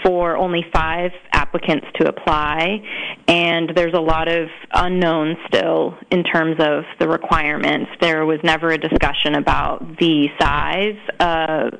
for 0.05 0.37
only 0.37 0.65
five 0.73 1.13
applicants 1.33 1.87
to 1.97 2.09
apply, 2.09 2.83
and 3.29 3.71
there's 3.75 3.95
a 3.95 4.01
lot 4.01 4.29
of 4.29 4.49
unknown 4.73 5.37
still 5.47 5.97
in 6.11 6.25
terms 6.25 6.57
of 6.59 6.85
the 6.99 7.09
requirements. 7.09 7.91
There 8.01 8.25
was 8.27 8.39
never 8.43 8.71
a 8.71 8.79
discussion 8.79 9.35
about 9.35 9.99
the 9.99 10.29
size 10.41 10.99
uh, 11.21 11.71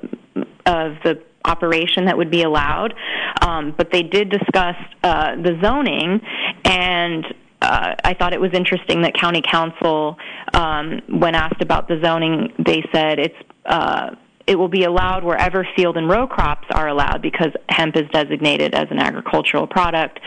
of 0.67 0.97
the 1.05 1.23
operation 1.45 2.05
that 2.07 2.17
would 2.17 2.31
be 2.31 2.43
allowed, 2.43 2.95
um, 3.41 3.75
but 3.77 3.91
they 3.91 4.03
did 4.03 4.31
discuss 4.31 4.77
uh, 5.03 5.37
the 5.37 5.59
zoning 5.63 6.21
and. 6.65 7.25
Uh, 7.65 7.95
I 8.03 8.15
thought 8.15 8.33
it 8.33 8.41
was 8.41 8.51
interesting 8.55 9.03
that 9.03 9.15
county 9.15 9.41
counsel, 9.41 10.17
um, 10.53 11.01
when 11.09 11.37
asked 11.37 11.63
about 11.63 11.87
the 11.87 12.01
zoning, 12.03 12.53
they 12.59 12.83
said 12.93 13.21
it's 13.21 13.37
uh, 13.67 14.17
it 14.47 14.57
will 14.57 14.69
be 14.69 14.85
allowed 14.85 15.25
wherever 15.25 15.67
field 15.77 15.97
and 15.97 16.09
row 16.09 16.27
crops 16.27 16.67
are 16.71 16.89
allowed 16.89 17.23
because 17.23 17.53
hemp 17.69 17.97
is 17.97 18.09
designated 18.13 18.75
as 18.75 18.89
an 18.91 18.99
agricultural 18.99 19.67
product. 19.67 20.21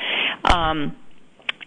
Um, 0.43 0.95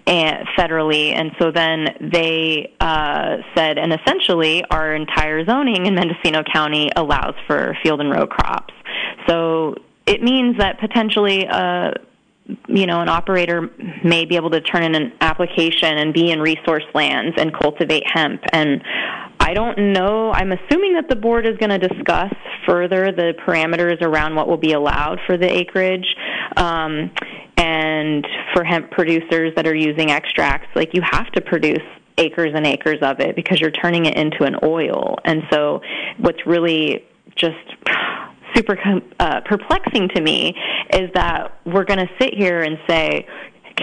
and 0.06 0.48
federally, 0.56 1.14
and 1.14 1.32
so 1.38 1.50
then 1.50 1.86
they 2.00 2.72
uh, 2.80 3.36
said, 3.54 3.76
and 3.76 3.92
essentially, 3.92 4.64
our 4.70 4.94
entire 4.94 5.44
zoning 5.44 5.84
in 5.84 5.94
Mendocino 5.94 6.42
County 6.50 6.88
allows 6.96 7.34
for 7.46 7.76
field 7.82 8.00
and 8.00 8.10
row 8.10 8.26
crops. 8.26 8.72
So 9.26 9.74
it 10.06 10.22
means 10.22 10.56
that 10.56 10.80
potentially, 10.80 11.46
uh, 11.46 11.90
you 12.68 12.86
know, 12.86 13.02
an 13.02 13.10
operator 13.10 13.70
may 14.02 14.24
be 14.24 14.36
able 14.36 14.48
to 14.50 14.62
turn 14.62 14.82
in 14.82 14.94
an 14.94 15.12
application 15.20 15.98
and 15.98 16.14
be 16.14 16.30
in 16.30 16.40
resource 16.40 16.84
lands 16.94 17.36
and 17.38 17.52
cultivate 17.52 18.04
hemp. 18.06 18.40
And 18.50 18.82
I 19.48 19.54
don't 19.54 19.94
know. 19.94 20.30
I'm 20.30 20.52
assuming 20.52 20.92
that 20.92 21.08
the 21.08 21.16
board 21.16 21.46
is 21.46 21.56
going 21.56 21.70
to 21.70 21.78
discuss 21.78 22.34
further 22.66 23.10
the 23.12 23.32
parameters 23.46 24.02
around 24.02 24.34
what 24.34 24.46
will 24.46 24.58
be 24.58 24.72
allowed 24.72 25.20
for 25.26 25.38
the 25.38 25.50
acreage. 25.50 26.04
Um, 26.54 27.10
and 27.56 28.26
for 28.52 28.62
hemp 28.62 28.90
producers 28.90 29.54
that 29.56 29.66
are 29.66 29.74
using 29.74 30.10
extracts, 30.10 30.68
like 30.76 30.90
you 30.92 31.00
have 31.02 31.32
to 31.32 31.40
produce 31.40 31.82
acres 32.18 32.52
and 32.54 32.66
acres 32.66 32.98
of 33.00 33.20
it 33.20 33.36
because 33.36 33.58
you're 33.58 33.70
turning 33.70 34.04
it 34.04 34.18
into 34.18 34.44
an 34.44 34.56
oil. 34.62 35.16
And 35.24 35.42
so, 35.50 35.80
what's 36.18 36.46
really 36.46 37.06
just 37.34 37.56
super 38.54 38.76
uh, 39.18 39.40
perplexing 39.46 40.10
to 40.14 40.20
me 40.20 40.54
is 40.92 41.10
that 41.14 41.58
we're 41.64 41.84
going 41.84 42.00
to 42.00 42.08
sit 42.20 42.34
here 42.34 42.60
and 42.60 42.78
say, 42.86 43.26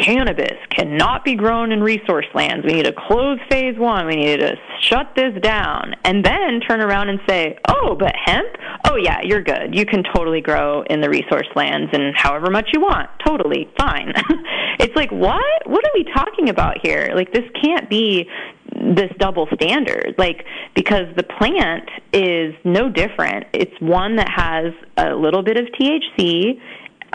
cannabis 0.04 0.58
cannot 0.70 1.24
be 1.24 1.36
grown 1.36 1.72
in 1.72 1.82
resource 1.82 2.26
lands. 2.34 2.66
We 2.66 2.74
need 2.74 2.86
to 2.86 2.94
close 2.94 3.40
phase 3.50 3.78
one. 3.78 4.06
We 4.08 4.16
need 4.16 4.40
to 4.40 4.56
shut 4.82 5.14
this 5.16 5.34
down. 5.42 5.96
And 6.04 6.24
then 6.24 6.60
turn 6.68 6.82
around 6.82 7.10
and 7.10 7.20
say, 7.28 7.58
oh, 7.68 7.96
but 7.98 8.14
hemp? 8.16 8.56
Oh, 8.86 8.96
yeah, 8.96 9.22
you're 9.24 9.42
good. 9.42 9.74
You 9.74 9.86
can 9.86 10.04
totally 10.14 10.42
grow 10.42 10.84
in 10.84 11.02
the 11.02 11.10
resource 11.10 11.48
lands 11.56 11.90
and 11.94 12.16
however 12.16 12.50
much 12.50 12.70
you 12.74 12.82
want. 12.82 13.10
Totally 13.26 13.70
fine. 13.78 14.14
it's 14.80 14.96
like, 14.96 15.12
what? 15.12 15.42
What 15.66 15.86
are 15.86 15.92
we 15.94 16.06
talking 16.14 16.50
about 16.50 16.78
here? 16.84 17.12
Like, 17.16 17.32
this 17.32 17.46
can't 17.62 17.90
be 17.90 18.30
this 18.76 19.12
double 19.20 19.48
standard 19.54 20.14
like 20.18 20.44
because 20.76 21.06
the 21.16 21.24
plant 21.24 21.90
is 22.12 22.54
no 22.66 22.90
different 22.90 23.46
it's 23.54 23.72
one 23.80 24.18
that 24.18 24.28
has 24.28 24.74
a 24.98 25.16
little 25.16 25.44
bit 25.44 25.58
of 25.58 25.66
THC 25.80 26.60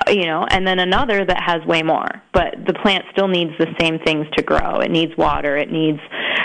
you 0.09 0.26
know, 0.26 0.46
and 0.51 0.66
then 0.66 0.78
another 0.78 1.24
that 1.24 1.42
has 1.42 1.64
way 1.66 1.82
more. 1.82 2.09
But 2.32 2.55
the 2.66 2.74
plant 2.74 3.05
still 3.12 3.28
needs 3.28 3.53
the 3.59 3.68
same 3.80 3.98
things 4.05 4.26
to 4.36 4.42
grow. 4.42 4.80
It 4.80 4.90
needs 4.90 5.12
water, 5.16 5.57
it 5.57 5.70
needs 5.70 6.01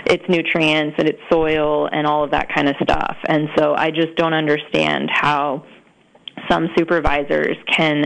its 0.06 0.24
nutrients 0.30 0.96
and 0.98 1.08
its 1.08 1.20
soil 1.32 1.90
and 1.92 2.06
all 2.06 2.24
of 2.24 2.32
that 2.32 2.54
kind 2.54 2.70
of 2.70 2.76
stuff. 2.82 3.18
And 3.28 3.50
so 3.58 3.74
I 3.76 3.92
just 3.92 4.16
don't 4.16 4.34
understand 4.34 5.10
how 5.12 5.66
some 6.50 6.68
supervisors 6.78 7.58
can 7.76 8.06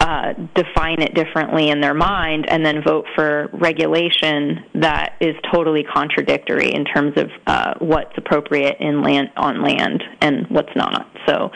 uh, 0.00 0.32
define 0.54 1.00
it 1.00 1.14
differently 1.14 1.68
in 1.70 1.80
their 1.80 1.94
mind 1.94 2.46
and 2.48 2.64
then 2.64 2.82
vote 2.84 3.04
for 3.14 3.48
regulation 3.52 4.64
that 4.74 5.16
is 5.20 5.34
totally 5.52 5.84
contradictory 5.84 6.72
in 6.72 6.84
terms 6.84 7.12
of 7.16 7.30
uh, 7.46 7.74
what's 7.78 8.12
appropriate 8.16 8.76
in 8.80 9.02
land 9.02 9.28
on 9.36 9.62
land 9.62 10.02
and 10.20 10.46
what's 10.48 10.74
not. 10.76 11.06
So 11.26 11.50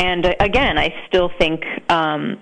and 0.00 0.24
uh, 0.24 0.34
again, 0.40 0.78
I 0.78 0.94
still 1.06 1.30
think, 1.38 1.62
um, 1.90 2.38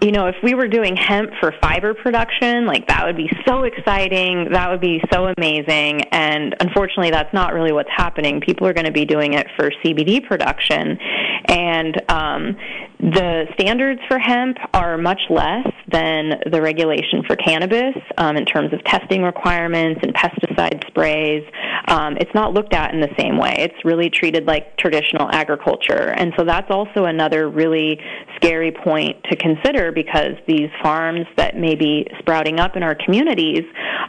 you 0.00 0.12
know, 0.12 0.26
if 0.26 0.36
we 0.42 0.54
were 0.54 0.68
doing 0.68 0.96
hemp 0.96 1.30
for 1.40 1.52
fiber 1.60 1.94
production, 1.94 2.64
like 2.64 2.86
that 2.88 3.04
would 3.04 3.16
be 3.16 3.30
so 3.46 3.64
exciting. 3.64 4.48
That 4.52 4.70
would 4.70 4.80
be 4.80 5.02
so 5.12 5.32
amazing. 5.36 6.02
And 6.12 6.54
unfortunately, 6.60 7.10
that's 7.10 7.32
not 7.34 7.54
really 7.54 7.72
what's 7.72 7.90
happening. 7.94 8.40
People 8.40 8.66
are 8.66 8.72
going 8.72 8.86
to 8.86 8.92
be 8.92 9.04
doing 9.04 9.34
it 9.34 9.48
for 9.56 9.70
CBD 9.84 10.24
production. 10.24 10.98
And 11.46 12.10
um, 12.10 12.56
the 12.98 13.46
standards 13.54 14.00
for 14.06 14.18
hemp 14.18 14.58
are 14.74 14.96
much 14.96 15.20
less 15.28 15.66
than 15.88 16.40
the 16.50 16.62
regulation 16.62 17.24
for 17.26 17.34
cannabis 17.36 17.96
um, 18.16 18.36
in 18.36 18.44
terms 18.44 18.72
of 18.72 18.82
testing 18.84 19.22
requirements 19.22 20.00
and 20.02 20.14
pesticide 20.14 20.86
sprays. 20.86 21.44
Um, 21.88 22.16
it's 22.18 22.34
not 22.34 22.52
looked 22.52 22.74
at 22.74 22.94
in 22.94 23.00
the 23.00 23.12
same 23.18 23.38
way. 23.38 23.56
It's 23.58 23.84
really 23.84 24.10
treated 24.10 24.46
like 24.46 24.76
traditional 24.76 25.28
agriculture. 25.30 26.14
And 26.16 26.32
so 26.36 26.44
that's 26.44 26.70
also 26.70 27.04
another 27.04 27.48
really 27.48 28.00
scary 28.36 28.72
point 28.72 29.22
to 29.30 29.36
consider 29.36 29.92
because 29.92 30.34
these 30.46 30.68
farms 30.82 31.26
that 31.36 31.56
may 31.56 31.74
be 31.74 32.06
sprouting 32.18 32.60
up 32.60 32.76
in 32.76 32.82
our 32.82 32.94
communities 32.94 33.62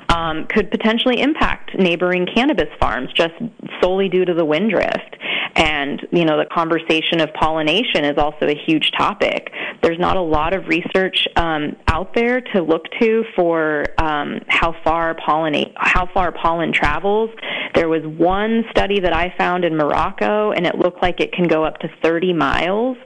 um, 0.09 0.45
could 0.47 0.71
potentially 0.71 1.21
impact 1.21 1.77
neighboring 1.77 2.27
cannabis 2.33 2.69
farms 2.79 3.09
just 3.13 3.33
solely 3.81 4.09
due 4.09 4.25
to 4.25 4.33
the 4.33 4.45
wind 4.45 4.69
drift. 4.69 5.17
And, 5.55 6.01
you 6.11 6.25
know, 6.25 6.37
the 6.37 6.45
conversation 6.45 7.21
of 7.21 7.31
pollination 7.33 8.05
is 8.05 8.17
also 8.17 8.47
a 8.47 8.55
huge 8.55 8.91
topic. 8.97 9.51
There's 9.83 9.99
not 9.99 10.17
a 10.17 10.21
lot 10.21 10.53
of 10.53 10.67
research 10.67 11.27
um, 11.35 11.75
out 11.87 12.15
there 12.15 12.41
to 12.41 12.61
look 12.61 12.85
to 12.99 13.23
for 13.35 13.85
um, 13.99 14.39
how 14.47 14.75
far 14.83 15.15
pollinate, 15.15 15.73
how 15.75 16.09
far 16.11 16.31
pollen 16.31 16.73
travels. 16.73 17.29
There 17.75 17.89
was 17.89 18.01
one 18.03 18.63
study 18.71 18.99
that 18.99 19.13
I 19.13 19.33
found 19.37 19.65
in 19.65 19.75
Morocco, 19.75 20.51
and 20.51 20.65
it 20.65 20.75
looked 20.75 21.01
like 21.01 21.19
it 21.19 21.31
can 21.31 21.47
go 21.47 21.63
up 21.63 21.79
to 21.79 21.89
30 22.01 22.33
miles. 22.33 22.97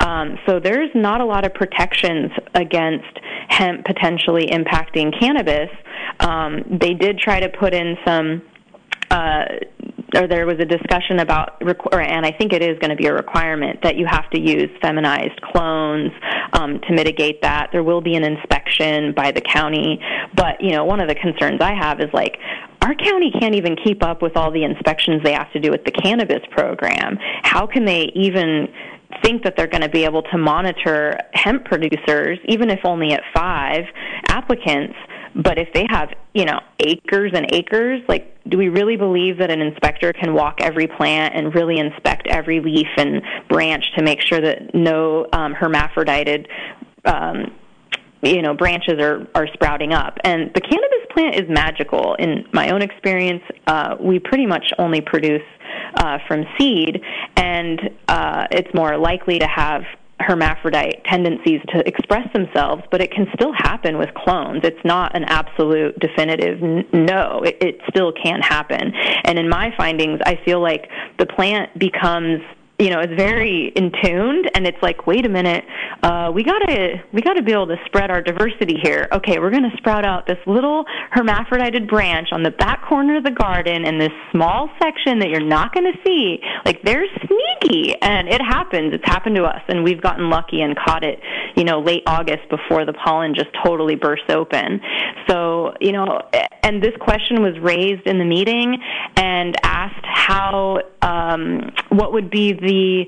Um, 0.00 0.38
so 0.46 0.60
there's 0.60 0.90
not 0.94 1.20
a 1.20 1.24
lot 1.24 1.44
of 1.44 1.54
protections 1.54 2.32
against 2.54 3.18
hemp 3.48 3.84
potentially 3.84 4.48
impacting 4.48 5.18
cannabis. 5.18 5.70
Um, 6.20 6.78
they 6.80 6.94
did 6.94 7.18
try 7.18 7.40
to 7.40 7.48
put 7.48 7.74
in 7.74 7.96
some 8.04 8.42
uh, 9.10 9.44
or 10.14 10.26
there 10.26 10.46
was 10.46 10.58
a 10.60 10.64
discussion 10.64 11.18
about, 11.18 11.60
and 11.60 12.24
I 12.24 12.32
think 12.32 12.52
it 12.52 12.62
is 12.62 12.78
going 12.78 12.90
to 12.90 12.96
be 12.96 13.06
a 13.06 13.12
requirement 13.12 13.80
that 13.82 13.96
you 13.96 14.06
have 14.06 14.28
to 14.30 14.40
use 14.40 14.70
feminized 14.80 15.40
clones 15.42 16.12
um, 16.52 16.80
to 16.86 16.94
mitigate 16.94 17.42
that. 17.42 17.70
There 17.72 17.82
will 17.82 18.00
be 18.00 18.14
an 18.14 18.24
inspection 18.24 19.12
by 19.14 19.32
the 19.32 19.40
county, 19.40 20.00
but 20.34 20.60
you 20.60 20.70
know, 20.70 20.84
one 20.84 21.00
of 21.00 21.08
the 21.08 21.14
concerns 21.14 21.60
I 21.60 21.74
have 21.74 22.00
is 22.00 22.08
like, 22.12 22.38
our 22.86 22.94
county 22.94 23.32
can't 23.32 23.56
even 23.56 23.74
keep 23.74 24.04
up 24.04 24.22
with 24.22 24.36
all 24.36 24.52
the 24.52 24.62
inspections 24.62 25.20
they 25.24 25.32
have 25.32 25.52
to 25.52 25.58
do 25.58 25.72
with 25.72 25.84
the 25.84 25.90
cannabis 25.90 26.42
program. 26.52 27.18
How 27.42 27.66
can 27.66 27.84
they 27.84 28.12
even 28.14 28.68
think 29.24 29.42
that 29.42 29.56
they're 29.56 29.66
going 29.66 29.82
to 29.82 29.88
be 29.88 30.04
able 30.04 30.22
to 30.22 30.38
monitor 30.38 31.18
hemp 31.32 31.64
producers, 31.64 32.38
even 32.44 32.70
if 32.70 32.78
only 32.84 33.12
at 33.12 33.22
five 33.34 33.86
applicants? 34.28 34.94
But 35.34 35.58
if 35.58 35.68
they 35.74 35.84
have, 35.90 36.10
you 36.32 36.44
know, 36.44 36.60
acres 36.78 37.32
and 37.34 37.52
acres, 37.52 38.02
like, 38.08 38.38
do 38.48 38.56
we 38.56 38.68
really 38.68 38.96
believe 38.96 39.38
that 39.38 39.50
an 39.50 39.60
inspector 39.60 40.12
can 40.12 40.32
walk 40.32 40.60
every 40.60 40.86
plant 40.86 41.34
and 41.34 41.52
really 41.56 41.78
inspect 41.78 42.28
every 42.28 42.60
leaf 42.60 42.86
and 42.96 43.20
branch 43.48 43.84
to 43.96 44.02
make 44.02 44.20
sure 44.20 44.40
that 44.40 44.74
no 44.74 45.26
um, 45.32 45.54
hermaphrodited, 45.54 46.46
um, 47.04 47.52
you 48.34 48.42
know, 48.42 48.54
branches 48.54 48.98
are 49.00 49.26
are 49.34 49.46
sprouting 49.54 49.92
up? 49.92 50.18
And 50.24 50.52
the 50.54 50.60
cannabis 50.60 51.06
plant 51.12 51.36
is 51.36 51.48
magical. 51.48 52.14
In 52.14 52.46
my 52.52 52.70
own 52.70 52.82
experience, 52.82 53.42
uh, 53.66 53.96
we 54.00 54.18
pretty 54.18 54.46
much 54.46 54.72
only 54.78 55.00
produce 55.00 55.42
uh, 55.94 56.18
from 56.28 56.44
seed, 56.58 57.02
and 57.36 57.80
uh, 58.08 58.46
it's 58.50 58.72
more 58.74 58.96
likely 58.96 59.38
to 59.38 59.46
have 59.46 59.82
hermaphrodite 60.18 61.04
tendencies 61.04 61.60
to 61.68 61.86
express 61.86 62.26
themselves, 62.32 62.82
but 62.90 63.02
it 63.02 63.10
can 63.12 63.26
still 63.34 63.52
happen 63.52 63.98
with 63.98 64.12
clones. 64.14 64.60
It's 64.64 64.82
not 64.84 65.14
an 65.14 65.24
absolute 65.24 65.98
definitive 66.00 66.62
n- 66.62 66.86
no. 66.92 67.42
It, 67.44 67.58
it 67.60 67.80
still 67.88 68.12
can 68.12 68.40
happen. 68.40 68.92
And 69.24 69.38
in 69.38 69.48
my 69.48 69.74
findings, 69.76 70.20
I 70.24 70.40
feel 70.44 70.60
like 70.60 70.88
the 71.18 71.26
plant 71.26 71.78
becomes 71.78 72.40
you 72.78 72.90
know, 72.90 73.00
it's 73.00 73.14
very 73.14 73.72
in 73.74 73.90
tuned 74.02 74.50
and 74.54 74.66
it's 74.66 74.80
like, 74.82 75.06
wait 75.06 75.24
a 75.24 75.28
minute, 75.30 75.64
uh, 76.02 76.30
we 76.34 76.44
gotta, 76.44 77.02
we 77.12 77.22
gotta 77.22 77.42
be 77.42 77.52
able 77.52 77.66
to 77.66 77.76
spread 77.86 78.10
our 78.10 78.20
diversity 78.20 78.76
here. 78.82 79.08
Okay, 79.12 79.38
we're 79.38 79.50
gonna 79.50 79.74
sprout 79.78 80.04
out 80.04 80.26
this 80.26 80.38
little 80.46 80.84
hermaphrodited 81.10 81.88
branch 81.88 82.28
on 82.32 82.42
the 82.42 82.50
back 82.50 82.84
corner 82.86 83.16
of 83.16 83.24
the 83.24 83.30
garden 83.30 83.86
in 83.86 83.98
this 83.98 84.12
small 84.30 84.68
section 84.82 85.18
that 85.20 85.30
you're 85.30 85.40
not 85.40 85.74
gonna 85.74 85.96
see. 86.04 86.38
Like, 86.66 86.82
they're 86.82 87.06
sneaky 87.26 87.94
and 88.02 88.28
it 88.28 88.42
happens. 88.42 88.92
It's 88.92 89.06
happened 89.06 89.36
to 89.36 89.44
us 89.44 89.62
and 89.68 89.82
we've 89.82 90.02
gotten 90.02 90.28
lucky 90.28 90.60
and 90.60 90.76
caught 90.76 91.02
it, 91.02 91.20
you 91.56 91.64
know, 91.64 91.80
late 91.80 92.02
August 92.06 92.48
before 92.50 92.84
the 92.84 92.92
pollen 92.92 93.34
just 93.34 93.48
totally 93.64 93.94
bursts 93.94 94.28
open. 94.28 94.80
So, 95.28 95.72
you 95.80 95.92
know, 95.92 96.20
and 96.62 96.82
this 96.82 96.94
question 97.00 97.42
was 97.42 97.58
raised 97.58 98.06
in 98.06 98.18
the 98.18 98.24
meeting 98.24 98.76
and 99.16 99.56
asked 99.62 100.04
how, 100.04 100.80
um, 101.00 101.72
what 101.88 102.12
would 102.12 102.30
be 102.30 102.52
the 102.52 102.65
the 102.66 103.06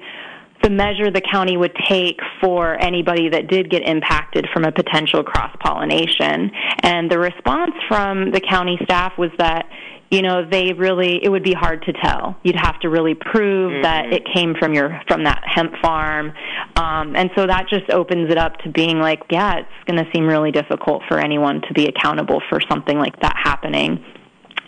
the 0.63 0.71
measure 0.71 1.11
the 1.11 1.21
county 1.21 1.57
would 1.57 1.75
take 1.89 2.19
for 2.41 2.75
anybody 2.83 3.29
that 3.29 3.49
did 3.49 3.71
get 3.71 3.83
impacted 3.89 4.47
from 4.53 4.65
a 4.65 4.73
potential 4.73 5.23
cross 5.23 5.55
pollination. 5.61 6.51
And 6.83 7.11
the 7.11 7.19
response 7.19 7.75
from 7.87 8.33
the 8.33 8.41
county 8.41 8.79
staff 8.83 9.13
was 9.17 9.31
that 9.39 9.67
you 10.11 10.23
know 10.23 10.49
they 10.49 10.73
really 10.73 11.21
it 11.23 11.29
would 11.29 11.45
be 11.45 11.53
hard 11.53 11.83
to 11.83 11.93
tell 11.93 12.35
you'd 12.43 12.57
have 12.57 12.81
to 12.81 12.89
really 12.89 13.15
prove 13.15 13.71
mm-hmm. 13.73 13.83
that 13.83 14.11
it 14.11 14.23
came 14.35 14.55
from 14.55 14.73
your 14.73 15.01
from 15.07 15.25
that 15.25 15.43
hemp 15.45 15.75
farm 15.83 16.33
um, 16.77 17.15
and 17.15 17.31
so 17.37 17.47
that 17.47 17.67
just 17.69 17.91
opens 17.91 18.31
it 18.31 18.39
up 18.39 18.57
to 18.57 18.71
being 18.71 19.01
like 19.01 19.21
yeah 19.31 19.59
it's 19.59 19.69
going 19.87 20.03
to 20.03 20.11
seem 20.13 20.27
really 20.27 20.51
difficult 20.51 21.03
for 21.09 21.19
anyone 21.19 21.61
to 21.61 21.75
be 21.75 21.87
accountable 21.87 22.41
for 22.49 22.59
something 22.71 22.99
like 22.99 23.21
that 23.21 23.35
happening 23.37 24.03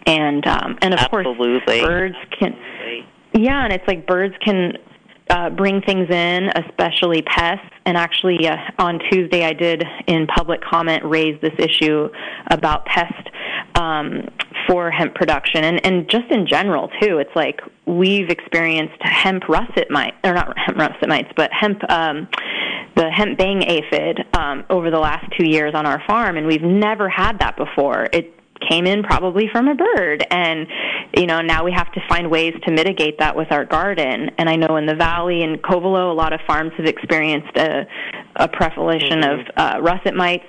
and 0.07 0.47
um, 0.47 0.77
and 0.83 0.93
of 0.93 1.01
Absolutely. 1.01 1.81
course 1.81 1.89
birds 1.89 2.17
can 2.39 2.55
yeah, 3.33 3.65
and 3.65 3.73
it's 3.73 3.87
like 3.87 4.07
birds 4.07 4.35
can 4.45 4.77
uh, 5.31 5.51
bring 5.51 5.81
things 5.83 6.11
in, 6.11 6.51
especially 6.57 7.23
pests. 7.23 7.67
And 7.87 7.97
actually, 7.97 8.47
uh, 8.47 8.57
on 8.79 8.99
Tuesday, 9.11 9.45
I 9.45 9.53
did 9.53 9.85
in 10.07 10.27
public 10.27 10.61
comment 10.61 11.05
raise 11.05 11.41
this 11.41 11.55
issue 11.59 12.09
about 12.51 12.85
pest 12.85 13.29
um, 13.77 14.29
for 14.69 14.91
hemp 14.91 15.15
production, 15.15 15.65
and 15.65 15.85
and 15.87 16.09
just 16.09 16.31
in 16.31 16.47
general 16.47 16.91
too. 17.01 17.19
It's 17.19 17.35
like 17.35 17.61
we've 17.87 18.29
experienced 18.29 18.97
hemp 19.01 19.49
russet 19.49 19.91
mite, 19.91 20.15
or 20.25 20.35
not 20.35 20.59
hemp 20.59 20.79
russet 20.79 21.09
mites, 21.09 21.31
but 21.37 21.53
hemp. 21.53 21.83
Um, 21.91 22.29
the 22.97 23.09
hemp 23.09 23.39
bhang 23.39 23.65
aphid 23.67 24.19
um, 24.35 24.65
over 24.69 24.91
the 24.91 24.99
last 24.99 25.25
two 25.39 25.47
years 25.49 25.75
on 25.75 25.87
our 25.87 26.03
farm, 26.09 26.37
and 26.37 26.47
we've 26.47 26.63
never 26.63 27.09
had 27.09 27.39
that 27.39 27.57
before. 27.57 28.09
It 28.13 28.35
came 28.69 28.87
in 28.87 29.03
probably 29.03 29.49
from 29.51 29.69
a 29.69 29.75
bird. 29.75 30.27
And 30.31 30.67
you 31.17 31.27
know 31.27 31.41
now 31.41 31.65
we 31.65 31.73
have 31.73 31.91
to 31.93 32.01
find 32.09 32.31
ways 32.31 32.55
to 32.65 32.73
mitigate 32.73 33.19
that 33.19 33.37
with 33.37 33.51
our 33.51 33.65
garden. 33.65 34.31
And 34.39 34.49
i 34.49 34.57
know 34.57 34.77
in 34.77 34.87
the 34.87 34.95
valley 34.95 35.43
in 35.43 35.57
covelo 35.57 36.11
a 36.11 36.15
lot 36.15 36.33
of 36.33 36.41
farms 36.47 36.73
have 36.77 36.87
experienced 36.87 37.57
a 37.57 37.87
a 38.37 38.49
proliferation 38.49 39.21
mm-hmm. 39.21 39.41
of 39.41 39.47
uh, 39.57 39.81
russet 39.81 40.15
mites 40.15 40.45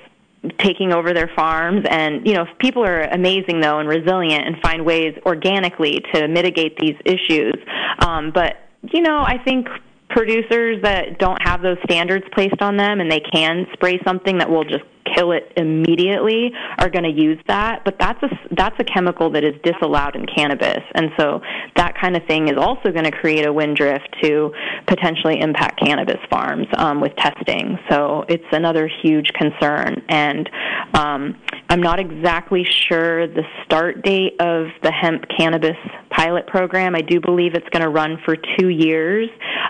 taking 0.57 0.91
over 0.91 1.13
their 1.13 1.29
farms. 1.35 1.85
And 1.89 2.25
you 2.25 2.33
know 2.33 2.45
people 2.59 2.83
are 2.85 3.01
amazing 3.03 3.61
though 3.61 3.79
and 3.79 3.87
resilient 3.87 4.45
and 4.45 4.55
find 4.61 4.85
ways 4.85 5.17
organically 5.25 6.01
to 6.13 6.27
mitigate 6.27 6.77
these 6.77 6.95
issues. 7.05 7.55
Um, 7.99 8.31
but 8.33 8.57
you 8.93 9.01
know 9.01 9.19
i 9.19 9.37
think 9.43 9.67
producers 10.09 10.81
that 10.83 11.17
don't 11.19 11.41
have 11.41 11.61
those 11.61 11.77
standards 11.85 12.25
placed 12.33 12.61
on 12.61 12.77
them 12.77 12.99
and 12.99 13.09
they 13.09 13.21
can 13.31 13.65
spray 13.73 13.99
something 14.05 14.37
that 14.37 14.49
will 14.49 14.63
just 14.63 14.83
kill 15.15 15.31
it 15.31 15.51
immediately 15.57 16.51
are 16.79 16.89
going 16.89 17.03
to 17.03 17.21
use 17.21 17.39
that 17.47 17.83
but 17.85 17.97
that's 17.99 18.21
a 18.23 18.29
that's 18.55 18.75
a 18.79 18.83
chemical 18.83 19.29
that 19.31 19.43
is 19.43 19.55
disallowed 19.63 20.15
in 20.15 20.25
cannabis. 20.25 20.83
And 20.93 21.09
so 21.17 21.41
that 21.75 21.95
kind 21.99 22.15
of 22.15 22.25
thing 22.27 22.47
is 22.47 22.57
also 22.57 22.91
going 22.91 23.05
to 23.05 23.11
create 23.11 23.45
a 23.45 23.53
wind 23.53 23.77
drift 23.77 24.07
to 24.23 24.51
potentially 24.87 25.39
impact 25.39 25.79
cannabis 25.79 26.19
farms 26.29 26.67
um, 26.77 27.01
with 27.01 27.15
testing. 27.15 27.77
So 27.89 28.25
it's 28.27 28.45
another 28.51 28.89
huge 29.01 29.29
concern. 29.33 30.03
And 30.09 30.49
um, 30.93 31.37
I'm 31.69 31.81
not 31.81 31.99
exactly 31.99 32.65
sure 32.87 33.27
the 33.27 33.43
start 33.65 34.03
date 34.03 34.39
of 34.39 34.67
the 34.83 34.91
hemp 34.91 35.25
cannabis 35.37 35.77
pilot 36.09 36.45
program. 36.47 36.95
I 36.95 37.01
do 37.01 37.19
believe 37.19 37.53
it's 37.55 37.69
going 37.69 37.83
to 37.83 37.89
run 37.89 38.17
for 38.25 38.35
two 38.59 38.69
years. 38.69 39.29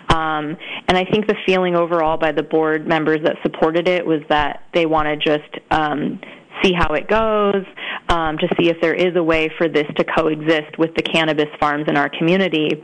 Um, 0.09 0.57
and 0.87 0.97
I 0.97 1.05
think 1.05 1.27
the 1.27 1.35
feeling 1.45 1.75
overall 1.75 2.17
by 2.17 2.31
the 2.31 2.43
board 2.43 2.87
members 2.87 3.19
that 3.23 3.35
supported 3.43 3.87
it 3.87 4.05
was 4.05 4.21
that 4.29 4.63
they 4.73 4.85
wanted 4.85 5.20
just 5.23 5.49
um, 5.71 6.19
see 6.63 6.73
how 6.73 6.93
it 6.93 7.07
goes, 7.07 7.65
um, 8.09 8.37
to 8.37 8.47
see 8.59 8.69
if 8.69 8.77
there 8.81 8.93
is 8.93 9.15
a 9.15 9.23
way 9.23 9.49
for 9.57 9.67
this 9.67 9.87
to 9.97 10.03
coexist 10.03 10.77
with 10.77 10.93
the 10.95 11.01
cannabis 11.01 11.49
farms 11.59 11.85
in 11.87 11.97
our 11.97 12.09
community. 12.09 12.83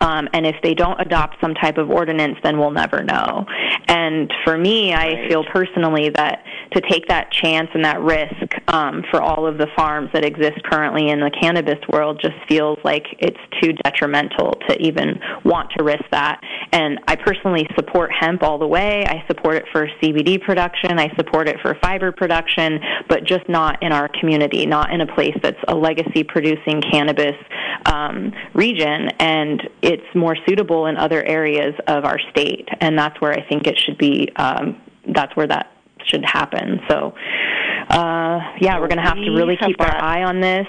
Um, 0.00 0.28
and 0.32 0.46
if 0.46 0.54
they 0.62 0.74
don't 0.74 1.00
adopt 1.00 1.40
some 1.40 1.54
type 1.54 1.76
of 1.76 1.90
ordinance, 1.90 2.36
then 2.44 2.58
we'll 2.58 2.70
never 2.70 3.02
know. 3.02 3.44
And 3.88 4.32
for 4.44 4.56
me, 4.56 4.94
I 4.94 5.28
feel 5.28 5.44
personally 5.52 6.10
that 6.10 6.44
to 6.72 6.80
take 6.82 7.08
that 7.08 7.32
chance 7.32 7.68
and 7.74 7.84
that 7.84 8.00
risk 8.00 8.54
um, 8.68 9.02
for 9.10 9.20
all 9.20 9.46
of 9.46 9.58
the 9.58 9.66
farms 9.74 10.10
that 10.12 10.24
exist 10.24 10.62
currently 10.70 11.08
in 11.08 11.18
the 11.18 11.30
cannabis 11.40 11.78
world 11.90 12.20
just 12.22 12.36
feels 12.48 12.78
like 12.84 13.06
it's 13.18 13.40
too 13.60 13.72
detrimental 13.84 14.52
to 14.68 14.76
even 14.80 15.18
want 15.44 15.70
to 15.76 15.82
risk 15.82 16.04
that. 16.10 16.40
And 16.72 17.00
I 17.06 17.16
personally 17.16 17.66
support 17.74 18.10
hemp 18.12 18.42
all 18.42 18.58
the 18.58 18.66
way. 18.66 19.04
I 19.06 19.24
support 19.26 19.56
it 19.56 19.64
for 19.72 19.88
CBD 20.02 20.40
production. 20.40 20.98
I 20.98 21.14
support 21.16 21.48
it 21.48 21.56
for 21.60 21.76
fiber 21.82 22.12
production, 22.12 22.80
but 23.08 23.24
just 23.24 23.48
not 23.48 23.82
in 23.82 23.92
our 23.92 24.08
community, 24.08 24.66
not 24.66 24.92
in 24.92 25.00
a 25.00 25.06
place 25.14 25.36
that's 25.42 25.58
a 25.68 25.74
legacy 25.74 26.24
producing 26.24 26.82
cannabis 26.82 27.36
um, 27.86 28.32
region. 28.54 29.08
And 29.18 29.68
it's 29.82 30.14
more 30.14 30.36
suitable 30.46 30.86
in 30.86 30.96
other 30.96 31.22
areas 31.24 31.74
of 31.86 32.04
our 32.04 32.18
state, 32.30 32.68
and 32.80 32.98
that's 32.98 33.20
where 33.20 33.32
I 33.32 33.46
think 33.48 33.66
it 33.66 33.78
should 33.78 33.98
be. 33.98 34.28
Um, 34.36 34.80
that's 35.14 35.34
where 35.36 35.46
that 35.46 35.72
should 36.06 36.24
happen. 36.24 36.80
So, 36.88 37.14
uh, 37.90 38.40
yeah, 38.60 38.78
we're 38.78 38.88
going 38.88 38.98
to 38.98 39.02
have 39.02 39.16
to 39.16 39.30
really 39.30 39.56
keep 39.56 39.80
our 39.80 40.02
eye 40.02 40.24
on 40.24 40.40
this. 40.40 40.66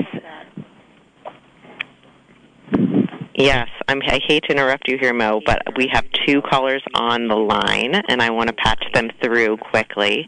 Yes, 3.39 3.69
I'm, 3.87 4.01
I 4.05 4.19
hate 4.27 4.43
to 4.43 4.51
interrupt 4.51 4.89
you 4.89 4.97
here, 4.99 5.13
Mo, 5.13 5.39
but 5.45 5.61
we 5.77 5.87
have 5.93 6.03
two 6.27 6.41
callers 6.41 6.83
on 6.93 7.29
the 7.29 7.37
line, 7.37 7.95
and 8.09 8.21
I 8.21 8.31
want 8.31 8.49
to 8.49 8.53
patch 8.53 8.83
them 8.93 9.09
through 9.23 9.55
quickly. 9.57 10.27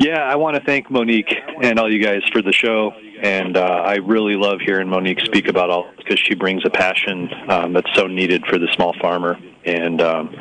Yeah, 0.00 0.22
I 0.22 0.36
want 0.36 0.56
to 0.56 0.62
thank 0.62 0.90
Monique 0.90 1.34
and 1.62 1.78
all 1.78 1.92
you 1.92 2.02
guys 2.02 2.22
for 2.32 2.42
the 2.42 2.52
show, 2.52 2.92
and 3.22 3.56
uh, 3.56 3.60
I 3.60 3.96
really 3.96 4.34
love 4.34 4.60
hearing 4.60 4.88
Monique 4.88 5.20
speak 5.20 5.48
about 5.48 5.70
all 5.70 5.90
because 5.96 6.18
she 6.18 6.34
brings 6.34 6.64
a 6.64 6.70
passion 6.70 7.28
um, 7.48 7.72
that's 7.72 7.92
so 7.94 8.06
needed 8.06 8.44
for 8.46 8.58
the 8.58 8.68
small 8.74 8.94
farmer, 9.00 9.36
and 9.64 10.00
um, 10.00 10.34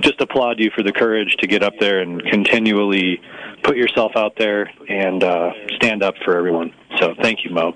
just 0.00 0.20
applaud 0.20 0.58
you 0.58 0.70
for 0.74 0.82
the 0.82 0.92
courage 0.92 1.36
to 1.36 1.46
get 1.46 1.62
up 1.62 1.74
there 1.80 2.00
and 2.00 2.22
continually 2.24 3.20
put 3.64 3.76
yourself 3.76 4.12
out 4.14 4.34
there 4.38 4.70
and 4.88 5.24
uh, 5.24 5.50
stand 5.76 6.02
up 6.02 6.14
for 6.24 6.36
everyone. 6.36 6.72
So 7.00 7.14
thank 7.20 7.44
you, 7.44 7.50
Mo. 7.50 7.74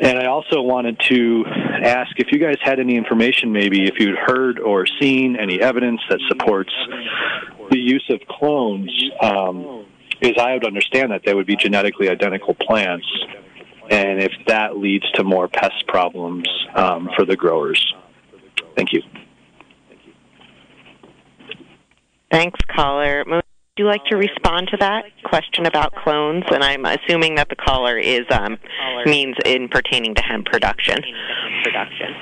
And 0.00 0.18
I 0.18 0.26
also 0.26 0.60
wanted 0.60 1.00
to 1.08 1.44
ask 1.46 2.12
if 2.18 2.28
you 2.30 2.38
guys 2.38 2.56
had 2.62 2.78
any 2.78 2.96
information, 2.96 3.52
maybe 3.52 3.86
if 3.88 3.98
you'd 3.98 4.18
heard 4.18 4.60
or 4.60 4.86
seen 5.00 5.36
any 5.36 5.60
evidence 5.60 6.00
that 6.08 6.20
supports 6.28 6.72
the 7.70 7.78
use 7.78 8.04
of 8.10 8.20
clones. 8.28 8.90
Um, 9.20 9.86
as 10.22 10.32
I 10.38 10.54
would 10.54 10.66
understand 10.66 11.12
that 11.12 11.22
they 11.24 11.34
would 11.34 11.46
be 11.46 11.56
genetically 11.56 12.08
identical 12.08 12.54
plants, 12.54 13.06
and 13.90 14.22
if 14.22 14.32
that 14.46 14.76
leads 14.76 15.10
to 15.12 15.24
more 15.24 15.48
pest 15.48 15.86
problems 15.86 16.48
um, 16.74 17.10
for 17.16 17.24
the 17.24 17.36
growers. 17.36 17.94
Thank 18.76 18.92
you. 18.92 19.02
Thanks, 22.30 22.58
caller. 22.68 23.42
Mo, 23.76 23.84
Would 23.84 23.88
you 23.88 23.90
like 23.90 24.04
to 24.10 24.16
respond 24.16 24.68
to 24.68 24.76
that 24.78 25.04
question 25.24 25.66
about 25.66 25.94
clones? 25.96 26.44
And 26.50 26.62
I'm 26.62 26.84
assuming 26.84 27.34
that 27.36 27.48
the 27.48 27.56
caller 27.56 27.98
is 27.98 28.22
um, 28.30 28.56
means 29.04 29.36
in 29.44 29.68
pertaining 29.68 30.14
to 30.14 30.22
hemp 30.22 30.46
production. 30.46 30.98
Production. 31.64 32.14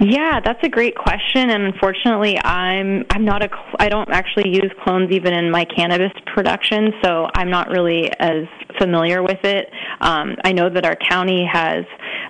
Yeah, 0.00 0.40
that's 0.42 0.62
a 0.62 0.68
great 0.68 0.96
question, 0.96 1.50
and 1.50 1.64
unfortunately, 1.64 2.38
I'm 2.42 3.04
I'm 3.10 3.24
not 3.24 3.44
a 3.44 3.50
I 3.78 3.88
don't 3.88 4.08
actually 4.10 4.48
use 4.48 4.72
clones 4.82 5.10
even 5.12 5.34
in 5.34 5.50
my 5.50 5.64
cannabis 5.66 6.12
production, 6.34 6.92
so 7.04 7.28
I'm 7.34 7.50
not 7.50 7.68
really 7.68 8.10
as 8.18 8.46
familiar 8.78 9.22
with 9.22 9.44
it. 9.44 9.68
Um, 10.00 10.36
I 10.42 10.52
know 10.52 10.70
that 10.70 10.86
our 10.86 10.96
county 10.96 11.46
has 11.52 11.84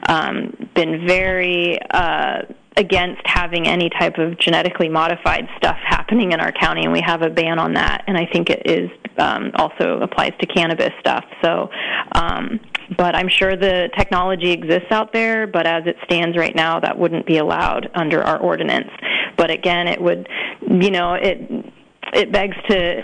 um, 0.09 0.69
been 0.75 1.07
very 1.07 1.79
uh, 1.93 2.43
against 2.77 3.23
having 3.25 3.67
any 3.67 3.91
type 3.91 4.19
of 4.19 4.39
genetically 4.39 4.89
modified 4.89 5.49
stuff 5.57 5.77
happening 5.85 6.33
in 6.33 6.41
our 6.41 6.53
county, 6.53 6.85
and 6.85 6.93
we 6.93 7.01
have 7.01 7.23
a 7.23 7.31
ban 7.31 7.59
on 7.59 7.75
that. 7.75 8.05
And 8.07 8.17
I 8.17 8.27
think 8.27 8.51
it 8.51 8.63
is 8.65 8.91
um, 9.19 9.51
also 9.57 10.01
applies 10.01 10.33
to 10.41 10.47
cannabis 10.47 10.93
stuff. 11.01 11.25
So. 11.43 11.71
Um, 12.15 12.61
but 12.97 13.15
I'm 13.15 13.29
sure 13.29 13.57
the 13.57 13.89
technology 13.97 14.51
exists 14.51 14.91
out 14.91 15.13
there, 15.13 15.47
but 15.47 15.67
as 15.67 15.87
it 15.87 15.97
stands 16.05 16.37
right 16.37 16.55
now, 16.55 16.81
that 16.81 16.99
wouldn't 16.99 17.27
be 17.27 17.39
allowed 17.39 17.89
under 17.95 18.23
our 18.23 18.39
ordinance. 18.39 18.91
But 19.37 19.51
again, 19.51 19.87
it 19.87 20.01
would, 20.01 20.29
you 20.69 20.91
know, 20.91 21.15
it 21.15 21.73
it 22.13 22.33
begs 22.33 22.57
to 22.69 23.03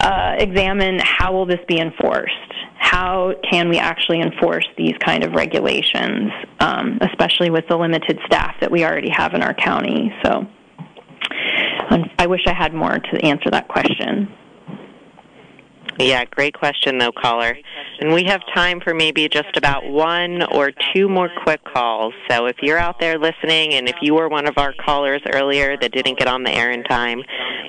uh, 0.00 0.34
examine 0.38 0.98
how 1.00 1.32
will 1.32 1.46
this 1.46 1.60
be 1.66 1.78
enforced? 1.78 2.32
How 2.76 3.34
can 3.50 3.68
we 3.68 3.78
actually 3.78 4.20
enforce 4.20 4.66
these 4.76 4.94
kind 5.04 5.24
of 5.24 5.32
regulations, 5.32 6.30
um, 6.60 6.98
especially 7.00 7.50
with 7.50 7.64
the 7.68 7.76
limited 7.76 8.18
staff 8.26 8.54
that 8.60 8.70
we 8.70 8.84
already 8.84 9.10
have 9.10 9.34
in 9.34 9.42
our 9.42 9.54
county? 9.54 10.12
So, 10.24 10.46
um, 11.90 12.10
I 12.18 12.26
wish 12.26 12.42
I 12.46 12.52
had 12.52 12.74
more 12.74 12.98
to 12.98 13.24
answer 13.24 13.50
that 13.50 13.68
question. 13.68 14.28
Yeah, 15.98 16.24
great 16.24 16.54
question, 16.54 16.98
though, 16.98 17.12
caller. 17.12 17.56
And 18.00 18.12
we 18.12 18.24
have 18.24 18.40
time 18.54 18.80
for 18.80 18.94
maybe 18.94 19.28
just 19.28 19.56
about 19.56 19.86
one 19.86 20.42
or 20.52 20.72
two 20.92 21.08
more 21.08 21.30
quick 21.44 21.60
calls. 21.64 22.12
So 22.28 22.46
if 22.46 22.56
you're 22.62 22.78
out 22.78 22.98
there 22.98 23.18
listening 23.18 23.74
and 23.74 23.88
if 23.88 23.96
you 24.02 24.14
were 24.14 24.28
one 24.28 24.48
of 24.48 24.54
our 24.58 24.72
callers 24.72 25.22
earlier 25.32 25.76
that 25.80 25.92
didn't 25.92 26.18
get 26.18 26.26
on 26.26 26.42
the 26.42 26.50
air 26.50 26.72
in 26.72 26.82
time, 26.84 27.22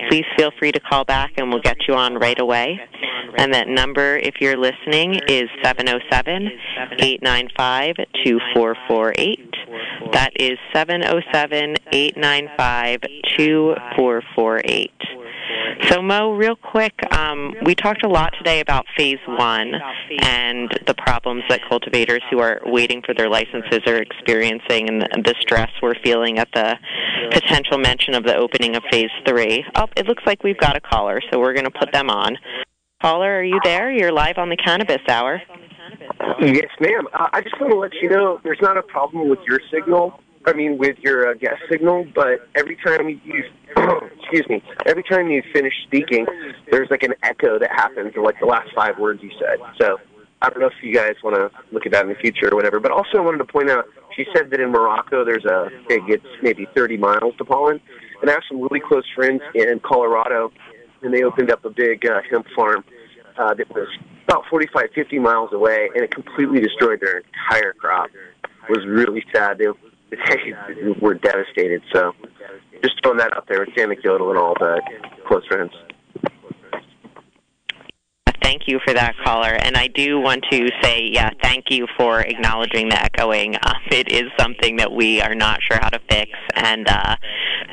please 0.08 0.24
feel 0.36 0.50
free 0.58 0.72
to 0.72 0.80
call 0.80 1.04
back 1.04 1.32
and 1.36 1.50
we'll 1.50 1.62
get 1.62 1.76
you 1.86 1.94
on 1.94 2.16
right 2.16 2.38
away. 2.40 2.80
And 3.38 3.52
that 3.54 3.68
number, 3.68 4.16
if 4.16 4.36
you're 4.40 4.56
listening, 4.56 5.20
is 5.28 5.48
707 5.62 6.50
895 6.98 7.96
2448. 8.24 9.54
That 10.12 10.32
is 10.36 10.58
707 10.72 11.76
895 11.92 13.00
2448. 13.36 14.90
So, 15.88 16.00
Mo, 16.00 16.32
real 16.32 16.56
quick, 16.56 16.94
um, 17.12 17.54
we 17.62 17.74
talked 17.74 18.04
a 18.04 18.08
lot 18.08 18.15
today 18.38 18.60
about 18.60 18.86
phase 18.96 19.18
one 19.26 19.74
and 20.20 20.70
the 20.86 20.94
problems 20.94 21.42
that 21.50 21.60
cultivators 21.68 22.22
who 22.30 22.38
are 22.38 22.60
waiting 22.64 23.02
for 23.04 23.14
their 23.14 23.28
licenses 23.28 23.80
are 23.86 23.96
experiencing 23.96 24.88
and 24.88 25.02
the, 25.02 25.22
the 25.22 25.34
stress 25.40 25.70
we're 25.82 25.94
feeling 26.02 26.38
at 26.38 26.48
the 26.54 26.76
potential 27.30 27.76
mention 27.76 28.14
of 28.14 28.24
the 28.24 28.34
opening 28.34 28.74
of 28.74 28.82
phase 28.90 29.10
three. 29.28 29.64
Oh, 29.74 29.86
it 29.96 30.06
looks 30.06 30.22
like 30.24 30.42
we've 30.42 30.58
got 30.58 30.76
a 30.76 30.80
caller, 30.80 31.20
so 31.30 31.38
we're 31.38 31.52
going 31.52 31.66
to 31.66 31.78
put 31.78 31.92
them 31.92 32.08
on. 32.08 32.38
Caller, 33.02 33.40
are 33.40 33.44
you 33.44 33.60
there? 33.64 33.90
You're 33.90 34.12
live 34.12 34.38
on 34.38 34.48
the 34.48 34.56
Cannabis 34.56 35.02
Hour. 35.08 35.42
Yes, 36.40 36.70
ma'am. 36.80 37.06
Uh, 37.12 37.28
I 37.32 37.42
just 37.42 37.60
want 37.60 37.72
to 37.72 37.78
let 37.78 37.92
you 38.00 38.08
know 38.08 38.40
there's 38.42 38.60
not 38.62 38.78
a 38.78 38.82
problem 38.82 39.28
with 39.28 39.40
your 39.46 39.60
signal. 39.70 40.20
I 40.46 40.52
mean, 40.52 40.78
with 40.78 40.96
your 41.00 41.28
uh, 41.28 41.34
guest 41.34 41.60
signal, 41.70 42.06
but 42.14 42.48
every 42.54 42.76
time 42.76 43.08
you, 43.08 43.18
excuse 44.20 44.48
me, 44.48 44.62
every 44.86 45.02
time 45.02 45.28
you 45.28 45.42
finish 45.52 45.72
speaking, 45.86 46.24
there's 46.70 46.88
like 46.88 47.02
an 47.02 47.14
echo 47.24 47.58
that 47.58 47.70
happens 47.70 48.12
in 48.14 48.22
like 48.22 48.38
the 48.38 48.46
last 48.46 48.68
five 48.74 48.96
words 48.98 49.20
you 49.22 49.30
said. 49.40 49.58
So 49.80 49.98
I 50.42 50.50
don't 50.50 50.60
know 50.60 50.66
if 50.66 50.74
you 50.82 50.94
guys 50.94 51.14
want 51.24 51.34
to 51.34 51.50
look 51.72 51.84
at 51.84 51.92
that 51.92 52.04
in 52.04 52.10
the 52.10 52.14
future 52.14 52.52
or 52.52 52.56
whatever. 52.56 52.78
But 52.78 52.92
also, 52.92 53.18
I 53.18 53.20
wanted 53.22 53.38
to 53.38 53.44
point 53.44 53.70
out, 53.70 53.86
she 54.14 54.24
said 54.36 54.50
that 54.50 54.60
in 54.60 54.70
Morocco 54.70 55.24
there's 55.24 55.44
a 55.44 55.68
big, 55.88 56.02
it's 56.08 56.24
maybe 56.42 56.68
30 56.76 56.96
miles 56.96 57.34
to 57.38 57.44
pollen, 57.44 57.80
and 58.20 58.30
I 58.30 58.34
have 58.34 58.42
some 58.48 58.60
really 58.60 58.80
close 58.80 59.04
friends 59.16 59.42
in 59.54 59.80
Colorado, 59.80 60.52
and 61.02 61.12
they 61.12 61.24
opened 61.24 61.50
up 61.50 61.64
a 61.64 61.70
big 61.70 62.06
uh, 62.06 62.20
hemp 62.30 62.46
farm 62.54 62.84
uh, 63.36 63.54
that 63.54 63.68
was 63.70 63.88
about 64.28 64.44
45, 64.48 64.90
50 64.94 65.18
miles 65.18 65.52
away, 65.52 65.88
and 65.94 66.04
it 66.04 66.14
completely 66.14 66.60
destroyed 66.60 67.00
their 67.00 67.18
entire 67.18 67.72
crop. 67.72 68.10
It 68.68 68.70
was 68.70 68.86
really 68.86 69.24
sad. 69.32 69.58
They, 69.58 69.66
they 70.10 70.16
were 71.00 71.14
devastated. 71.14 71.82
So 71.92 72.12
just 72.82 73.02
throwing 73.02 73.18
that 73.18 73.36
out 73.36 73.46
there. 73.48 73.62
It's 73.62 73.80
anecdotal 73.80 74.30
and 74.30 74.38
all, 74.38 74.54
but 74.58 74.80
close 75.26 75.46
friends. 75.46 75.72
Thank 78.46 78.68
you 78.68 78.78
for 78.86 78.94
that, 78.94 79.16
caller. 79.24 79.54
And 79.60 79.76
I 79.76 79.88
do 79.88 80.20
want 80.20 80.44
to 80.52 80.68
say, 80.80 81.08
yeah, 81.10 81.30
thank 81.42 81.64
you 81.68 81.88
for 81.98 82.20
acknowledging 82.20 82.88
the 82.88 83.02
echoing. 83.02 83.56
Um, 83.56 83.74
it 83.90 84.08
is 84.08 84.30
something 84.38 84.76
that 84.76 84.92
we 84.92 85.20
are 85.20 85.34
not 85.34 85.58
sure 85.62 85.78
how 85.80 85.88
to 85.88 85.98
fix. 86.08 86.30
And 86.54 86.86
uh, 86.88 87.16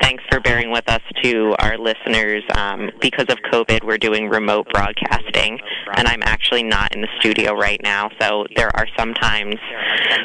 thanks 0.00 0.24
for 0.28 0.40
bearing 0.40 0.72
with 0.72 0.88
us 0.88 1.00
to 1.22 1.54
our 1.60 1.78
listeners. 1.78 2.42
Um, 2.56 2.90
because 3.00 3.26
of 3.28 3.38
COVID, 3.52 3.84
we're 3.84 3.98
doing 3.98 4.28
remote 4.28 4.66
broadcasting, 4.72 5.60
and 5.94 6.08
I'm 6.08 6.24
actually 6.24 6.64
not 6.64 6.92
in 6.92 7.02
the 7.02 7.08
studio 7.20 7.52
right 7.54 7.80
now. 7.84 8.10
So 8.20 8.44
there 8.56 8.74
are 8.76 8.88
sometimes 8.98 9.54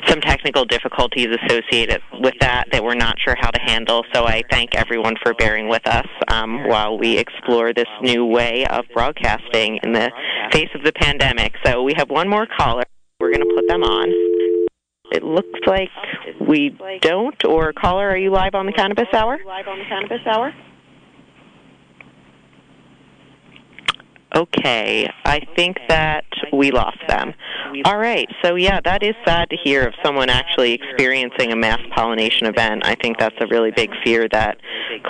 some 0.08 0.20
technical 0.20 0.66
difficulties 0.66 1.28
associated 1.43 2.02
with 2.22 2.34
that 2.41 2.66
that 2.72 2.84
we're 2.84 2.95
not 2.95 3.18
sure 3.20 3.36
how 3.39 3.52
to 3.52 3.62
handle. 3.62 4.04
So 4.14 4.26
I 4.26 4.41
thank 4.50 4.74
everyone 4.74 5.14
for 5.22 5.36
bearing 5.36 5.70
with 5.70 5.86
us 5.86 6.08
um, 6.30 6.68
while 6.68 6.97
we 6.97 7.20
explore 7.20 7.72
this 7.72 7.88
new 8.02 8.26
way 8.26 8.66
of 8.66 8.86
broadcasting 8.95 9.80
in 9.84 9.93
the 9.93 10.10
face 10.52 10.70
of 10.76 10.84
the 10.84 10.94
pandemic. 10.94 11.54
So 11.66 11.84
we 11.84 11.94
have 11.98 12.10
one 12.10 12.30
more 12.30 12.48
caller. 12.58 12.84
We're 13.20 13.32
going 13.32 13.48
to 13.48 13.56
put 13.56 13.68
them 13.68 13.84
on. 13.84 14.10
It 15.12 15.24
looks 15.24 15.60
like 15.66 15.90
we 16.40 16.78
don't. 17.02 17.44
Or 17.46 17.74
caller, 17.74 18.08
are 18.10 18.18
you 18.18 18.32
live 18.32 18.54
on 18.54 18.66
the 18.66 18.72
Cannabis 18.72 19.08
Hour? 19.14 19.40
Live 19.46 19.68
on 19.68 19.80
the 19.80 19.86
Cannabis 19.86 20.22
Hour. 20.28 20.54
Okay, 24.36 25.09
I 25.25 25.39
think 25.55 25.77
that 25.88 26.25
we 26.53 26.69
lost 26.71 26.99
them. 27.07 27.34
All 27.86 27.97
right. 27.97 28.27
So 28.43 28.55
yeah, 28.55 28.80
that 28.84 29.01
is 29.01 29.15
sad 29.25 29.49
to 29.49 29.57
hear 29.63 29.88
of 29.88 29.93
someone 30.03 30.30
actually 30.30 30.73
experiencing 30.73 31.51
a 31.51 31.55
mass 31.55 31.80
pollination 31.95 32.45
event. 32.45 32.84
I 32.86 32.95
think 33.01 33.17
that's 33.17 33.36
a 33.41 33.47
really 33.47 33.71
big 33.71 33.89
fear 34.03 34.27
that 34.32 34.57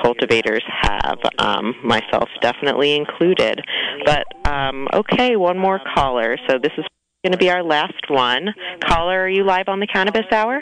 cultivators 0.01 0.63
have, 0.81 1.19
um, 1.37 1.75
myself 1.83 2.29
definitely 2.41 2.95
included. 2.95 3.61
But 4.05 4.25
um, 4.49 4.87
okay, 4.93 5.35
one 5.35 5.57
more 5.57 5.81
caller. 5.95 6.37
So 6.47 6.57
this 6.57 6.71
is 6.77 6.85
going 7.23 7.33
to 7.33 7.37
be 7.37 7.49
our 7.49 7.63
last 7.63 8.09
one. 8.09 8.53
Caller, 8.87 9.23
are 9.23 9.29
you 9.29 9.43
live 9.43 9.67
on 9.67 9.81
the 9.81 9.87
Cannabis 9.87 10.25
Hour? 10.31 10.61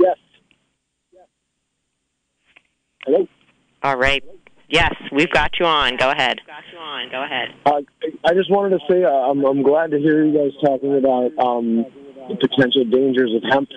Yes. 0.00 0.16
Hello. 3.04 3.28
All 3.82 3.96
right. 3.96 4.24
Yes, 4.72 4.94
we've 5.12 5.30
got 5.30 5.60
you 5.60 5.66
on. 5.66 5.98
Go 5.98 6.10
ahead. 6.10 6.40
Got 6.46 6.64
you 6.72 6.78
on. 6.78 7.10
Go 7.10 7.22
ahead. 7.22 7.48
Uh, 7.66 7.82
I 8.24 8.32
just 8.32 8.50
wanted 8.50 8.78
to 8.78 8.84
say 8.90 9.04
uh, 9.04 9.10
I'm, 9.10 9.44
I'm 9.44 9.62
glad 9.62 9.90
to 9.90 9.98
hear 9.98 10.24
you 10.24 10.32
guys 10.32 10.52
talking 10.64 10.96
about 10.96 11.30
um, 11.38 11.84
the 12.30 12.36
potential 12.40 12.82
dangers 12.86 13.34
of 13.36 13.42
hemp 13.52 13.68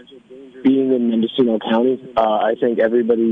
being 0.64 0.94
in 0.94 1.10
Mendocino 1.10 1.60
County. 1.60 2.02
Uh, 2.16 2.22
I 2.22 2.56
think 2.62 2.80
everybody 2.80 3.30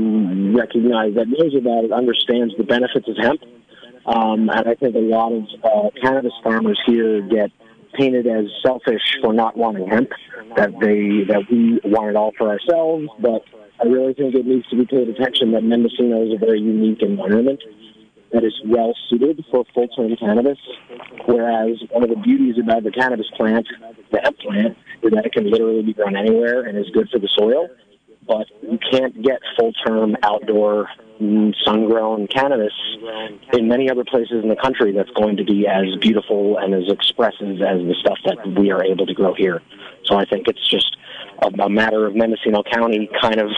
recognizes 0.54 1.14
that 1.14 1.26
knows 1.26 1.54
about 1.56 1.84
it 1.84 1.92
understands 1.92 2.52
the 2.58 2.64
benefits 2.64 3.08
of 3.08 3.16
hemp. 3.16 3.40
Um, 4.04 4.50
and 4.50 4.68
I 4.68 4.74
think 4.74 4.94
a 4.94 4.98
lot 4.98 5.32
of 5.32 5.44
uh, 5.64 5.88
cannabis 6.02 6.34
farmers 6.42 6.78
here 6.84 7.22
get 7.22 7.50
painted 7.94 8.26
as 8.26 8.44
selfish 8.62 9.00
for 9.22 9.32
not 9.32 9.56
wanting 9.56 9.88
hemp, 9.88 10.10
that 10.56 10.78
they 10.80 11.24
that 11.32 11.46
we 11.50 11.80
want 11.82 12.10
it 12.10 12.16
all 12.16 12.32
for 12.36 12.50
ourselves. 12.50 13.08
But 13.18 13.42
I 13.80 13.86
really 13.86 14.14
think 14.14 14.34
it 14.34 14.46
needs 14.46 14.68
to 14.68 14.76
be 14.76 14.86
paid 14.86 15.08
attention 15.08 15.52
that 15.52 15.64
Mendocino 15.64 16.24
is 16.24 16.32
a 16.32 16.38
very 16.38 16.60
unique 16.60 17.02
environment 17.02 17.62
that 18.32 18.44
is 18.44 18.52
well 18.66 18.94
suited 19.08 19.44
for 19.50 19.64
full 19.74 19.88
term 19.88 20.14
cannabis. 20.16 20.58
Whereas 21.26 21.78
one 21.90 22.02
of 22.02 22.10
the 22.10 22.16
beauties 22.16 22.56
about 22.60 22.84
the 22.84 22.90
cannabis 22.90 23.26
plant, 23.36 23.66
the 24.10 24.20
hemp 24.20 24.38
plant, 24.38 24.76
is 25.02 25.12
that 25.12 25.26
it 25.26 25.32
can 25.32 25.50
literally 25.50 25.82
be 25.82 25.92
grown 25.92 26.16
anywhere 26.16 26.62
and 26.62 26.78
is 26.78 26.90
good 26.90 27.08
for 27.10 27.18
the 27.18 27.28
soil. 27.28 27.68
But 28.26 28.46
you 28.62 28.78
can't 28.90 29.22
get 29.22 29.40
full 29.58 29.72
term 29.72 30.16
outdoor 30.22 30.88
sun 31.18 31.86
grown 31.86 32.26
cannabis 32.26 32.72
in 33.52 33.68
many 33.68 33.90
other 33.90 34.04
places 34.04 34.42
in 34.42 34.48
the 34.48 34.56
country 34.56 34.92
that's 34.92 35.10
going 35.10 35.36
to 35.36 35.44
be 35.44 35.66
as 35.66 35.84
beautiful 36.00 36.58
and 36.58 36.74
as 36.74 36.90
expressive 36.90 37.62
as 37.62 37.78
the 37.78 37.94
stuff 38.00 38.18
that 38.24 38.46
we 38.58 38.70
are 38.70 38.84
able 38.84 39.06
to 39.06 39.14
grow 39.14 39.34
here. 39.34 39.62
So 40.04 40.16
I 40.16 40.24
think 40.24 40.48
it's 40.48 40.68
just 40.68 40.96
a, 41.42 41.68
matter 41.68 42.06
of 42.06 42.14
Mendocino 42.14 42.62
County 42.62 43.08
kind 43.20 43.40
of 43.40 43.50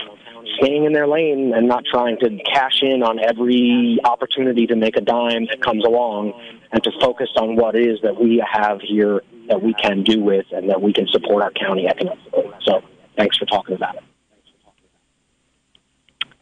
staying 0.59 0.85
in 0.85 0.93
their 0.93 1.07
lane 1.07 1.53
and 1.55 1.67
not 1.67 1.85
trying 1.91 2.19
to 2.19 2.39
cash 2.45 2.83
in 2.83 3.03
on 3.03 3.19
every 3.19 3.99
opportunity 4.05 4.67
to 4.67 4.77
make 4.77 4.97
a 4.97 5.01
dime 5.01 5.47
that 5.47 5.61
comes 5.61 5.85
along 5.85 6.33
and 6.73 6.83
to 6.85 6.91
focus 7.01 7.29
on 7.37 7.57
what 7.57 7.75
it 7.75 7.87
is 7.87 8.01
that 8.03 8.21
we 8.21 8.43
have 8.51 8.81
here 8.81 9.23
that 9.49 9.63
we 9.63 9.75
can 9.75 10.03
do 10.03 10.21
with 10.21 10.47
and 10.53 10.69
that 10.69 10.81
we 10.81 10.93
can 10.93 11.07
support 11.09 11.43
our 11.43 11.53
county 11.53 11.87
economically. 11.87 12.51
So 12.63 12.83
thanks 13.17 13.37
for 13.37 13.47
talking 13.47 13.75
about 13.75 13.97
it. 13.97 14.03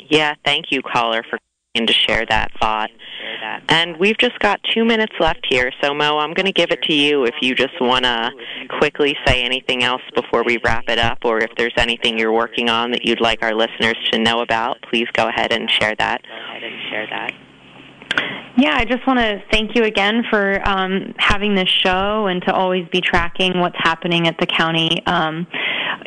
Yeah, 0.08 0.34
thank 0.44 0.66
you, 0.70 0.82
caller, 0.82 1.22
for 1.28 1.38
coming 1.74 1.86
to 1.86 1.92
share 1.92 2.24
that 2.26 2.50
thought. 2.60 2.90
And 3.68 3.96
we've 3.98 4.16
just 4.18 4.38
got 4.38 4.60
two 4.72 4.84
minutes 4.84 5.14
left 5.20 5.46
here, 5.48 5.70
so 5.82 5.92
Mo, 5.92 6.18
I'm 6.18 6.32
going 6.32 6.46
to 6.46 6.52
give 6.52 6.70
it 6.70 6.82
to 6.82 6.94
you 6.94 7.24
if 7.24 7.34
you 7.40 7.54
just 7.54 7.80
want 7.80 8.04
to 8.04 8.30
quickly 8.78 9.16
say 9.26 9.42
anything 9.42 9.82
else 9.82 10.02
before 10.14 10.44
we 10.44 10.58
wrap 10.64 10.84
it 10.88 10.98
up, 10.98 11.18
or 11.24 11.38
if 11.38 11.50
there's 11.56 11.74
anything 11.76 12.18
you're 12.18 12.32
working 12.32 12.68
on 12.68 12.90
that 12.92 13.04
you'd 13.04 13.20
like 13.20 13.42
our 13.42 13.54
listeners 13.54 13.96
to 14.12 14.18
know 14.18 14.40
about, 14.40 14.78
please 14.90 15.08
go 15.12 15.28
ahead 15.28 15.52
and 15.52 15.70
share 15.70 15.94
that. 15.98 16.22
Go 16.22 16.28
ahead 16.28 16.62
and 16.62 16.90
share 16.90 17.06
that. 17.10 17.32
Yeah, 18.56 18.76
I 18.78 18.84
just 18.84 19.04
want 19.06 19.18
to 19.18 19.42
thank 19.50 19.74
you 19.74 19.82
again 19.82 20.22
for 20.30 20.60
um, 20.68 21.12
having 21.18 21.56
this 21.56 21.68
show 21.68 22.28
and 22.28 22.40
to 22.42 22.54
always 22.54 22.86
be 22.88 23.00
tracking 23.00 23.58
what's 23.58 23.76
happening 23.78 24.28
at 24.28 24.38
the 24.38 24.46
county, 24.46 25.04
um, 25.06 25.46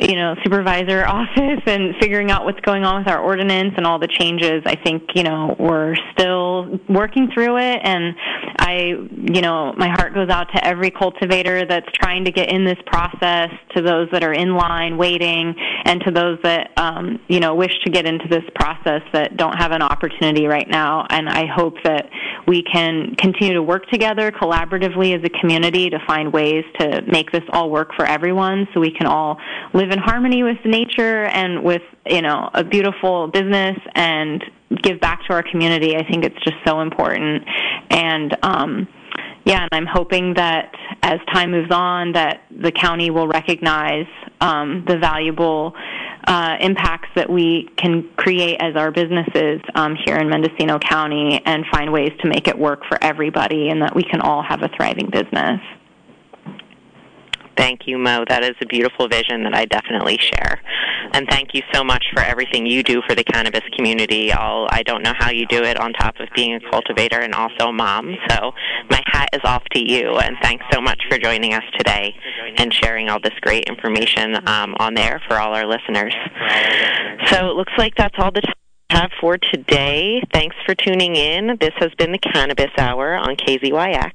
you 0.00 0.16
know, 0.16 0.34
supervisor 0.42 1.06
office 1.06 1.62
and 1.66 1.94
figuring 2.00 2.30
out 2.30 2.44
what's 2.44 2.60
going 2.60 2.84
on 2.84 3.02
with 3.02 3.08
our 3.08 3.20
ordinance 3.20 3.74
and 3.76 3.86
all 3.86 3.98
the 3.98 4.08
changes. 4.08 4.62
I 4.66 4.76
think 4.76 5.02
you 5.14 5.22
know 5.22 5.56
we're 5.58 5.94
still 6.12 6.78
working 6.88 7.30
through 7.32 7.58
it, 7.58 7.80
and 7.82 8.14
I, 8.58 8.94
you 9.32 9.40
know, 9.40 9.72
my 9.76 9.88
heart 9.88 10.14
goes 10.14 10.28
out 10.28 10.48
to 10.54 10.64
every 10.64 10.90
cultivator 10.90 11.66
that's 11.66 11.88
trying 11.94 12.24
to 12.24 12.32
get 12.32 12.50
in 12.50 12.64
this 12.64 12.78
process, 12.86 13.50
to 13.76 13.82
those 13.82 14.08
that 14.12 14.22
are 14.22 14.32
in 14.32 14.54
line 14.54 14.96
waiting, 14.96 15.54
and 15.84 16.00
to 16.02 16.10
those 16.10 16.38
that 16.42 16.70
um, 16.76 17.20
you 17.28 17.40
know 17.40 17.54
wish 17.54 17.72
to 17.84 17.90
get 17.90 18.06
into 18.06 18.26
this 18.28 18.44
process 18.54 19.02
that 19.12 19.36
don't 19.36 19.56
have 19.58 19.72
an 19.72 19.82
opportunity 19.82 20.46
right 20.46 20.68
now. 20.68 21.06
And 21.10 21.28
I 21.28 21.46
hope 21.46 21.74
that 21.84 22.08
we 22.46 22.62
can 22.62 23.14
continue 23.16 23.54
to 23.54 23.62
work 23.62 23.88
together 23.90 24.30
collaboratively 24.30 25.16
as 25.16 25.22
a 25.24 25.40
community 25.40 25.90
to 25.90 25.98
find 26.06 26.32
ways 26.32 26.64
to 26.80 27.02
make 27.02 27.30
this 27.30 27.42
all 27.50 27.70
work 27.70 27.90
for 27.94 28.06
everyone 28.06 28.66
so 28.72 28.80
we 28.80 28.90
can 28.90 29.06
all 29.06 29.38
live 29.74 29.87
in 29.90 29.98
harmony 29.98 30.42
with 30.42 30.58
nature 30.64 31.24
and 31.24 31.62
with, 31.62 31.82
you 32.06 32.22
know, 32.22 32.50
a 32.54 32.64
beautiful 32.64 33.28
business 33.28 33.76
and 33.94 34.44
give 34.82 35.00
back 35.00 35.20
to 35.26 35.32
our 35.32 35.42
community. 35.42 35.96
I 35.96 36.04
think 36.04 36.24
it's 36.24 36.38
just 36.44 36.56
so 36.66 36.80
important. 36.80 37.44
And, 37.90 38.36
um, 38.42 38.88
yeah, 39.44 39.62
and 39.62 39.68
I'm 39.72 39.86
hoping 39.86 40.34
that 40.34 40.72
as 41.02 41.18
time 41.32 41.52
moves 41.52 41.70
on, 41.70 42.12
that 42.12 42.42
the 42.50 42.72
county 42.72 43.10
will 43.10 43.28
recognize 43.28 44.06
um, 44.40 44.84
the 44.86 44.98
valuable 44.98 45.74
uh, 46.26 46.56
impacts 46.60 47.08
that 47.14 47.30
we 47.30 47.70
can 47.76 48.08
create 48.16 48.58
as 48.60 48.76
our 48.76 48.90
businesses 48.90 49.60
um, 49.74 49.96
here 50.04 50.16
in 50.16 50.28
Mendocino 50.28 50.78
County 50.78 51.40
and 51.46 51.64
find 51.72 51.90
ways 51.92 52.12
to 52.20 52.28
make 52.28 52.48
it 52.48 52.58
work 52.58 52.82
for 52.88 53.02
everybody 53.02 53.70
and 53.70 53.80
that 53.80 53.94
we 53.94 54.02
can 54.02 54.20
all 54.20 54.42
have 54.42 54.62
a 54.62 54.68
thriving 54.76 55.08
business. 55.10 55.60
Thank 57.58 57.88
you, 57.88 57.98
Mo. 57.98 58.24
That 58.28 58.44
is 58.44 58.54
a 58.62 58.66
beautiful 58.66 59.08
vision 59.08 59.42
that 59.42 59.54
I 59.54 59.64
definitely 59.64 60.16
share. 60.18 60.62
And 61.12 61.26
thank 61.28 61.54
you 61.54 61.62
so 61.72 61.82
much 61.82 62.04
for 62.14 62.22
everything 62.22 62.66
you 62.66 62.84
do 62.84 63.02
for 63.08 63.16
the 63.16 63.24
cannabis 63.24 63.62
community. 63.76 64.32
I'll, 64.32 64.68
I 64.70 64.84
don't 64.84 65.02
know 65.02 65.12
how 65.18 65.32
you 65.32 65.44
do 65.46 65.64
it 65.64 65.78
on 65.78 65.92
top 65.94 66.20
of 66.20 66.28
being 66.36 66.54
a 66.54 66.60
cultivator 66.70 67.18
and 67.18 67.34
also 67.34 67.68
a 67.68 67.72
mom. 67.72 68.14
So 68.30 68.52
my 68.88 69.02
hat 69.06 69.30
is 69.32 69.40
off 69.42 69.64
to 69.72 69.80
you. 69.80 70.18
And 70.18 70.36
thanks 70.40 70.64
so 70.72 70.80
much 70.80 71.02
for 71.10 71.18
joining 71.18 71.52
us 71.54 71.64
today 71.76 72.14
and 72.58 72.72
sharing 72.72 73.08
all 73.08 73.20
this 73.20 73.34
great 73.40 73.64
information 73.64 74.36
um, 74.46 74.76
on 74.78 74.94
there 74.94 75.20
for 75.26 75.38
all 75.38 75.52
our 75.52 75.66
listeners. 75.66 76.14
So 77.26 77.50
it 77.50 77.56
looks 77.56 77.72
like 77.76 77.94
that's 77.96 78.14
all 78.18 78.30
the 78.30 78.42
time 78.42 78.54
have 78.90 79.10
for 79.20 79.36
today. 79.36 80.22
Thanks 80.32 80.56
for 80.64 80.74
tuning 80.74 81.14
in. 81.14 81.58
This 81.60 81.74
has 81.76 81.92
been 81.98 82.12
the 82.12 82.18
Cannabis 82.18 82.70
Hour 82.78 83.14
on 83.14 83.36
KZYX, 83.36 84.12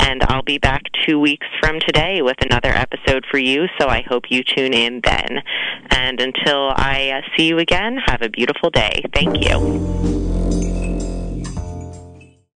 and 0.00 0.22
I'll 0.24 0.42
be 0.42 0.58
back 0.58 0.82
two 1.04 1.18
weeks 1.18 1.46
from 1.60 1.80
today 1.80 2.22
with 2.22 2.36
another 2.40 2.70
episode 2.70 3.24
for 3.28 3.38
you, 3.38 3.66
so 3.80 3.88
I 3.88 4.02
hope 4.08 4.30
you 4.30 4.44
tune 4.44 4.72
in 4.72 5.00
then. 5.02 5.42
And 5.90 6.20
until 6.20 6.70
I 6.76 7.10
uh, 7.16 7.36
see 7.36 7.48
you 7.48 7.58
again, 7.58 7.98
have 8.06 8.22
a 8.22 8.28
beautiful 8.28 8.70
day. 8.70 9.02
Thank 9.12 9.44
you. 9.44 10.37